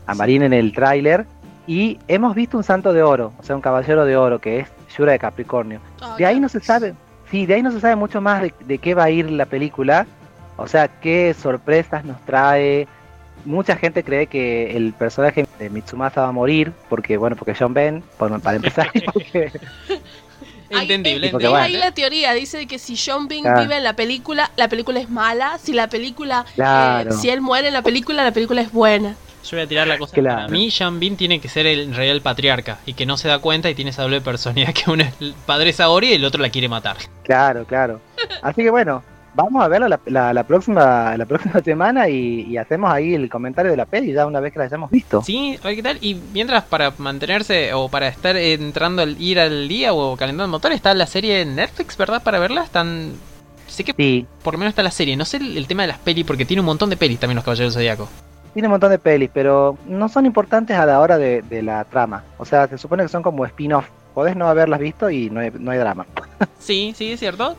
a 0.08 0.16
Marín 0.16 0.44
en 0.44 0.54
el 0.54 0.74
tráiler, 0.74 1.26
y 1.68 2.00
hemos 2.08 2.36
visto 2.36 2.58
un 2.58 2.64
santo 2.64 2.94
de 2.94 3.04
oro, 3.04 3.34
o 3.40 3.44
sea, 3.44 3.56
un 3.56 3.62
caballero 3.62 4.06
de 4.06 4.16
oro, 4.18 4.40
que 4.40 4.60
es 4.62 4.68
Shura 4.96 5.12
de 5.12 5.20
Capricornio. 5.20 5.80
De 6.18 6.26
ahí 6.26 6.40
no 6.40 6.48
se 6.50 6.60
sabe, 6.60 6.94
sí, 7.30 7.46
de 7.46 7.56
ahí 7.56 7.62
no 7.64 7.72
se 7.72 7.80
sabe 7.82 7.96
mucho 7.96 8.22
más 8.22 8.42
de, 8.42 8.54
de 8.66 8.78
qué 8.78 8.94
va 8.96 9.04
a 9.06 9.10
ir 9.10 9.30
la 9.30 9.46
película, 9.46 10.06
o 10.58 10.68
sea, 10.68 10.88
qué 10.88 11.36
sorpresas 11.38 12.06
nos 12.06 12.20
trae. 12.22 12.88
Mucha 13.44 13.76
gente 13.76 14.04
cree 14.04 14.28
que 14.28 14.76
el 14.76 14.94
personaje 14.94 15.46
de 15.60 15.70
Mitsumasa 15.70 16.22
va 16.22 16.30
a 16.30 16.32
morir, 16.32 16.72
porque, 16.90 17.18
bueno, 17.18 17.36
porque 17.36 17.54
John 17.54 17.74
Ben, 17.74 18.04
por- 18.18 18.40
para 18.42 18.56
empezar, 18.56 18.90
porque 19.14 19.52
Ahí- 20.74 20.82
Entendible, 20.82 21.30
Porque 21.30 21.48
bueno. 21.48 21.64
ahí 21.64 21.78
la 21.78 21.92
teoría, 21.92 22.34
dice 22.34 22.66
que 22.66 22.80
si 22.80 22.98
John 22.98 23.28
Bing 23.28 23.44
Claro. 23.44 23.62
vive 23.62 23.78
en 23.78 23.84
la 23.84 23.94
película, 23.94 24.50
la 24.58 24.68
película 24.68 25.00
es 25.00 25.10
mala. 25.12 25.60
Si 25.62 25.74
la 25.74 25.88
película, 25.90 26.44
eh, 26.50 26.52
Claro. 26.56 27.12
si 27.12 27.30
él 27.30 27.40
muere 27.40 27.68
en 27.68 27.74
la 27.76 27.84
película, 27.84 28.24
la 28.24 28.32
película 28.32 28.62
es 28.62 28.72
buena. 28.72 29.16
Yo 29.44 29.58
voy 29.58 29.62
a 29.62 29.68
tirar 29.68 29.88
la 29.88 30.00
cosa. 30.00 30.14
Claro. 30.16 30.36
Para 30.38 30.48
mí, 30.48 30.72
Jean 30.72 31.00
Bin 31.00 31.18
tiene 31.18 31.40
que 31.40 31.50
ser 31.50 31.68
el 31.68 31.94
real 31.94 32.20
patriarca 32.22 32.80
y 32.88 32.96
que 32.96 33.06
no 33.06 33.16
se 33.16 33.28
da 33.28 33.38
cuenta 33.38 33.70
y 33.70 33.76
tiene 33.76 33.92
esa 33.92 34.02
doble 34.02 34.22
personalidad 34.22 34.74
que 34.74 34.90
uno 34.90 35.04
es 35.04 35.14
el 35.22 35.36
padre 35.46 35.72
Saori 35.72 36.10
y 36.10 36.14
el 36.14 36.26
otro 36.26 36.42
la 36.42 36.50
quiere 36.50 36.68
matar. 36.68 36.98
Claro, 37.24 37.64
claro. 37.66 38.02
Así 38.42 38.64
que 38.64 38.72
bueno, 38.72 39.04
vamos 39.36 39.64
a 39.64 39.68
verlo 39.68 39.88
la, 39.88 40.00
la- 40.06 40.34
la 40.34 40.44
próxima 40.44 41.16
la 41.18 41.26
próxima 41.26 41.60
semana 41.64 42.08
y, 42.10 42.42
y 42.50 42.58
hacemos 42.58 42.92
ahí 42.92 43.14
el 43.14 43.30
comentario 43.30 43.72
de 43.72 43.78
la 43.78 43.86
peli 43.86 44.14
ya 44.14 44.26
una 44.26 44.40
vez 44.40 44.54
que 44.54 44.60
la 44.60 44.66
hayamos 44.66 44.90
visto. 44.90 45.22
Sí, 45.22 45.60
a 45.62 45.68
ver 45.68 45.76
qué 45.76 45.84
tal. 45.84 45.98
Y 46.02 46.16
mientras, 46.34 46.64
para 46.64 46.92
mantenerse 46.98 47.74
o 47.74 47.90
para 47.90 48.08
estar 48.08 48.36
entrando 48.38 49.02
al 49.02 49.22
ir 49.22 49.40
al 49.40 49.68
día 49.68 49.94
o 49.94 50.16
calentando 50.18 50.46
el 50.46 50.52
motor, 50.52 50.72
está 50.72 50.94
la 50.94 51.06
serie 51.08 51.42
en 51.42 51.56
Netflix, 51.56 51.98
¿verdad? 51.98 52.24
Para 52.24 52.40
verla. 52.40 52.64
Están. 52.64 53.12
Sé 53.68 53.84
que 53.84 53.94
Sí, 53.94 54.26
por 54.44 54.54
lo 54.54 54.60
menos 54.60 54.72
está 54.72 54.84
la 54.84 54.92
serie. 54.92 55.18
No 55.18 55.26
sé 55.26 55.38
el, 55.38 55.58
el 55.58 55.68
tema 55.68 55.82
de 55.84 55.88
las 55.90 55.98
pelis, 56.00 56.24
porque 56.26 56.46
tiene 56.46 56.62
un 56.62 56.68
montón 56.68 56.90
de 56.90 56.98
pelis 56.98 57.20
también 57.20 57.36
los 57.36 57.44
Caballeros 57.44 57.74
Zodíaco. 57.74 58.08
tiene 58.54 58.68
un 58.68 58.72
montón 58.74 58.92
de 58.92 59.00
pelis, 59.00 59.30
pero 59.34 59.78
no 59.88 60.08
son 60.08 60.26
importantes 60.26 60.78
a 60.78 60.86
la 60.86 61.00
hora 61.02 61.18
de, 61.18 61.42
de 61.42 61.62
la 61.62 61.84
trama. 61.84 62.24
O 62.38 62.46
sea, 62.46 62.68
se 62.68 62.78
supone 62.78 63.04
que 63.04 63.10
son 63.10 63.22
como 63.24 63.44
spin-off. 63.46 63.88
Podés 64.16 64.38
no 64.38 64.48
haberlas 64.48 64.80
visto 64.80 65.10
y 65.10 65.30
no 65.30 65.42
hay, 65.42 65.52
no 65.60 65.72
hay 65.72 65.78
drama. 65.78 66.08
Sí, 66.58 66.94
sí, 66.98 67.12
es 67.12 67.20
cierto. 67.20 67.56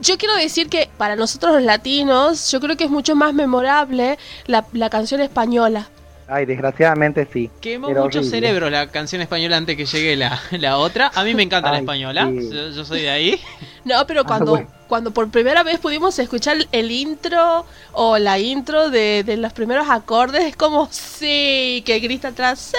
Yo 0.00 0.16
quiero 0.16 0.34
decir 0.36 0.68
que 0.68 0.88
para 0.96 1.16
nosotros 1.16 1.52
los 1.54 1.62
latinos, 1.62 2.50
yo 2.50 2.60
creo 2.60 2.76
que 2.76 2.84
es 2.84 2.90
mucho 2.90 3.14
más 3.16 3.34
memorable 3.34 4.16
la, 4.46 4.64
la 4.72 4.88
canción 4.90 5.20
española. 5.20 5.88
Ay, 6.28 6.46
desgraciadamente 6.46 7.28
sí. 7.30 7.50
Quemó 7.60 7.88
Era 7.90 8.02
mucho 8.02 8.20
horrible. 8.20 8.36
cerebro 8.38 8.70
la 8.70 8.86
canción 8.88 9.20
española 9.22 9.56
antes 9.56 9.76
que 9.76 9.84
llegue 9.84 10.16
la, 10.16 10.40
la 10.52 10.78
otra. 10.78 11.10
A 11.14 11.24
mí 11.24 11.34
me 11.34 11.42
encanta 11.42 11.70
la 11.70 11.76
Ay, 11.76 11.80
española, 11.82 12.30
sí. 12.30 12.48
yo, 12.52 12.68
yo 12.70 12.84
soy 12.84 13.02
de 13.02 13.10
ahí. 13.10 13.40
No, 13.84 14.06
pero 14.06 14.24
cuando, 14.24 14.52
bueno. 14.52 14.68
cuando 14.86 15.10
por 15.10 15.28
primera 15.32 15.64
vez 15.64 15.80
pudimos 15.80 16.16
escuchar 16.20 16.56
el 16.70 16.92
intro 16.92 17.66
o 17.94 18.16
la 18.16 18.38
intro 18.38 18.90
de, 18.90 19.24
de 19.24 19.36
los 19.36 19.52
primeros 19.52 19.90
acordes, 19.90 20.44
es 20.44 20.54
como, 20.54 20.86
sí, 20.92 21.82
que 21.84 21.98
grita 21.98 22.28
atrás. 22.28 22.70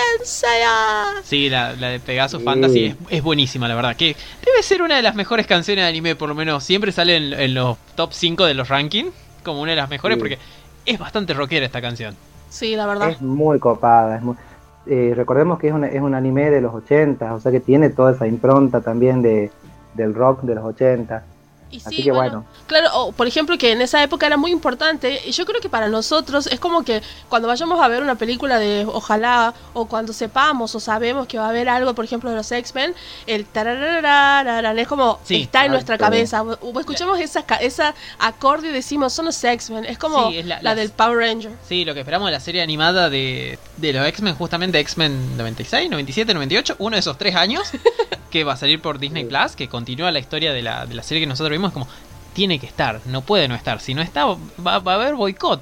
Sí, 1.25 1.49
la, 1.49 1.73
la 1.73 1.89
de 1.89 1.99
Pegasus 1.99 2.39
Sí. 2.39 2.45
Fantasy 2.45 2.85
es, 2.85 2.95
es 3.09 3.21
buenísima, 3.21 3.67
la 3.67 3.75
verdad. 3.75 3.97
Que 3.97 4.15
debe 4.45 4.63
ser 4.63 4.81
una 4.81 4.95
de 4.95 5.01
las 5.01 5.15
mejores 5.15 5.45
canciones 5.45 5.83
de 5.83 5.89
anime, 5.89 6.15
por 6.15 6.29
lo 6.29 6.35
menos 6.35 6.63
siempre 6.63 6.93
sale 6.93 7.17
en, 7.17 7.33
en 7.33 7.53
los 7.53 7.77
top 7.95 8.13
5 8.13 8.45
de 8.45 8.53
los 8.53 8.69
rankings, 8.69 9.11
como 9.43 9.59
una 9.61 9.71
de 9.71 9.77
las 9.77 9.89
mejores, 9.89 10.15
Sí. 10.15 10.19
porque 10.19 10.39
es 10.85 10.97
bastante 10.97 11.33
rockera 11.33 11.65
esta 11.65 11.81
canción. 11.81 12.15
Sí, 12.53 12.75
la 12.75 12.85
verdad. 12.85 13.09
Es 13.09 13.19
muy 13.21 13.57
copada. 13.57 14.17
Es 14.17 14.21
muy- 14.21 14.35
eh, 14.85 15.13
recordemos 15.15 15.57
que 15.57 15.69
es 15.69 15.73
un, 15.73 15.83
es 15.85 15.99
un 16.01 16.13
anime 16.13 16.51
de 16.51 16.61
los 16.61 16.71
80, 16.71 17.33
o 17.33 17.39
sea 17.39 17.51
que 17.51 17.59
tiene 17.59 17.89
toda 17.89 18.11
esa 18.11 18.27
impronta 18.27 18.81
también 18.81 19.23
de, 19.23 19.49
del 19.95 20.13
rock 20.13 20.41
de 20.43 20.53
los 20.53 20.63
80. 20.63 21.23
Y 21.73 21.77
Así 21.77 21.95
sí, 21.97 22.03
que 22.03 22.11
bueno, 22.11 22.43
bueno. 22.43 22.45
claro, 22.67 23.11
por 23.17 23.25
ejemplo, 23.25 23.57
que 23.57 23.71
en 23.71 23.81
esa 23.81 24.03
época 24.03 24.27
era 24.27 24.37
muy 24.37 24.51
importante, 24.51 25.21
y 25.25 25.31
yo 25.31 25.43
creo 25.45 25.59
que 25.59 25.69
para 25.69 25.87
nosotros 25.87 26.45
es 26.47 26.59
como 26.59 26.83
que 26.83 27.01
cuando 27.29 27.47
vayamos 27.47 27.81
a 27.81 27.87
ver 27.87 28.03
una 28.03 28.13
película 28.15 28.59
de 28.59 28.85
Ojalá, 28.87 29.55
o 29.73 29.85
cuando 29.87 30.13
sepamos 30.13 30.75
o 30.75 30.79
sabemos 30.79 31.25
que 31.27 31.39
va 31.39 31.45
a 31.47 31.49
haber 31.49 31.69
algo, 31.69 31.95
por 31.95 32.05
ejemplo, 32.05 32.29
de 32.29 32.35
los 32.35 32.51
X-Men, 32.51 32.93
el 33.25 33.45
tarararararán, 33.45 34.77
es 34.77 34.87
como 34.87 35.19
Sí, 35.23 35.41
está 35.43 35.65
en 35.65 35.71
nuestra 35.71 35.97
cabeza. 35.97 36.43
O, 36.43 36.57
o 36.61 36.79
escuchamos 36.79 37.19
esa, 37.19 37.41
esa 37.59 37.95
acorde 38.19 38.69
y 38.69 38.71
decimos, 38.71 39.13
son 39.13 39.25
los 39.25 39.43
X-Men, 39.43 39.85
es 39.85 39.97
como 39.97 40.29
Sí, 40.29 40.37
es 40.39 40.45
la- 40.45 40.75
del 40.75 40.91
Power 40.91 41.17
Ranger. 41.17 41.51
Sí, 41.67 41.85
lo 41.85 41.93
que 41.93 42.01
esperamos 42.01 42.27
de 42.27 42.31
la 42.33 42.39
serie 42.39 42.61
animada 42.61 43.09
de, 43.09 43.57
de 43.77 43.93
los 43.93 44.05
X-Men, 44.07 44.35
justamente 44.35 44.79
X-Men 44.79 45.37
96, 45.37 45.89
97, 45.89 46.33
98, 46.33 46.75
uno 46.79 46.95
de 46.95 46.99
esos 46.99 47.17
tres 47.17 47.35
años, 47.35 47.63
que 48.33 48.43
va 48.43 48.53
a 48.53 48.57
salir 48.57 48.81
por 48.81 48.97
Disney. 48.97 49.25
Plus, 49.25 49.55
que 49.55 49.69
continúa 49.69 50.11
la 50.11 50.17
historia 50.17 50.51
de 50.53 50.63
la, 50.63 50.87
de 50.87 50.95
la 50.95 51.03
serie 51.03 51.21
que 51.21 51.27
nosotros 51.27 51.51
vimos, 51.51 51.71
como 51.71 51.87
tiene 52.33 52.57
que 52.57 52.65
estar, 52.65 52.99
no 53.05 53.21
puede 53.21 53.47
no 53.47 53.53
estar. 53.53 53.79
Si 53.79 53.93
no 53.93 54.01
está, 54.01 54.25
va, 54.25 54.79
va 54.79 54.93
a 54.93 54.95
haber 54.95 55.13
boicot. 55.13 55.61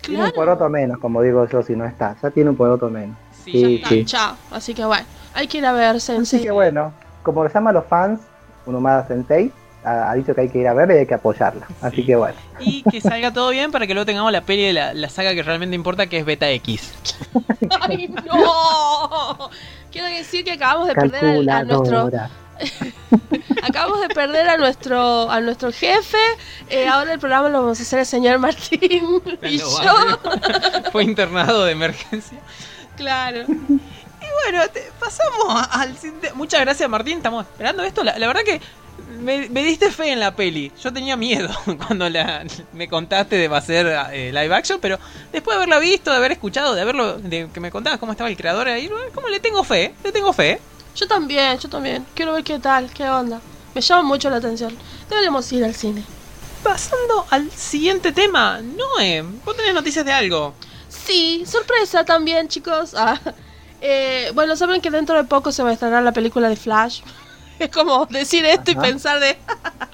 Tiene 0.00 0.24
un 0.24 0.32
poroto 0.32 0.66
menos, 0.70 0.98
como 0.98 1.20
digo 1.20 1.46
yo, 1.46 1.62
si 1.62 1.76
no 1.76 1.84
está. 1.84 2.16
Ya 2.22 2.30
tiene 2.30 2.48
un 2.48 2.56
poroto 2.56 2.88
menos. 2.88 3.18
Sí, 3.44 3.52
Sí, 3.52 3.78
ya 3.82 3.96
está. 3.96 4.04
chao. 4.06 4.36
Así 4.50 4.72
que 4.72 4.82
bueno, 4.86 5.04
hay 5.34 5.46
que 5.46 5.58
ir 5.58 5.66
a 5.66 5.72
ver 5.72 5.96
Así 5.96 6.06
Sensei. 6.06 6.40
que 6.42 6.50
bueno, 6.50 6.94
como 7.22 7.44
lo 7.44 7.52
llaman 7.52 7.74
los 7.74 7.84
fans, 7.84 8.20
Unumada 8.64 9.06
Sensei 9.06 9.52
ha, 9.84 10.14
dicho 10.14 10.34
que 10.34 10.40
hay 10.42 10.48
que 10.48 10.58
ir 10.58 10.68
a 10.68 10.72
verla 10.74 10.94
y 10.94 10.98
hay 11.00 11.06
que 11.06 11.14
apoyarla. 11.14 11.66
Así 11.82 11.96
Sí. 11.96 12.06
que 12.06 12.16
bueno. 12.16 12.36
Y 12.60 12.82
que 12.82 13.00
salga 13.02 13.30
todo 13.32 13.50
bien 13.50 13.70
para 13.72 13.86
que 13.86 13.92
luego 13.92 14.06
tengamos 14.06 14.32
la 14.32 14.40
peli 14.40 14.62
de 14.64 14.72
la, 14.72 14.94
la 14.94 15.08
saga 15.10 15.34
que 15.34 15.42
realmente 15.42 15.76
importa, 15.76 16.06
que 16.06 16.16
es 16.18 16.24
Beta 16.24 16.48
X. 16.50 16.94
¡Ay, 17.82 18.08
no! 18.08 19.50
Quiero 19.90 20.06
decir 20.08 20.44
que 20.44 20.52
acabamos 20.52 20.88
de 20.88 20.94
perder 20.94 21.24
al- 21.24 21.48
a 21.48 21.64
nuestro. 21.64 22.10
Acabamos 23.62 24.00
de 24.00 24.08
perder 24.08 24.48
a 24.48 24.56
nuestro 24.58 25.30
a 25.30 25.40
nuestro 25.40 25.72
jefe. 25.72 26.18
eh, 26.68 26.86
ahora 26.86 27.12
el 27.14 27.18
programa 27.18 27.48
lo 27.48 27.62
vamos 27.62 27.78
a 27.78 27.82
hacer 27.82 28.00
el 28.00 28.06
señor 28.06 28.38
Martín 28.38 28.80
y 29.42 29.58
yo. 29.58 29.68
Fue 30.92 31.04
internado 31.04 31.64
de 31.64 31.72
emergencia. 31.72 32.38
Claro. 32.96 33.40
Y 33.48 34.26
bueno, 34.52 34.68
te- 34.72 34.90
pasamos 35.00 35.66
al 35.70 35.96
siguiente- 35.96 36.32
Muchas 36.34 36.60
gracias, 36.60 36.88
Martín. 36.88 37.16
Estamos 37.18 37.44
esperando 37.46 37.82
esto. 37.82 38.04
La, 38.04 38.18
la 38.18 38.26
verdad 38.26 38.42
que 38.44 38.60
me, 39.20 39.48
me 39.48 39.62
diste 39.62 39.90
fe 39.90 40.12
en 40.12 40.20
la 40.20 40.34
peli. 40.34 40.72
Yo 40.82 40.92
tenía 40.92 41.16
miedo 41.16 41.48
cuando 41.86 42.08
la, 42.08 42.44
me 42.72 42.88
contaste 42.88 43.36
de 43.36 43.48
va 43.48 43.58
a 43.58 43.62
ser 43.62 43.86
eh, 44.12 44.32
live 44.32 44.54
action, 44.54 44.78
pero 44.80 44.98
después 45.32 45.54
de 45.54 45.62
haberla 45.62 45.78
visto, 45.78 46.10
de 46.10 46.16
haber 46.16 46.32
escuchado, 46.32 46.74
de 46.74 46.82
haberlo, 46.82 47.18
de 47.18 47.48
que 47.52 47.60
me 47.60 47.70
contabas 47.70 47.98
cómo 47.98 48.12
estaba 48.12 48.30
el 48.30 48.36
creador 48.36 48.68
ahí, 48.68 48.90
como 49.14 49.28
le 49.28 49.40
tengo 49.40 49.62
fe, 49.64 49.94
le 50.02 50.12
tengo 50.12 50.32
fe. 50.32 50.60
Yo 50.96 51.06
también, 51.06 51.58
yo 51.58 51.68
también. 51.68 52.04
Quiero 52.14 52.32
ver 52.32 52.44
qué 52.44 52.58
tal, 52.58 52.90
qué 52.92 53.08
onda. 53.08 53.40
Me 53.74 53.80
llama 53.80 54.02
mucho 54.02 54.28
la 54.30 54.36
atención. 54.36 54.76
Deberíamos 55.08 55.50
ir 55.52 55.64
al 55.64 55.74
cine. 55.74 56.02
Pasando 56.62 57.26
al 57.30 57.50
siguiente 57.52 58.12
tema, 58.12 58.60
Noé, 58.60 59.22
vos 59.44 59.56
tenés 59.56 59.72
noticias 59.72 60.04
de 60.04 60.12
algo. 60.12 60.54
Sí, 60.88 61.44
sorpresa 61.46 62.04
también, 62.04 62.48
chicos. 62.48 62.94
Ah, 62.94 63.18
eh, 63.80 64.30
bueno, 64.34 64.56
saben 64.56 64.80
que 64.80 64.90
dentro 64.90 65.16
de 65.16 65.24
poco 65.24 65.52
se 65.52 65.62
va 65.62 65.70
a 65.70 65.72
estrenar 65.72 66.02
la 66.02 66.12
película 66.12 66.48
de 66.48 66.56
Flash. 66.56 67.02
Es 67.64 67.68
como 67.70 68.06
decir 68.06 68.44
esto 68.44 68.70
y 68.70 68.74
pensar 68.74 69.20
de 69.20 69.36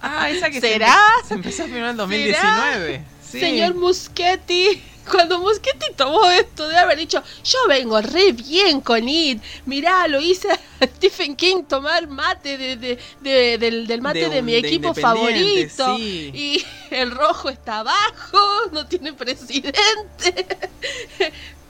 Ah, 0.00 0.30
esa 0.30 0.48
que 0.50 0.60
se 0.60 0.72
¿Será? 0.74 0.96
Se, 1.26 1.34
empezó 1.34 1.64
a 1.64 1.66
filmar 1.66 1.90
en 1.90 1.96
2019. 1.96 3.04
Sí. 3.28 3.40
Señor 3.40 3.74
Muschetti, 3.74 4.80
cuando 5.10 5.40
Muschetti 5.40 5.92
tomó 5.96 6.30
esto 6.30 6.68
de 6.68 6.76
haber 6.78 6.96
dicho, 6.98 7.22
yo 7.44 7.58
vengo 7.68 8.00
re 8.00 8.30
bien 8.32 8.80
con 8.80 9.08
It, 9.08 9.42
mirá, 9.64 10.06
lo 10.06 10.20
hice 10.20 10.48
a 10.52 10.58
Stephen 10.86 11.34
King 11.34 11.64
tomar 11.64 12.06
mate 12.06 12.56
de, 12.56 12.76
de- 12.76 12.98
de- 13.20 13.58
del, 13.58 13.86
del 13.88 14.00
mate 14.00 14.28
De 14.28 14.38
un- 14.38 14.44
mi 14.44 14.52
de 14.52 14.58
equipo 14.58 14.94
favorito. 14.94 15.96
sí. 15.96 16.30
Y 16.34 16.64
el 16.94 17.10
rojo 17.10 17.48
está 17.50 17.80
abajo, 17.80 18.38
no 18.72 18.86
tiene 18.86 19.12
presidente. 19.12 20.46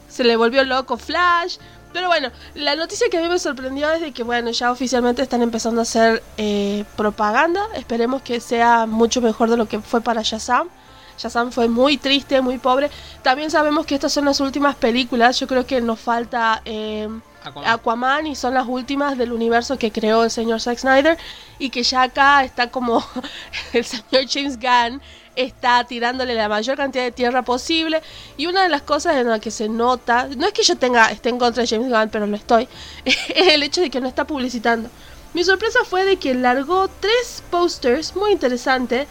Se 0.09 0.24
le 0.24 0.36
volvió 0.36 0.62
loco 0.64 0.97
Flash. 0.97 1.57
Pero 1.97 2.09
bueno, 2.09 2.30
la 2.55 2.76
noticia 2.76 3.09
que 3.11 3.16
a 3.16 3.22
mí 3.22 3.28
me 3.30 3.38
sorprendió 3.38 3.90
es 3.90 4.03
de 4.03 4.12
que, 4.12 4.22
bueno, 4.22 4.51
ya 4.51 4.70
oficialmente 4.70 5.22
están 5.22 5.40
empezando 5.40 5.80
a 5.80 5.82
hacer 5.84 6.22
eh, 6.36 6.84
propaganda. 6.94 7.62
Esperemos 7.74 8.20
que 8.20 8.38
sea 8.38 8.84
mucho 8.84 9.22
mejor 9.22 9.49
de 9.49 9.57
lo 9.57 9.64
que 9.64 9.80
fue 9.80 10.03
para 10.03 10.20
Shazam. 10.20 10.68
Shazam 11.16 11.53
fue 11.53 11.68
muy 11.68 11.97
triste, 11.97 12.42
muy 12.42 12.59
pobre. 12.59 12.90
También 13.22 13.51
sabemos 13.51 13.86
que 13.86 13.94
estas 13.94 14.12
son 14.12 14.26
las 14.26 14.40
últimas 14.40 14.76
películas. 14.76 15.40
Yo 15.40 15.47
creo 15.47 15.64
que 15.64 15.80
nos 15.80 15.99
falta 15.99 16.61
eh, 16.66 17.09
Aquaman. 17.42 17.70
Aquaman 17.70 18.26
y 18.26 18.36
son 18.36 18.53
las 18.53 18.66
últimas 18.68 19.16
del 19.16 19.32
universo 19.32 19.78
que 19.78 19.90
creó 19.90 20.24
el 20.24 20.30
señor 20.30 20.61
Zack 20.61 20.76
Snyder. 20.76 21.16
Y 21.59 21.70
que 21.70 21.82
ya 21.82 22.03
acá 22.03 22.44
está 22.44 22.70
como 22.70 23.03
el 23.72 23.86
señor 23.86 24.26
James 24.28 24.59
Gunn 24.61 25.01
está 25.37 25.84
tirándole 25.84 26.34
la 26.34 26.49
mayor 26.49 26.76
cantidad 26.76 27.05
de 27.05 27.12
tierra 27.12 27.43
posible. 27.43 28.03
Y 28.37 28.47
una 28.47 28.62
de 28.62 28.68
las 28.68 28.82
cosas 28.82 29.16
en 29.16 29.28
la 29.28 29.39
que 29.39 29.51
se 29.51 29.68
nota, 29.68 30.28
no 30.37 30.47
es 30.47 30.53
que 30.53 30.62
yo 30.62 30.76
tenga 30.76 31.11
esté 31.11 31.28
en 31.28 31.39
contra 31.39 31.62
de 31.62 31.68
James 31.68 31.91
Gunn, 31.91 32.09
pero 32.11 32.26
lo 32.26 32.37
estoy, 32.37 32.68
es 33.05 33.18
el 33.28 33.62
hecho 33.62 33.80
de 33.80 33.91
que 33.91 34.01
no 34.01 34.09
está 34.09 34.26
publicitando. 34.26 34.89
Mi 35.34 35.45
sorpresa 35.45 35.80
fue 35.84 36.05
de 36.05 36.16
que 36.16 36.34
largó 36.34 36.89
tres 36.89 37.43
posters 37.51 38.16
muy 38.16 38.32
interesantes 38.32 39.07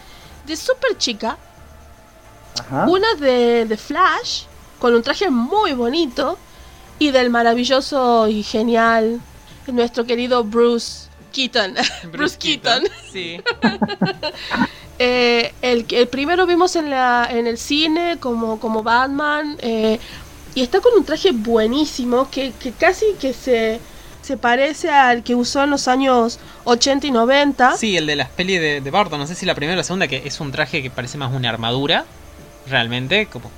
de 0.46 0.56
Super 0.56 0.98
Chica, 0.98 1.38
Ajá. 2.60 2.88
una 2.88 3.14
de, 3.16 3.66
de 3.66 3.78
Flash, 3.78 4.44
con 4.80 4.96
un 4.96 5.04
traje 5.04 5.30
muy 5.30 5.74
bonito, 5.74 6.38
y 6.98 7.12
del 7.12 7.30
maravilloso 7.30 8.28
y 8.28 8.42
genial 8.44 9.20
nuestro 9.68 10.06
querido 10.06 10.44
Bruce 10.44 11.05
Keaton. 11.36 11.76
Bruce, 12.12 12.38
Keaton. 12.38 12.84
Sí. 13.12 13.42
Eh, 14.98 15.52
el, 15.62 15.86
el 15.92 16.08
primero 16.08 16.46
vimos 16.46 16.78
en, 16.78 16.90
la, 16.90 17.28
en 17.30 17.48
el 17.48 17.58
cine 17.58 18.16
como, 18.18 18.62
como 18.62 18.82
Batman. 18.82 19.58
eh, 19.60 20.00
y 20.56 20.62
está 20.62 20.80
con 20.80 20.94
un 20.98 21.04
traje 21.04 21.32
buenísimo 21.34 22.30
que, 22.32 22.54
que 22.58 22.72
casi 22.72 23.08
que 23.20 23.34
se, 23.34 23.82
se 24.22 24.38
parece 24.38 24.90
al 24.90 25.22
que 25.22 25.36
usó 25.36 25.66
en 25.66 25.72
los 25.72 25.90
años 25.90 26.40
80 26.64 27.08
y 27.08 27.12
90. 27.12 27.76
Sí, 27.76 27.98
el 27.98 28.06
de 28.08 28.16
las 28.16 28.30
pelis 28.30 28.62
de, 28.62 28.80
de 28.80 28.90
Barton, 28.92 29.20
no 29.20 29.28
sé 29.28 29.36
si 29.36 29.46
la 29.46 29.54
primera 29.54 29.74
o 29.74 29.78
la 29.78 29.84
segunda, 29.84 30.08
que 30.08 30.22
es 30.26 30.40
un 30.40 30.54
traje 30.54 30.82
que 30.82 30.90
parece 30.90 31.18
más 31.18 31.34
una 31.34 31.50
armadura, 31.50 32.06
realmente, 32.70 33.26
como 33.26 33.52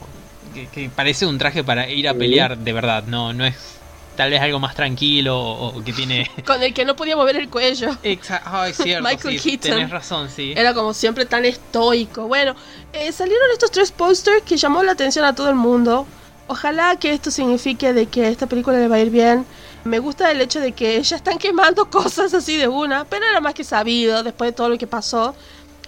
que, 0.56 0.66
que 0.70 0.90
parece 0.90 1.28
un 1.28 1.38
traje 1.38 1.64
para 1.64 1.88
ir 1.88 2.10
a 2.10 2.16
pelear 2.16 2.58
de 2.58 2.74
verdad, 2.74 3.04
no, 3.06 3.32
no 3.32 3.46
es 3.46 3.77
tal 4.18 4.32
vez 4.32 4.42
algo 4.42 4.60
más 4.60 4.76
tranquilo 4.76 5.40
o, 5.40 5.78
o 5.78 5.84
que 5.84 5.94
tiene... 5.94 6.30
Con 6.46 6.62
el 6.62 6.74
que 6.74 6.84
no 6.84 6.96
podía 6.96 7.16
mover 7.16 7.38
el 7.38 7.50
cuello. 7.50 7.96
Exacto, 8.04 8.50
ay, 8.52 8.74
cierto, 8.74 9.08
Michael 9.08 9.40
sí, 9.40 9.52
Keaton. 9.52 9.72
tenés 9.72 9.90
razón, 9.92 10.30
sí. 10.30 10.54
Era 10.58 10.74
como 10.74 10.94
siempre 10.94 11.26
tan 11.26 11.46
estoico. 11.46 12.28
Bueno, 12.28 12.56
eh, 12.92 13.12
salieron 13.14 13.50
estos 13.54 13.72
tres 13.72 13.92
posters 13.92 14.42
que 14.42 14.58
llamó 14.58 14.84
la 14.84 14.92
atención 14.92 15.24
a 15.24 15.34
todo 15.34 15.50
el 15.50 15.56
mundo. 15.56 16.06
Ojalá 16.48 16.96
que 16.98 17.14
esto 17.14 17.30
signifique 17.30 17.94
de 17.94 18.08
que 18.08 18.28
esta 18.28 18.48
película 18.48 18.78
le 18.78 18.88
va 18.88 18.96
a 18.98 19.00
ir 19.00 19.12
bien. 19.12 19.46
Me 19.84 20.00
gusta 20.00 20.32
el 20.32 20.42
hecho 20.42 20.60
de 20.60 20.74
que 20.74 21.02
ya 21.02 21.16
están 21.16 21.38
quemando 21.38 21.86
cosas 21.90 22.34
así 22.34 22.58
de 22.58 22.68
una, 22.68 23.06
pero 23.06 23.26
era 23.26 23.40
más 23.40 23.54
que 23.54 23.64
sabido 23.64 24.24
después 24.24 24.50
de 24.50 24.54
todo 24.54 24.70
lo 24.70 24.78
que 24.78 24.88
pasó. 24.88 25.36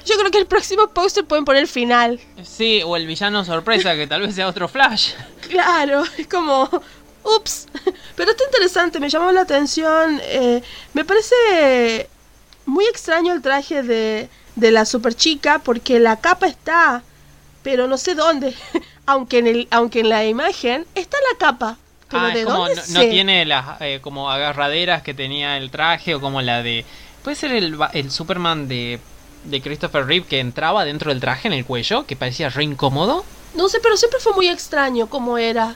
Yo 0.05 0.15
creo 0.17 0.31
que 0.31 0.37
el 0.37 0.47
próximo 0.47 0.87
póster 0.87 1.25
pueden 1.25 1.43
poner 1.43 1.67
final. 1.67 2.19
Sí, 2.43 2.81
o 2.85 2.95
el 2.95 3.05
villano 3.05 3.43
sorpresa, 3.43 3.95
que 3.95 4.07
tal 4.07 4.21
vez 4.21 4.35
sea 4.35 4.47
otro 4.47 4.67
Flash. 4.67 5.11
Claro, 5.49 6.03
es 6.17 6.27
como... 6.27 6.69
Ups. 7.23 7.67
Pero 8.15 8.31
está 8.31 8.43
interesante, 8.45 8.99
me 8.99 9.09
llamó 9.09 9.31
la 9.31 9.41
atención. 9.41 10.19
eh, 10.23 10.61
me 10.93 11.05
parece 11.05 12.09
muy 12.65 12.85
extraño 12.85 13.33
el 13.33 13.41
traje 13.41 13.83
de, 13.83 14.29
de 14.55 14.71
la 14.71 14.85
super 14.85 15.13
chica 15.15 15.59
porque 15.59 15.99
la 15.99 16.17
capa 16.17 16.47
está, 16.47 17.03
pero 17.63 17.87
no 17.87 17.97
sé 17.97 18.15
dónde. 18.15 18.53
aunque, 19.05 19.39
en 19.39 19.47
el, 19.47 19.67
aunque 19.71 20.01
en 20.01 20.09
la 20.09 20.25
imagen 20.25 20.85
está 20.95 21.17
la 21.31 21.37
capa. 21.37 21.77
Pero 22.09 22.23
Ah, 22.23 22.29
¿de 22.29 22.43
como 22.43 22.57
dónde 22.67 22.75
no, 22.89 22.99
no 23.03 23.09
tiene 23.09 23.45
las 23.45 23.81
eh, 23.81 23.99
como 24.01 24.29
agarraderas 24.31 25.01
que 25.03 25.13
tenía 25.13 25.57
el 25.57 25.69
traje 25.71 26.15
o 26.15 26.21
como 26.21 26.41
la 26.41 26.61
de... 26.63 26.85
Puede 27.23 27.35
ser 27.35 27.51
el, 27.51 27.77
el 27.93 28.11
Superman 28.11 28.67
de, 28.67 28.99
de 29.43 29.61
Christopher 29.61 30.05
Reeve 30.05 30.25
que 30.25 30.39
entraba 30.39 30.85
dentro 30.85 31.11
del 31.11 31.19
traje 31.21 31.47
en 31.47 31.53
el 31.53 31.65
cuello, 31.65 32.05
que 32.05 32.15
parecía 32.15 32.49
re 32.49 32.63
incómodo. 32.63 33.25
No 33.55 33.67
sé, 33.69 33.79
pero 33.81 33.97
siempre 33.97 34.19
fue 34.19 34.33
muy 34.33 34.47
extraño 34.47 35.07
cómo 35.07 35.37
era. 35.37 35.75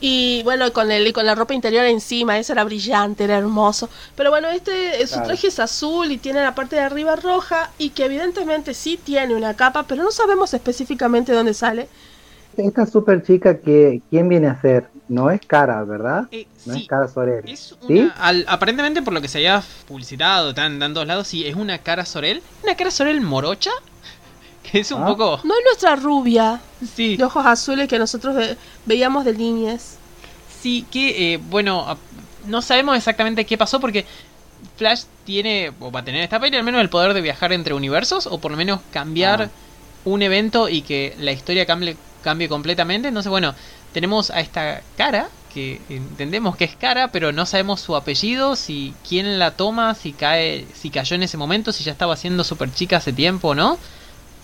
Y 0.00 0.42
bueno, 0.42 0.72
con 0.72 0.90
el 0.90 1.12
con 1.12 1.24
la 1.26 1.34
ropa 1.34 1.54
interior 1.54 1.84
encima, 1.86 2.38
eso 2.38 2.52
era 2.52 2.64
brillante, 2.64 3.24
era 3.24 3.38
hermoso. 3.38 3.88
Pero 4.16 4.30
bueno, 4.30 4.48
este 4.48 5.02
eh, 5.02 5.06
su 5.06 5.22
traje 5.22 5.46
es 5.48 5.58
azul 5.58 6.10
y 6.12 6.18
tiene 6.18 6.42
la 6.42 6.54
parte 6.54 6.76
de 6.76 6.82
arriba 6.82 7.16
roja 7.16 7.70
y 7.78 7.90
que 7.90 8.04
evidentemente 8.04 8.74
sí 8.74 8.98
tiene 9.02 9.34
una 9.34 9.54
capa, 9.54 9.84
pero 9.84 10.02
no 10.02 10.10
sabemos 10.10 10.52
específicamente 10.52 11.32
dónde 11.32 11.54
sale. 11.54 11.88
Esta 12.56 12.86
super 12.86 13.20
chica 13.22 13.58
que, 13.58 14.00
¿quién 14.10 14.28
viene 14.28 14.46
a 14.46 14.60
ser? 14.60 14.88
No 15.08 15.30
es 15.30 15.40
cara, 15.44 15.82
¿verdad? 15.84 16.28
Eh, 16.30 16.46
No 16.66 16.74
sí, 16.74 16.82
es 16.82 16.88
cara 16.88 17.08
Sorel. 17.08 17.48
Es 17.48 17.74
¿Sí? 17.86 17.98
una, 17.98 18.10
al- 18.12 18.44
aparentemente 18.48 19.02
por 19.02 19.12
lo 19.12 19.20
que 19.20 19.26
se 19.28 19.38
había 19.38 19.62
publicitado 19.88 20.54
tan 20.54 20.80
en 20.80 20.94
todos 20.94 21.06
lados, 21.06 21.26
sí, 21.26 21.46
es 21.46 21.56
una 21.56 21.78
cara 21.78 22.04
Sorel. 22.04 22.42
Una 22.62 22.76
cara 22.76 22.90
Sorel 22.92 23.20
morocha. 23.22 23.70
Que 24.74 24.80
es 24.84 24.90
un 24.90 25.02
Ah. 25.02 25.06
poco... 25.06 25.40
No 25.44 25.54
es 25.56 25.64
nuestra 25.64 25.94
rubia 25.96 26.60
Sí, 26.96 27.16
de 27.16 27.22
ojos 27.24 27.46
azules 27.46 27.86
que 27.88 27.98
nosotros 27.98 28.34
ve- 28.34 28.56
veíamos 28.86 29.24
de 29.24 29.32
niñez. 29.34 29.96
sí, 30.60 30.84
que 30.90 31.34
eh, 31.34 31.36
bueno, 31.38 31.96
no 32.46 32.60
sabemos 32.60 32.96
exactamente 32.96 33.44
qué 33.46 33.56
pasó 33.56 33.78
porque 33.80 34.04
Flash 34.76 35.02
tiene, 35.24 35.72
o 35.78 35.92
va 35.92 36.00
a 36.00 36.04
tener 36.04 36.22
esta 36.22 36.40
peli 36.40 36.56
al 36.56 36.64
menos 36.64 36.80
el 36.80 36.88
poder 36.90 37.14
de 37.14 37.20
viajar 37.20 37.52
entre 37.52 37.74
universos, 37.74 38.26
o 38.26 38.38
por 38.38 38.50
lo 38.50 38.56
menos 38.56 38.80
cambiar 38.92 39.42
Ah. 39.42 39.48
un 40.04 40.22
evento 40.22 40.68
y 40.68 40.82
que 40.82 41.14
la 41.20 41.30
historia 41.32 41.66
cambie, 41.66 41.96
cambie 42.22 42.48
completamente. 42.48 43.08
Entonces, 43.08 43.30
bueno, 43.30 43.54
tenemos 43.92 44.30
a 44.30 44.40
esta 44.40 44.82
cara, 44.96 45.28
que 45.52 45.80
entendemos 45.88 46.56
que 46.56 46.64
es 46.64 46.74
cara, 46.74 47.08
pero 47.12 47.30
no 47.30 47.46
sabemos 47.46 47.80
su 47.80 47.94
apellido, 47.94 48.56
si 48.56 48.92
quién 49.08 49.38
la 49.38 49.52
toma, 49.52 49.94
si 49.94 50.12
cae, 50.12 50.66
si 50.74 50.90
cayó 50.90 51.14
en 51.14 51.22
ese 51.22 51.36
momento, 51.36 51.72
si 51.72 51.84
ya 51.84 51.92
estaba 51.92 52.16
siendo 52.16 52.42
super 52.42 52.72
chica 52.74 52.96
hace 52.96 53.12
tiempo 53.12 53.48
o 53.50 53.54
no. 53.54 53.78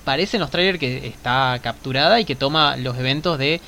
Parece 0.05 0.37
en 0.37 0.41
los 0.41 0.51
trailers 0.51 0.79
que 0.79 1.07
está 1.07 1.59
capturada 1.63 2.21
y 2.21 2.25
que 2.25 2.35
toma 2.37 2.77
los 2.77 2.97
eventos 2.99 3.39
de 3.39 3.61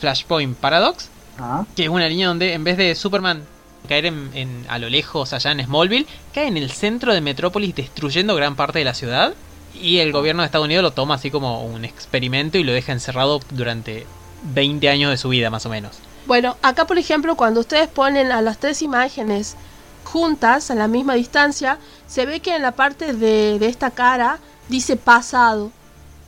Flashpoint 0.00 0.56
Paradox, 0.56 1.08
Ah, 1.38 1.64
que 1.76 1.82
es 1.84 1.88
una 1.90 2.08
línea 2.08 2.28
donde 2.28 2.54
en 2.54 2.64
vez 2.64 2.76
de 2.78 2.94
Superman 2.94 3.42
caer 3.88 4.06
en, 4.06 4.30
en- 4.34 4.64
a 4.68 4.78
lo 4.78 4.88
lejos 4.88 5.32
allá 5.34 5.52
en 5.52 5.62
Smallville, 5.62 6.06
cae 6.34 6.46
en 6.46 6.56
el 6.56 6.70
centro 6.70 7.12
de 7.12 7.20
Metrópolis 7.20 7.74
destruyendo 7.74 8.34
gran 8.34 8.56
parte 8.56 8.78
de 8.78 8.86
la 8.86 8.94
ciudad 8.94 9.34
y 9.80 9.98
el 9.98 10.12
gobierno 10.12 10.42
de 10.42 10.46
Estados 10.46 10.64
Unidos 10.64 10.82
lo 10.82 10.92
toma 10.92 11.14
así 11.16 11.30
como 11.30 11.62
un 11.62 11.84
experimento 11.84 12.56
y 12.56 12.64
lo 12.64 12.72
deja 12.72 12.92
encerrado 12.92 13.40
durante 13.50 14.06
20 14.54 14.88
años 14.88 15.10
de 15.10 15.18
su 15.18 15.28
vida 15.28 15.50
más 15.50 15.66
o 15.66 15.68
menos. 15.68 15.98
Bueno, 16.26 16.56
acá 16.62 16.86
por 16.86 16.96
ejemplo, 16.98 17.36
cuando 17.36 17.60
ustedes 17.60 17.88
ponen 17.88 18.32
a 18.32 18.40
las 18.40 18.58
tres 18.58 18.80
imágenes 18.80 19.56
juntas 20.04 20.70
a 20.70 20.74
la 20.74 20.88
misma 20.88 21.14
distancia, 21.14 21.78
se 22.06 22.24
ve 22.26 22.40
que 22.40 22.56
en 22.56 22.62
la 22.62 22.72
parte 22.72 23.12
de, 23.12 23.58
de 23.58 23.66
esta 23.68 23.90
cara 23.90 24.38
dice 24.68 24.96
pasado. 24.96 25.70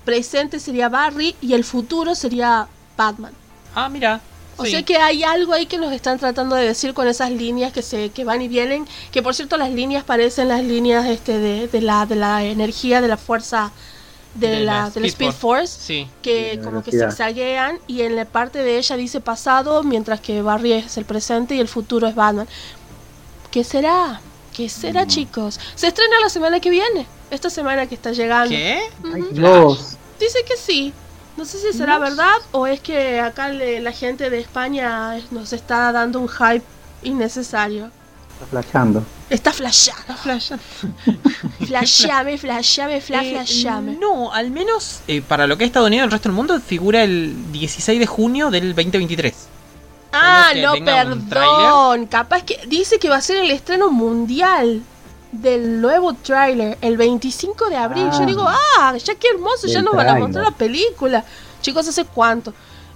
Presente 0.05 0.59
sería 0.61 0.89
Barry 0.89 1.37
y 1.41 1.53
el 1.55 1.65
futuro 1.65 2.15
sería 2.15 2.67
Batman. 2.97 3.33
Ah, 3.75 3.89
mira. 3.89 4.21
O 4.57 4.65
sí. 4.65 4.73
sea 4.73 4.83
que 4.83 4.97
hay 4.97 5.23
algo 5.23 5.53
ahí 5.53 5.67
que 5.67 5.79
nos 5.79 5.93
están 5.93 6.19
tratando 6.19 6.57
de 6.57 6.65
decir 6.67 6.93
con 6.95 7.07
esas 7.07 7.31
líneas 7.31 7.73
que 7.73 7.83
se 7.83 8.11
que 8.11 8.25
van 8.25 8.43
y 8.43 8.49
vienen, 8.49 8.89
que 9.13 9.23
por 9.23 9.35
cierto 9.35 9.57
las 9.57 9.71
líneas 9.71 10.03
parecen 10.05 10.49
las 10.49 10.65
líneas 10.65 11.07
este 11.07 11.39
de, 11.39 11.69
de 11.69 11.81
la 11.81 12.07
de 12.07 12.17
la 12.17 12.43
energía 12.45 13.01
de 13.01 13.07
la 13.09 13.17
fuerza 13.17 13.71
de, 14.35 14.49
De 14.49 14.61
la, 14.61 14.85
la 14.85 14.91
del 14.91 15.05
Speed 15.05 15.29
Speed 15.29 15.33
Force, 15.33 15.79
Sí. 15.81 16.09
que 16.23 16.57
De 16.57 16.63
como 16.63 16.83
que 16.83 16.91
velocidad. 16.91 17.11
zigzaguean 17.11 17.79
y 17.87 18.03
en 18.03 18.17
la 18.17 18.25
parte 18.25 18.59
de 18.61 18.79
ella 18.79 18.97
dice 18.97 19.21
pasado, 19.21 19.83
mientras 19.85 20.21
que 20.21 20.43
Barry 20.43 20.73
es 20.73 20.97
el 20.97 21.05
presente 21.05 21.55
y 21.55 21.61
el 21.61 21.69
futuro 21.69 22.07
es 22.09 22.15
Batman. 22.15 22.49
¿Qué 23.51 23.63
será? 23.65 24.21
¿Qué 24.59 24.69
será, 24.69 25.05
Mm. 25.05 25.09
chicos? 25.09 25.59
Se 25.77 25.87
estrena 25.87 26.19
la 26.21 26.29
semana 26.29 26.59
que 26.59 26.69
viene, 26.69 27.07
esta 27.31 27.49
semana 27.49 27.87
que 27.87 27.95
está 27.95 28.11
llegando. 28.13 28.51
¿Qué? 28.51 28.81
Ujú. 29.05 29.29
Dios. 29.31 29.97
Dice 30.19 30.41
que 30.47 30.57
sí. 30.57 30.93
No 31.37 31.45
sé 31.45 31.59
si 31.59 31.73
será 31.79 31.95
sé. 31.95 32.01
verdad 32.01 32.35
o 32.51 32.67
es 32.67 32.81
que 32.81 33.21
acá 33.21 33.49
le- 33.51 33.81
la 33.81 33.93
gente 33.93 34.29
de 34.31 34.41
España 34.41 35.17
nos 35.31 35.53
está 35.53 35.93
dando 35.93 36.19
un 36.19 36.29
hype 36.29 36.65
innecesario. 37.05 37.93
Está 38.35 38.47
flasheando. 38.51 39.05
Está 39.31 39.53
flasheando. 39.53 40.15
Flash. 40.25 40.53
Flasheame, 41.67 42.39
flasheame, 42.39 43.01
fla, 43.01 43.25
Eh, 43.25 43.31
flasheame. 43.35 43.97
no, 44.01 44.33
al 44.33 44.51
menos 44.51 45.01
eh, 45.09 45.23
para 45.23 45.47
lo 45.47 45.57
que 45.57 45.65
es 45.65 45.69
Estados 45.69 45.87
Unidos 45.89 46.05
el 46.07 46.11
resto 46.11 46.29
del 46.29 46.37
mundo 46.37 46.61
figura 46.61 47.03
el 47.05 47.53
16 47.53 47.99
de 48.01 48.07
junio 48.07 48.51
del 48.51 48.75
2023. 48.75 49.35
Ah, 50.13 50.53
no, 50.57 50.73
perdón. 50.85 52.07
Capaz 52.07 52.43
que 52.43 52.59
dice 52.67 52.99
que 52.99 53.09
va 53.09 53.17
a 53.17 53.21
ser 53.21 53.37
el 53.39 53.51
estreno 53.51 53.91
mundial 53.91 54.83
del 55.33 55.81
nuevo 55.81 56.15
tráiler 56.15 56.79
el 56.81 56.97
25 56.97 57.69
de 57.69 57.77
abril. 57.77 58.09
Yo 58.13 58.23
Ah. 58.23 58.27
digo, 58.27 58.45
ah, 58.49 58.97
ya 58.97 59.15
qué 59.15 59.29
hermoso, 59.35 59.67
ya 59.67 59.83
nos 59.83 59.95
van 59.95 60.09
a 60.09 60.15
mostrar 60.15 60.45
la 60.45 60.51
película. 60.53 61.25
Chicos, 61.61 61.87
¿hace 61.89 62.05
cuánto? 62.05 62.55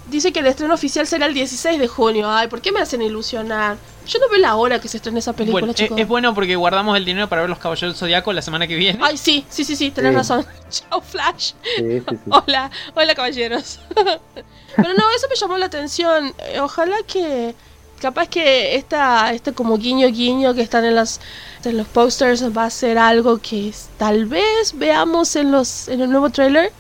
Dice 0.09 0.33
que 0.33 0.41
el 0.41 0.47
estreno 0.47 0.75
oficial 0.75 1.07
será 1.07 1.27
el 1.27 1.35
16 1.35 1.79
de 1.79 1.89
junio. 1.89 2.31
Ay, 2.31 2.49
¿por 2.49 2.61
qué 2.61 2.73
me 2.73 2.81
hacen 2.81 3.03
ilusionar? 3.03 3.77
Yo 4.07 4.18
no 4.18 4.28
veo 4.28 4.38
la 4.40 4.57
hora 4.57 4.80
que 4.80 4.88
se 4.88 4.96
estrene 4.96 5.18
esa 5.20 5.32
película, 5.32 5.61
Bueno, 5.61 5.70
es, 5.72 5.76
chicos. 5.76 5.98
es 5.98 6.09
bueno 6.09 6.34
porque 6.34 6.57
guardamos 6.57 6.96
el 6.96 7.05
dinero 7.05 7.28
para 7.28 7.42
ver 7.42 7.50
los 7.50 7.59
Caballeros 7.59 7.94
del 7.94 7.98
Zodiaco 7.98 8.32
la 8.32 8.42
semana 8.42 8.66
que 8.66 8.74
viene. 8.76 8.98
Ay, 9.03 9.16
sí, 9.16 9.44
sí, 9.48 9.64
sí, 9.64 9.76
sí, 9.76 9.90
tenés 9.90 10.12
Sí. 10.12 10.16
razón. 10.16 10.46
Chao, 10.70 11.00
Flash. 11.00 11.53
Sí, 11.76 12.00
sí, 12.00 12.03
sí. 12.09 12.16
Hola, 12.30 12.70
hola 12.94 13.14
caballeros. 13.14 13.78
Pero 13.94 14.88
no, 14.94 15.05
eso 15.16 15.26
me 15.28 15.36
llamó 15.36 15.57
la 15.59 15.66
atención. 15.66 16.34
Eh, 16.38 16.61
Ojalá 16.61 16.96
que 17.07 17.55
capaz 18.00 18.26
que 18.28 18.74
esta, 18.74 19.32
este 19.32 19.53
como 19.53 19.78
guiño 19.78 20.09
guiño 20.09 20.55
que 20.55 20.62
están 20.62 20.84
en 20.84 20.96
los, 20.96 21.20
en 21.64 21.76
los 21.76 21.86
posters 21.86 22.42
va 22.57 22.64
a 22.64 22.70
ser 22.70 22.98
algo 22.98 23.38
que 23.38 23.72
tal 23.98 24.26
vez 24.26 24.72
veamos 24.74 25.36
en 25.36 25.53
los 25.53 25.86
en 25.88 26.00
el 26.00 26.11
nuevo 26.11 26.30
trailer. 26.30 26.72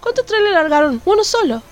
¿Cuántos 0.00 0.26
trailers 0.26 0.52
largaron? 0.54 1.00
Uno 1.04 1.24
solo. 1.24 1.62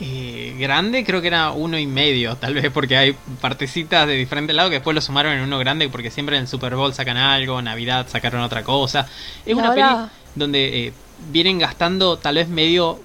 Eh, 0.00 0.56
grande 0.58 1.04
creo 1.04 1.20
que 1.20 1.28
era 1.28 1.50
uno 1.52 1.78
y 1.78 1.86
medio, 1.86 2.36
tal 2.36 2.54
vez 2.54 2.70
porque 2.72 2.96
hay 2.96 3.14
partecitas 3.40 4.06
de 4.06 4.14
diferentes 4.14 4.56
lados 4.56 4.70
que 4.70 4.76
después 4.76 4.94
lo 4.94 5.00
sumaron 5.00 5.32
en 5.34 5.40
uno 5.42 5.58
grande 5.58 5.88
porque 5.90 6.10
siempre 6.10 6.36
en 6.36 6.42
el 6.42 6.48
Super 6.48 6.74
Bowl 6.76 6.92
sacan 6.94 7.16
algo, 7.18 7.60
Navidad 7.62 8.06
sacaron 8.08 8.40
otra 8.40 8.62
cosa. 8.64 9.06
Es 9.44 9.50
Y 9.50 9.52
una 9.52 9.68
ahora- 9.68 9.96
peli 10.08 10.10
donde 10.34 10.86
eh, 10.86 10.92
vienen 11.30 11.58
gastando 11.58 12.16
tal 12.18 12.36
vez 12.36 12.48
medio 12.48 13.00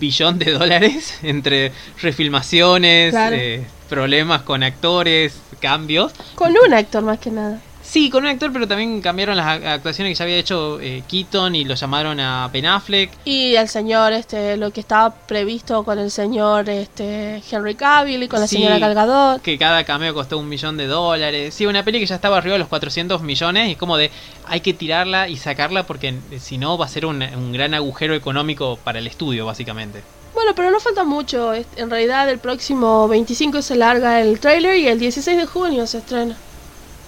billón 0.00 0.38
de 0.38 0.50
dólares 0.50 1.18
entre 1.22 1.72
refilmaciones, 2.00 3.12
Claro. 3.12 3.36
eh, 3.36 3.64
problemas 3.88 4.42
con 4.42 4.62
actores, 4.62 5.34
cambios. 5.60 6.12
Con 6.34 6.52
un 6.66 6.74
actor 6.74 7.02
más 7.04 7.18
que 7.18 7.30
nada. 7.30 7.60
Sí, 7.92 8.08
con 8.08 8.24
un 8.24 8.30
actor, 8.30 8.50
pero 8.54 8.66
también 8.66 9.02
cambiaron 9.02 9.36
las 9.36 9.46
actuaciones 9.66 10.12
que 10.12 10.18
ya 10.18 10.24
había 10.24 10.38
hecho 10.38 10.80
eh, 10.80 11.02
Keaton 11.06 11.54
y 11.54 11.66
lo 11.66 11.74
llamaron 11.74 12.18
a 12.20 12.48
Ben 12.50 12.64
Affleck. 12.64 13.10
Y 13.26 13.54
el 13.54 13.68
señor, 13.68 14.14
este, 14.14 14.56
lo 14.56 14.70
que 14.70 14.80
estaba 14.80 15.10
previsto 15.14 15.84
con 15.84 15.98
el 15.98 16.10
señor 16.10 16.70
este 16.70 17.42
Henry 17.50 17.74
Cavill 17.74 18.22
y 18.22 18.28
con 18.28 18.40
la 18.40 18.46
Sí. 18.46 18.56
señora 18.56 18.78
Gal 18.78 18.94
Gadot. 18.94 19.42
que 19.42 19.58
cada 19.58 19.84
cameo 19.84 20.14
costó 20.14 20.38
un 20.38 20.48
millón 20.48 20.78
de 20.78 20.86
dólares. 20.86 21.52
Sí, 21.52 21.66
una 21.66 21.84
peli 21.84 22.00
que 22.00 22.06
ya 22.06 22.14
estaba 22.14 22.38
arriba 22.38 22.54
de 22.54 22.60
los 22.60 22.68
400 22.68 23.20
millones 23.20 23.68
y 23.68 23.72
es 23.72 23.76
como 23.76 23.98
de 23.98 24.10
hay 24.46 24.60
que 24.62 24.72
tirarla 24.72 25.28
y 25.28 25.36
sacarla 25.36 25.82
porque 25.82 26.14
eh, 26.30 26.38
si 26.40 26.56
no 26.56 26.78
va 26.78 26.86
a 26.86 26.88
ser 26.88 27.04
un, 27.04 27.20
un 27.22 27.52
gran 27.52 27.74
agujero 27.74 28.14
económico 28.14 28.78
para 28.82 29.00
el 29.00 29.06
estudio, 29.06 29.44
básicamente. 29.44 30.02
Bueno, 30.32 30.52
pero 30.56 30.70
no 30.70 30.80
falta 30.80 31.04
mucho. 31.04 31.52
En 31.52 31.90
realidad, 31.90 32.26
el 32.30 32.38
próximo 32.38 33.06
25 33.06 33.60
se 33.60 33.76
larga 33.76 34.22
el 34.22 34.40
trailer 34.40 34.78
y 34.78 34.88
el 34.88 34.98
16 34.98 35.36
de 35.36 35.44
junio 35.44 35.86
se 35.86 35.98
estrena. 35.98 36.38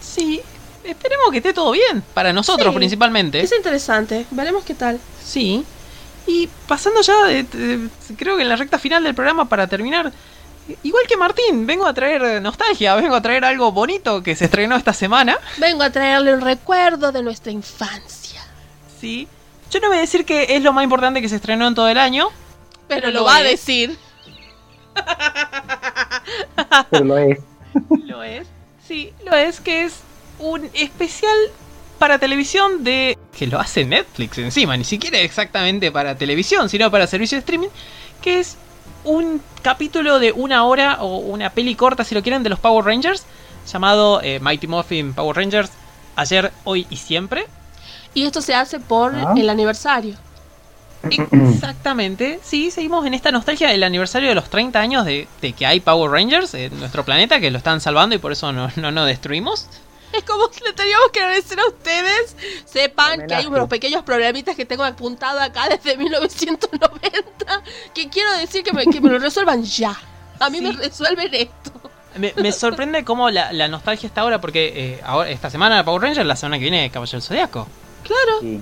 Sí, 0.02 0.42
esperemos 0.84 1.30
que 1.30 1.38
esté 1.38 1.52
todo 1.52 1.70
bien, 1.72 2.02
para 2.14 2.32
nosotros 2.32 2.72
Sí. 2.72 2.76
principalmente. 2.76 3.40
Es 3.40 3.52
interesante. 3.52 4.26
Veremos 4.30 4.64
qué 4.64 4.74
tal. 4.74 5.00
Sí. 5.24 5.64
Y 6.26 6.48
pasando 6.66 7.00
ya, 7.02 7.30
eh, 7.32 7.46
eh, 7.54 7.88
creo 8.16 8.36
que 8.36 8.42
en 8.42 8.48
la 8.48 8.56
recta 8.56 8.78
final 8.78 9.02
del 9.04 9.14
programa 9.14 9.46
para 9.48 9.66
terminar, 9.66 10.12
igual 10.82 11.04
que 11.06 11.16
Martín, 11.16 11.66
vengo 11.66 11.86
a 11.86 11.92
traer 11.92 12.40
nostalgia, 12.40 12.94
vengo 12.94 13.14
a 13.14 13.20
traer 13.20 13.44
algo 13.44 13.72
bonito 13.72 14.22
que 14.22 14.34
se 14.34 14.46
estrenó 14.46 14.76
esta 14.76 14.92
semana. 14.94 15.38
Vengo 15.58 15.82
a 15.82 15.90
traerle 15.90 16.32
un 16.34 16.40
recuerdo 16.40 17.12
de 17.12 17.22
nuestra 17.22 17.52
infancia. 17.52 18.42
Sí. 19.00 19.28
Yo 19.70 19.80
no 19.80 19.88
voy 19.88 19.98
a 19.98 20.00
decir 20.00 20.24
que 20.24 20.56
es 20.56 20.62
lo 20.62 20.72
más 20.72 20.84
importante 20.84 21.20
que 21.20 21.28
se 21.28 21.36
estrenó 21.36 21.66
en 21.66 21.74
todo 21.74 21.88
el 21.88 21.98
año, 21.98 22.28
Pero 22.88 23.00
Pero 23.02 23.10
lo 23.12 23.20
lo 23.20 23.24
va 23.26 23.36
a 23.36 23.42
decir. 23.42 23.98
Pero 26.90 27.04
lo 27.04 27.18
es. 27.18 27.38
Lo 28.04 28.22
es. 28.22 28.46
Sí, 28.86 29.12
lo 29.24 29.34
es, 29.34 29.60
que 29.60 29.82
es 29.84 29.94
un 30.38 30.68
especial 30.74 31.36
para 31.98 32.18
televisión 32.18 32.82
de... 32.84 33.16
que 33.36 33.46
lo 33.46 33.58
hace 33.60 33.84
Netflix 33.84 34.38
encima, 34.38 34.76
ni 34.76 34.84
siquiera 34.84 35.18
exactamente 35.20 35.90
para 35.92 36.16
televisión, 36.16 36.68
sino 36.68 36.90
para 36.90 37.06
servicio 37.06 37.36
de 37.36 37.40
streaming, 37.40 37.68
que 38.20 38.40
es 38.40 38.56
un 39.04 39.40
capítulo 39.62 40.18
de 40.18 40.32
una 40.32 40.64
hora 40.64 40.98
o 41.02 41.18
una 41.18 41.50
peli 41.50 41.74
corta, 41.74 42.04
si 42.04 42.14
lo 42.14 42.22
quieren, 42.22 42.42
de 42.42 42.50
los 42.50 42.58
Power 42.58 42.84
Rangers, 42.84 43.24
llamado 43.70 44.20
eh, 44.22 44.40
Mighty 44.40 44.66
Morphin 44.66 45.14
Power 45.14 45.36
Rangers, 45.36 45.70
ayer, 46.16 46.52
hoy 46.64 46.86
y 46.90 46.96
siempre. 46.96 47.46
Y 48.12 48.24
esto 48.26 48.40
se 48.42 48.54
hace 48.54 48.80
por 48.80 49.14
Ah. 49.14 49.34
el 49.36 49.48
aniversario. 49.48 50.16
Exactamente, 51.10 52.40
sí, 52.42 52.70
seguimos 52.70 53.04
en 53.06 53.12
esta 53.14 53.30
nostalgia 53.30 53.68
del 53.68 53.82
aniversario 53.82 54.28
de 54.30 54.34
los 54.34 54.48
30 54.48 54.80
años 54.80 55.04
de, 55.04 55.28
de 55.42 55.52
que 55.52 55.66
hay 55.66 55.80
Power 55.80 56.10
Rangers 56.10 56.54
en 56.54 56.78
nuestro 56.80 57.04
planeta, 57.04 57.40
que 57.40 57.50
lo 57.50 57.58
están 57.58 57.80
salvando 57.80 58.14
y 58.14 58.18
por 58.18 58.32
eso 58.32 58.52
no, 58.52 58.70
no 58.76 58.90
nos 58.90 59.06
destruimos. 59.06 59.68
Es 60.16 60.24
como 60.26 60.48
que 60.48 60.60
le 60.64 60.72
teníamos 60.72 61.08
que 61.12 61.20
agradecer 61.20 61.58
a 61.60 61.66
ustedes. 61.66 62.36
Sepan 62.66 63.26
que 63.26 63.34
hay 63.34 63.46
unos 63.46 63.68
pequeños 63.68 64.02
problemitas 64.02 64.54
que 64.56 64.64
tengo 64.64 64.84
apuntado 64.84 65.40
acá 65.40 65.68
desde 65.68 65.96
1990. 66.78 67.62
Que 67.94 68.08
quiero 68.08 68.32
decir 68.38 68.62
que 68.62 68.72
me, 68.72 68.84
que 68.86 69.00
me 69.00 69.10
lo 69.10 69.18
resuelvan 69.18 69.62
ya. 69.64 69.96
A 70.40 70.50
mí 70.50 70.58
Sí. 70.58 70.64
me 70.64 70.72
resuelven 70.72 71.32
esto. 71.34 71.70
Me, 72.16 72.32
me 72.36 72.52
sorprende 72.52 73.04
cómo 73.04 73.28
la, 73.30 73.52
la 73.52 73.66
nostalgia 73.66 74.06
está 74.06 74.20
ahora, 74.20 74.40
porque 74.40 74.72
eh, 74.76 75.00
ahora, 75.04 75.30
esta 75.30 75.50
semana 75.50 75.84
Power 75.84 76.00
Rangers, 76.02 76.26
la 76.26 76.36
semana 76.36 76.58
que 76.58 76.62
viene 76.62 76.88
Caballero 76.90 77.18
del 77.18 77.22
Zodiaco. 77.26 77.66
Claro. 78.04 78.40
Sí. 78.40 78.60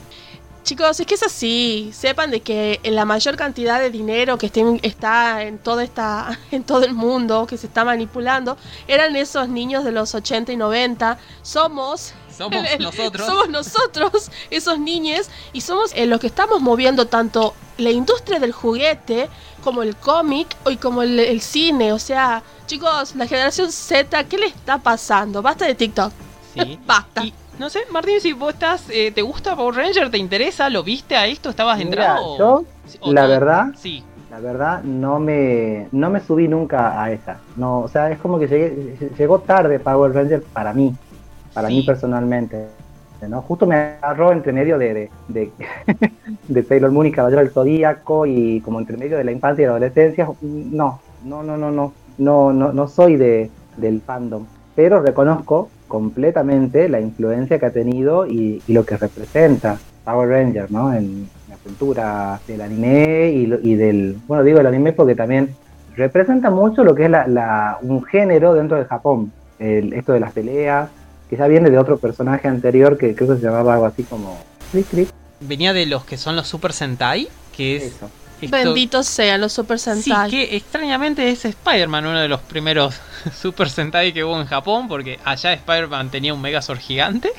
Chicos, 0.65 1.01
es 1.01 1.07
que 1.07 1.15
es 1.15 1.23
así. 1.25 1.91
Sepan 1.93 2.31
de 2.31 2.41
que 2.41 2.81
la 2.85 3.05
mayor 3.05 3.37
cantidad 3.37 3.81
de 3.81 3.91
dinero 3.91 4.39
que 4.39 4.47
estén- 4.47 4.79
está 4.83 5.43
en 5.43 5.59
toda 5.59 5.83
esta, 5.83 6.39
en 6.53 6.63
todo 6.63 6.85
el 6.85 6.95
mundo, 6.95 7.47
que 7.49 7.57
se 7.59 7.67
está 7.67 7.85
manipulando, 7.85 8.57
eran 8.87 9.17
esos 9.17 9.49
niños 9.49 9.83
de 9.85 9.91
los 9.93 10.15
80 10.15 10.53
y 10.53 10.57
90. 10.57 11.19
Somos 11.43 12.15
Somos 12.37 12.63
nosotros. 12.81 13.27
Somos 13.27 13.49
nosotros, 13.49 14.31
esos 14.51 14.79
niños, 14.79 15.29
y 15.53 15.63
somos 15.63 15.91
eh, 15.95 16.07
los 16.07 16.21
que 16.21 16.29
estamos 16.29 16.61
moviendo 16.61 17.07
tanto 17.07 17.55
la 17.79 17.91
industria 17.91 18.39
del 18.39 18.53
juguete 18.53 19.29
como 19.65 19.83
el 19.83 19.97
cómic 19.97 20.47
y 20.71 20.77
como 20.77 21.03
el, 21.03 21.19
el 21.19 21.41
cine. 21.41 21.93
O 21.93 21.99
sea, 21.99 22.43
chicos, 22.67 23.17
la 23.17 23.27
generación 23.27 23.73
Z, 23.73 24.25
¿qué 24.29 24.39
le 24.39 24.47
está 24.47 24.79
pasando? 24.79 25.43
Basta 25.43 25.67
de 25.67 25.75
TikTok. 25.75 26.13
Sí. 26.55 26.79
Basta. 26.87 27.25
Y 27.25 27.35
no 27.59 27.71
sé, 27.71 27.81
Martín, 27.93 28.21
si 28.21 28.33
vos 28.33 28.55
estás, 28.55 28.89
eh, 28.91 29.13
¿te 29.13 29.23
gusta 29.23 29.55
Power 29.57 29.75
Ranger? 29.75 30.11
¿Te 30.11 30.19
interesa? 30.19 30.69
¿Lo 30.71 30.83
viste 30.83 31.17
a 31.17 31.27
esto? 31.27 31.51
¿Estabas 31.51 31.79
Mira, 31.79 31.89
entrado? 31.91 32.39
yo, 32.39 32.65
¿O 33.01 33.13
la 33.13 33.27
verdad, 33.27 33.67
Sí. 33.77 34.05
La 34.31 34.41
verdad, 34.41 34.83
no 34.83 35.19
me, 35.19 35.89
no 35.93 36.09
me 36.09 36.19
subí 36.21 36.49
nunca 36.49 37.03
a 37.03 37.13
esa. 37.13 37.37
No, 37.55 37.81
o 37.81 37.89
sea, 37.89 38.11
es 38.11 38.19
como 38.19 38.39
que 38.39 38.47
llegué, 38.49 38.97
llegó 39.19 39.41
tarde 39.41 39.79
Power 39.79 40.11
Ranger 40.15 40.43
para 40.43 40.73
mí, 40.73 40.95
para 41.53 41.69
Sí. 41.69 41.75
mí 41.75 41.83
personalmente. 41.83 42.69
¿no? 43.29 43.43
Justo 43.43 43.67
me 43.67 43.77
agarró 43.77 44.33
entre 44.33 44.53
medio 44.53 44.79
de, 44.79 44.95
de, 44.95 45.11
de, 45.29 45.53
de 46.49 46.63
Sailor 46.65 46.91
Moon 46.93 47.07
y 47.07 47.13
Caballero 47.13 47.43
del 47.43 47.51
Zodíaco 47.53 48.25
y 48.27 48.61
como 48.63 48.81
entre 48.81 48.97
medio 48.97 49.19
de 49.19 49.25
la 49.25 49.33
infancia 49.33 49.63
y 49.63 49.67
la 49.67 49.73
adolescencia. 49.73 50.27
No, 50.41 50.99
no, 51.25 51.43
no, 51.43 51.57
no, 51.59 51.71
no, 51.71 51.93
no, 52.17 52.53
no, 52.55 52.73
no 52.73 52.89
soy 52.89 53.17
de, 53.17 53.51
del 53.77 54.01
fandom. 54.01 54.47
Pero 54.75 55.01
reconozco 55.03 55.69
completamente 55.93 56.89
la 56.89 57.01
influencia 57.03 57.59
que 57.59 57.67
ha 57.67 57.71
tenido 57.71 58.27
y, 58.27 58.63
y 58.67 58.73
lo 58.73 58.87
que 58.87 58.97
representa 58.97 59.79
Power 60.07 60.27
Ranger, 60.31 60.73
¿no? 60.73 60.91
En 60.91 61.29
la 61.51 61.57
cultura 61.57 62.41
del 62.49 62.63
anime 62.63 63.31
y, 63.31 63.43
y 63.63 63.75
del, 63.75 64.17
bueno, 64.27 64.43
digo 64.43 64.59
el 64.59 64.67
anime 64.67 64.95
porque 64.95 65.15
también 65.15 65.55
representa 65.95 66.49
mucho 66.51 66.83
lo 66.83 66.95
que 66.95 67.05
es 67.05 67.11
la, 67.11 67.27
la- 67.27 67.77
un 67.83 68.03
género 68.05 68.55
dentro 68.55 68.79
de 68.79 68.87
Japón, 68.87 69.31
el- 69.59 69.93
esto 69.93 70.15
de 70.15 70.21
las 70.21 70.33
peleas, 70.33 70.89
que 71.29 71.37
ya 71.37 71.47
viene 71.47 71.69
de 71.69 71.77
otro 71.77 71.99
personaje 71.99 72.49
anterior 72.49 72.97
que 72.97 73.15
creo 73.15 73.29
que 73.35 73.37
se 73.41 73.43
llamaba 73.47 73.75
algo 73.75 73.85
así 73.85 74.03
como 74.05 74.39
Venía 75.41 75.75
de 75.75 75.85
los 75.85 76.07
que 76.07 76.17
son 76.17 76.37
los 76.37 76.47
Super 76.49 76.73
Sentai, 76.73 77.29
que 77.55 77.77
es... 77.77 77.83
eso. 77.97 78.09
Esto- 78.47 78.57
Benditos 78.57 79.07
sean 79.07 79.41
los 79.41 79.53
Super 79.53 79.79
Sí, 79.79 79.85
Sentai. 80.03 80.31
que 80.31 80.57
extrañamente 80.57 81.29
es 81.31 81.45
Spider-Man 81.45 82.07
uno 82.07 82.21
de 82.21 82.29
los 82.29 82.41
primeros 82.41 82.95
Super 83.41 83.69
Sentai 83.71 84.13
que 84.13 84.25
hubo 84.25 84.41
en 84.41 84.47
Japón, 84.47 84.89
porque 84.89 85.19
allá 85.25 85.53
Spider-Man 85.53 86.11
tenía 86.11 86.35
un 86.35 86.41
Megazord 86.41 86.79
gigante. 86.79 87.31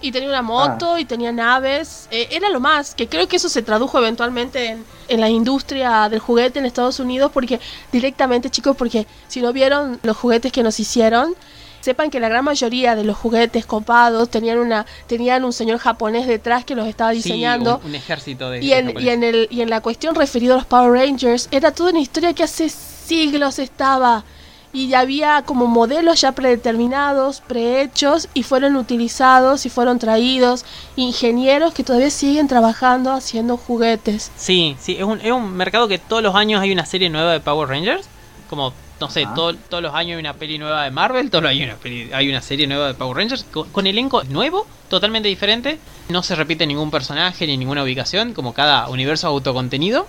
Y 0.00 0.12
tenía 0.12 0.28
una 0.28 0.42
moto 0.42 0.94
Ah. 0.94 1.00
y 1.00 1.04
tenía 1.04 1.32
naves. 1.32 2.06
Eh, 2.12 2.28
era 2.30 2.48
lo 2.50 2.60
más, 2.60 2.94
que 2.94 3.08
creo 3.08 3.26
que 3.26 3.34
eso 3.34 3.48
se 3.48 3.62
tradujo 3.62 3.98
eventualmente 3.98 4.66
en, 4.68 4.84
en 5.08 5.20
la 5.20 5.28
industria 5.28 6.08
del 6.08 6.20
juguete 6.20 6.60
en 6.60 6.66
Estados 6.66 7.00
Unidos, 7.00 7.32
porque 7.34 7.58
directamente, 7.90 8.48
chicos, 8.48 8.76
porque 8.76 9.08
si 9.26 9.40
no 9.40 9.52
vieron 9.52 9.98
los 10.04 10.16
juguetes 10.16 10.52
que 10.52 10.62
nos 10.62 10.78
hicieron, 10.78 11.34
sepan 11.80 12.10
que 12.10 12.20
la 12.20 12.28
gran 12.28 12.44
mayoría 12.44 12.94
de 12.94 13.04
los 13.04 13.16
juguetes 13.16 13.66
copados 13.66 14.28
tenían 14.28 14.58
una 14.58 14.86
tenían 15.06 15.44
un 15.44 15.52
señor 15.52 15.78
japonés 15.78 16.26
detrás 16.26 16.64
que 16.64 16.74
los 16.74 16.86
estaba 16.86 17.10
diseñando. 17.10 17.76
Sí, 17.76 17.80
un, 17.84 17.90
un 17.90 17.94
ejército 17.94 18.50
de... 18.50 18.64
Y 18.64 18.72
en, 18.72 18.98
y, 19.00 19.08
en 19.08 19.22
el, 19.22 19.48
y 19.50 19.60
en 19.60 19.70
la 19.70 19.80
cuestión 19.80 20.14
referida 20.14 20.54
a 20.54 20.56
los 20.56 20.66
Power 20.66 20.92
Rangers, 20.92 21.48
era 21.50 21.72
toda 21.72 21.90
una 21.90 22.00
historia 22.00 22.32
que 22.32 22.42
hace 22.42 22.68
siglos 22.68 23.58
estaba. 23.58 24.24
Y 24.70 24.88
ya 24.88 25.00
había 25.00 25.42
como 25.46 25.66
modelos 25.66 26.20
ya 26.20 26.32
predeterminados, 26.32 27.40
prehechos, 27.40 28.28
y 28.34 28.42
fueron 28.42 28.76
utilizados 28.76 29.64
y 29.64 29.70
fueron 29.70 29.98
traídos 29.98 30.66
ingenieros 30.94 31.72
que 31.72 31.84
todavía 31.84 32.10
siguen 32.10 32.48
trabajando 32.48 33.10
haciendo 33.12 33.56
juguetes. 33.56 34.30
Sí, 34.36 34.76
sí, 34.78 34.96
es 34.98 35.04
un, 35.04 35.22
es 35.22 35.32
un 35.32 35.56
mercado 35.56 35.88
que 35.88 35.96
todos 35.96 36.22
los 36.22 36.34
años 36.34 36.60
hay 36.60 36.70
una 36.70 36.84
serie 36.84 37.08
nueva 37.08 37.32
de 37.32 37.40
Power 37.40 37.66
Rangers. 37.66 38.06
Como, 38.50 38.74
no 39.00 39.08
sé, 39.10 39.24
Ah. 39.26 39.32
todo- 39.34 39.54
todos 39.54 39.82
los 39.82 39.94
años 39.94 40.16
hay 40.16 40.20
una 40.20 40.34
peli 40.34 40.58
nueva 40.58 40.84
de 40.84 40.90
Marvel, 40.90 41.30
todos 41.30 41.42
los 41.42 41.50
años 41.50 41.60
hay 41.62 41.68
una, 41.70 41.76
peli- 41.78 42.10
hay 42.12 42.28
una 42.28 42.40
serie 42.42 42.66
nueva 42.66 42.88
de 42.88 42.94
Power 42.94 43.16
Rangers 43.16 43.44
con, 43.50 43.68
con 43.70 43.86
elenco 43.86 44.24
nuevo, 44.24 44.66
totalmente 44.88 45.28
diferente. 45.28 45.78
No 46.08 46.22
se 46.22 46.34
repite 46.34 46.66
ningún 46.66 46.90
personaje 46.90 47.46
ni 47.46 47.56
ninguna 47.56 47.82
ubicación, 47.84 48.32
como 48.34 48.54
cada 48.54 48.88
universo 48.88 49.26
autocontenido. 49.28 50.06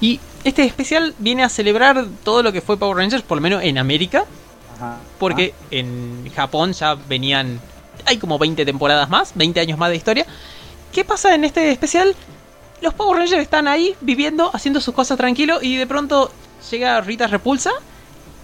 Y 0.00 0.20
este 0.44 0.64
especial 0.64 1.14
viene 1.18 1.44
a 1.44 1.48
celebrar 1.48 2.04
todo 2.24 2.42
lo 2.42 2.52
que 2.52 2.60
fue 2.60 2.76
Power 2.78 2.96
Rangers, 2.96 3.22
por 3.22 3.38
lo 3.38 3.42
menos 3.42 3.62
en 3.62 3.78
América, 3.78 4.24
Ajá. 4.76 4.98
porque 5.18 5.54
en 5.70 6.30
Japón 6.34 6.72
ya 6.72 6.94
venían. 6.94 7.60
Hay 8.04 8.18
como 8.18 8.38
20 8.38 8.64
temporadas 8.64 9.08
más, 9.08 9.32
20 9.34 9.60
años 9.60 9.78
más 9.78 9.90
de 9.90 9.96
historia. 9.96 10.26
¿Qué 10.92 11.04
pasa 11.04 11.34
en 11.34 11.44
este 11.44 11.70
especial? 11.70 12.14
Los 12.82 12.92
Power 12.94 13.18
Rangers 13.18 13.40
están 13.42 13.68
ahí 13.68 13.94
viviendo, 14.02 14.50
haciendo 14.54 14.80
sus 14.80 14.94
cosas 14.94 15.16
tranquilo 15.16 15.58
y 15.62 15.76
de 15.76 15.86
pronto 15.86 16.30
llega 16.70 17.00
Rita 17.00 17.26
Repulsa, 17.26 17.70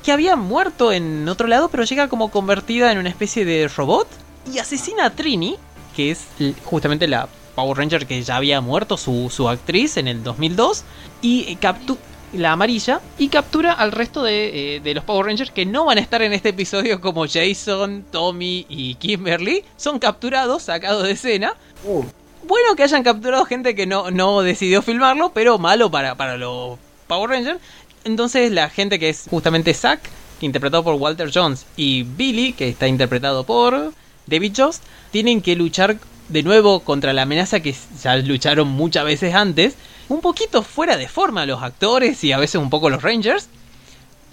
que 0.03 0.13
había 0.13 0.37
muerto 0.37 0.93
en 0.93 1.29
otro 1.29 1.47
lado, 1.47 1.69
pero 1.69 1.85
llega 1.85 2.09
como 2.09 2.31
convertida 2.31 2.93
en 2.93 2.99
una 2.99 3.09
especie 3.09 3.45
de 3.45 3.69
robot 3.69 4.09
y 4.53 4.59
asesina 4.59 5.07
a 5.07 5.11
Trini, 5.11 5.57
que 5.95 6.11
es 6.11 6.27
justamente 6.65 7.07
la 7.07 7.29
Power 7.55 7.79
Ranger 7.79 8.07
que 8.07 8.23
ya 8.23 8.37
había 8.37 8.61
muerto, 8.61 8.97
su, 8.97 9.31
su 9.31 9.49
actriz 9.49 9.97
en 9.97 10.09
el 10.09 10.23
2002, 10.23 10.85
y 11.21 11.57
captura 11.57 12.01
la 12.33 12.53
amarilla 12.53 13.01
y 13.19 13.29
captura 13.29 13.73
al 13.73 13.93
resto 13.93 14.23
de, 14.23 14.77
eh, 14.77 14.81
de 14.81 14.95
los 14.95 15.05
Power 15.05 15.27
Rangers 15.27 15.51
que 15.51 15.67
no 15.67 15.85
van 15.85 15.99
a 15.99 16.01
estar 16.01 16.23
en 16.23 16.33
este 16.33 16.51
episodio 16.51 17.01
como 17.01 17.27
Jason, 17.27 18.05
Tommy 18.11 18.65
y 18.69 18.95
Kimberly. 18.95 19.65
Son 19.77 19.99
capturados, 19.99 20.63
sacados 20.63 21.03
de 21.03 21.13
escena. 21.13 21.55
Uh, 21.85 22.05
Bueno 22.45 22.75
que 22.75 22.83
hayan 22.85 23.03
capturado 23.03 23.45
gente 23.45 23.75
que 23.75 23.87
no, 23.87 24.11
no 24.11 24.41
decidió 24.41 24.83
filmarlo, 24.83 25.33
pero 25.35 25.59
malo 25.59 25.91
para, 25.91 26.15
para 26.15 26.37
los 26.37 26.79
Power 27.07 27.31
Rangers. 27.31 27.61
Entonces 28.05 28.51
la 28.51 28.69
gente 28.69 28.99
que 28.99 29.09
es 29.09 29.27
justamente 29.31 29.75
Zack, 29.75 30.01
interpretado 30.41 30.83
por 30.83 30.95
Walter 30.95 31.31
Jones, 31.33 31.67
y 31.77 32.03
Billy, 32.03 32.53
que 32.53 32.69
está 32.69 32.89
interpretado 32.89 33.45
por 33.45 33.93
David 34.27 34.53
Jost, 34.57 34.83
tienen 35.11 35.41
que 35.41 35.55
luchar 35.57 35.99
de 36.29 36.43
nuevo 36.43 36.81
contra 36.81 37.13
la 37.13 37.23
amenaza 37.23 37.61
que 37.61 37.75
ya 38.03 38.17
lucharon 38.17 38.69
muchas 38.69 39.05
veces 39.05 39.35
antes. 39.35 39.75
Un 40.09 40.21
poquito 40.21 40.63
fuera 40.63 40.97
de 40.97 41.09
forma 41.09 41.47
los 41.47 41.63
actores 41.63 42.23
y 42.25 42.33
a 42.33 42.39
veces 42.39 42.61
un 42.61 42.71
poco 42.71 42.91
los 42.91 43.03
Rangers. 43.03 43.49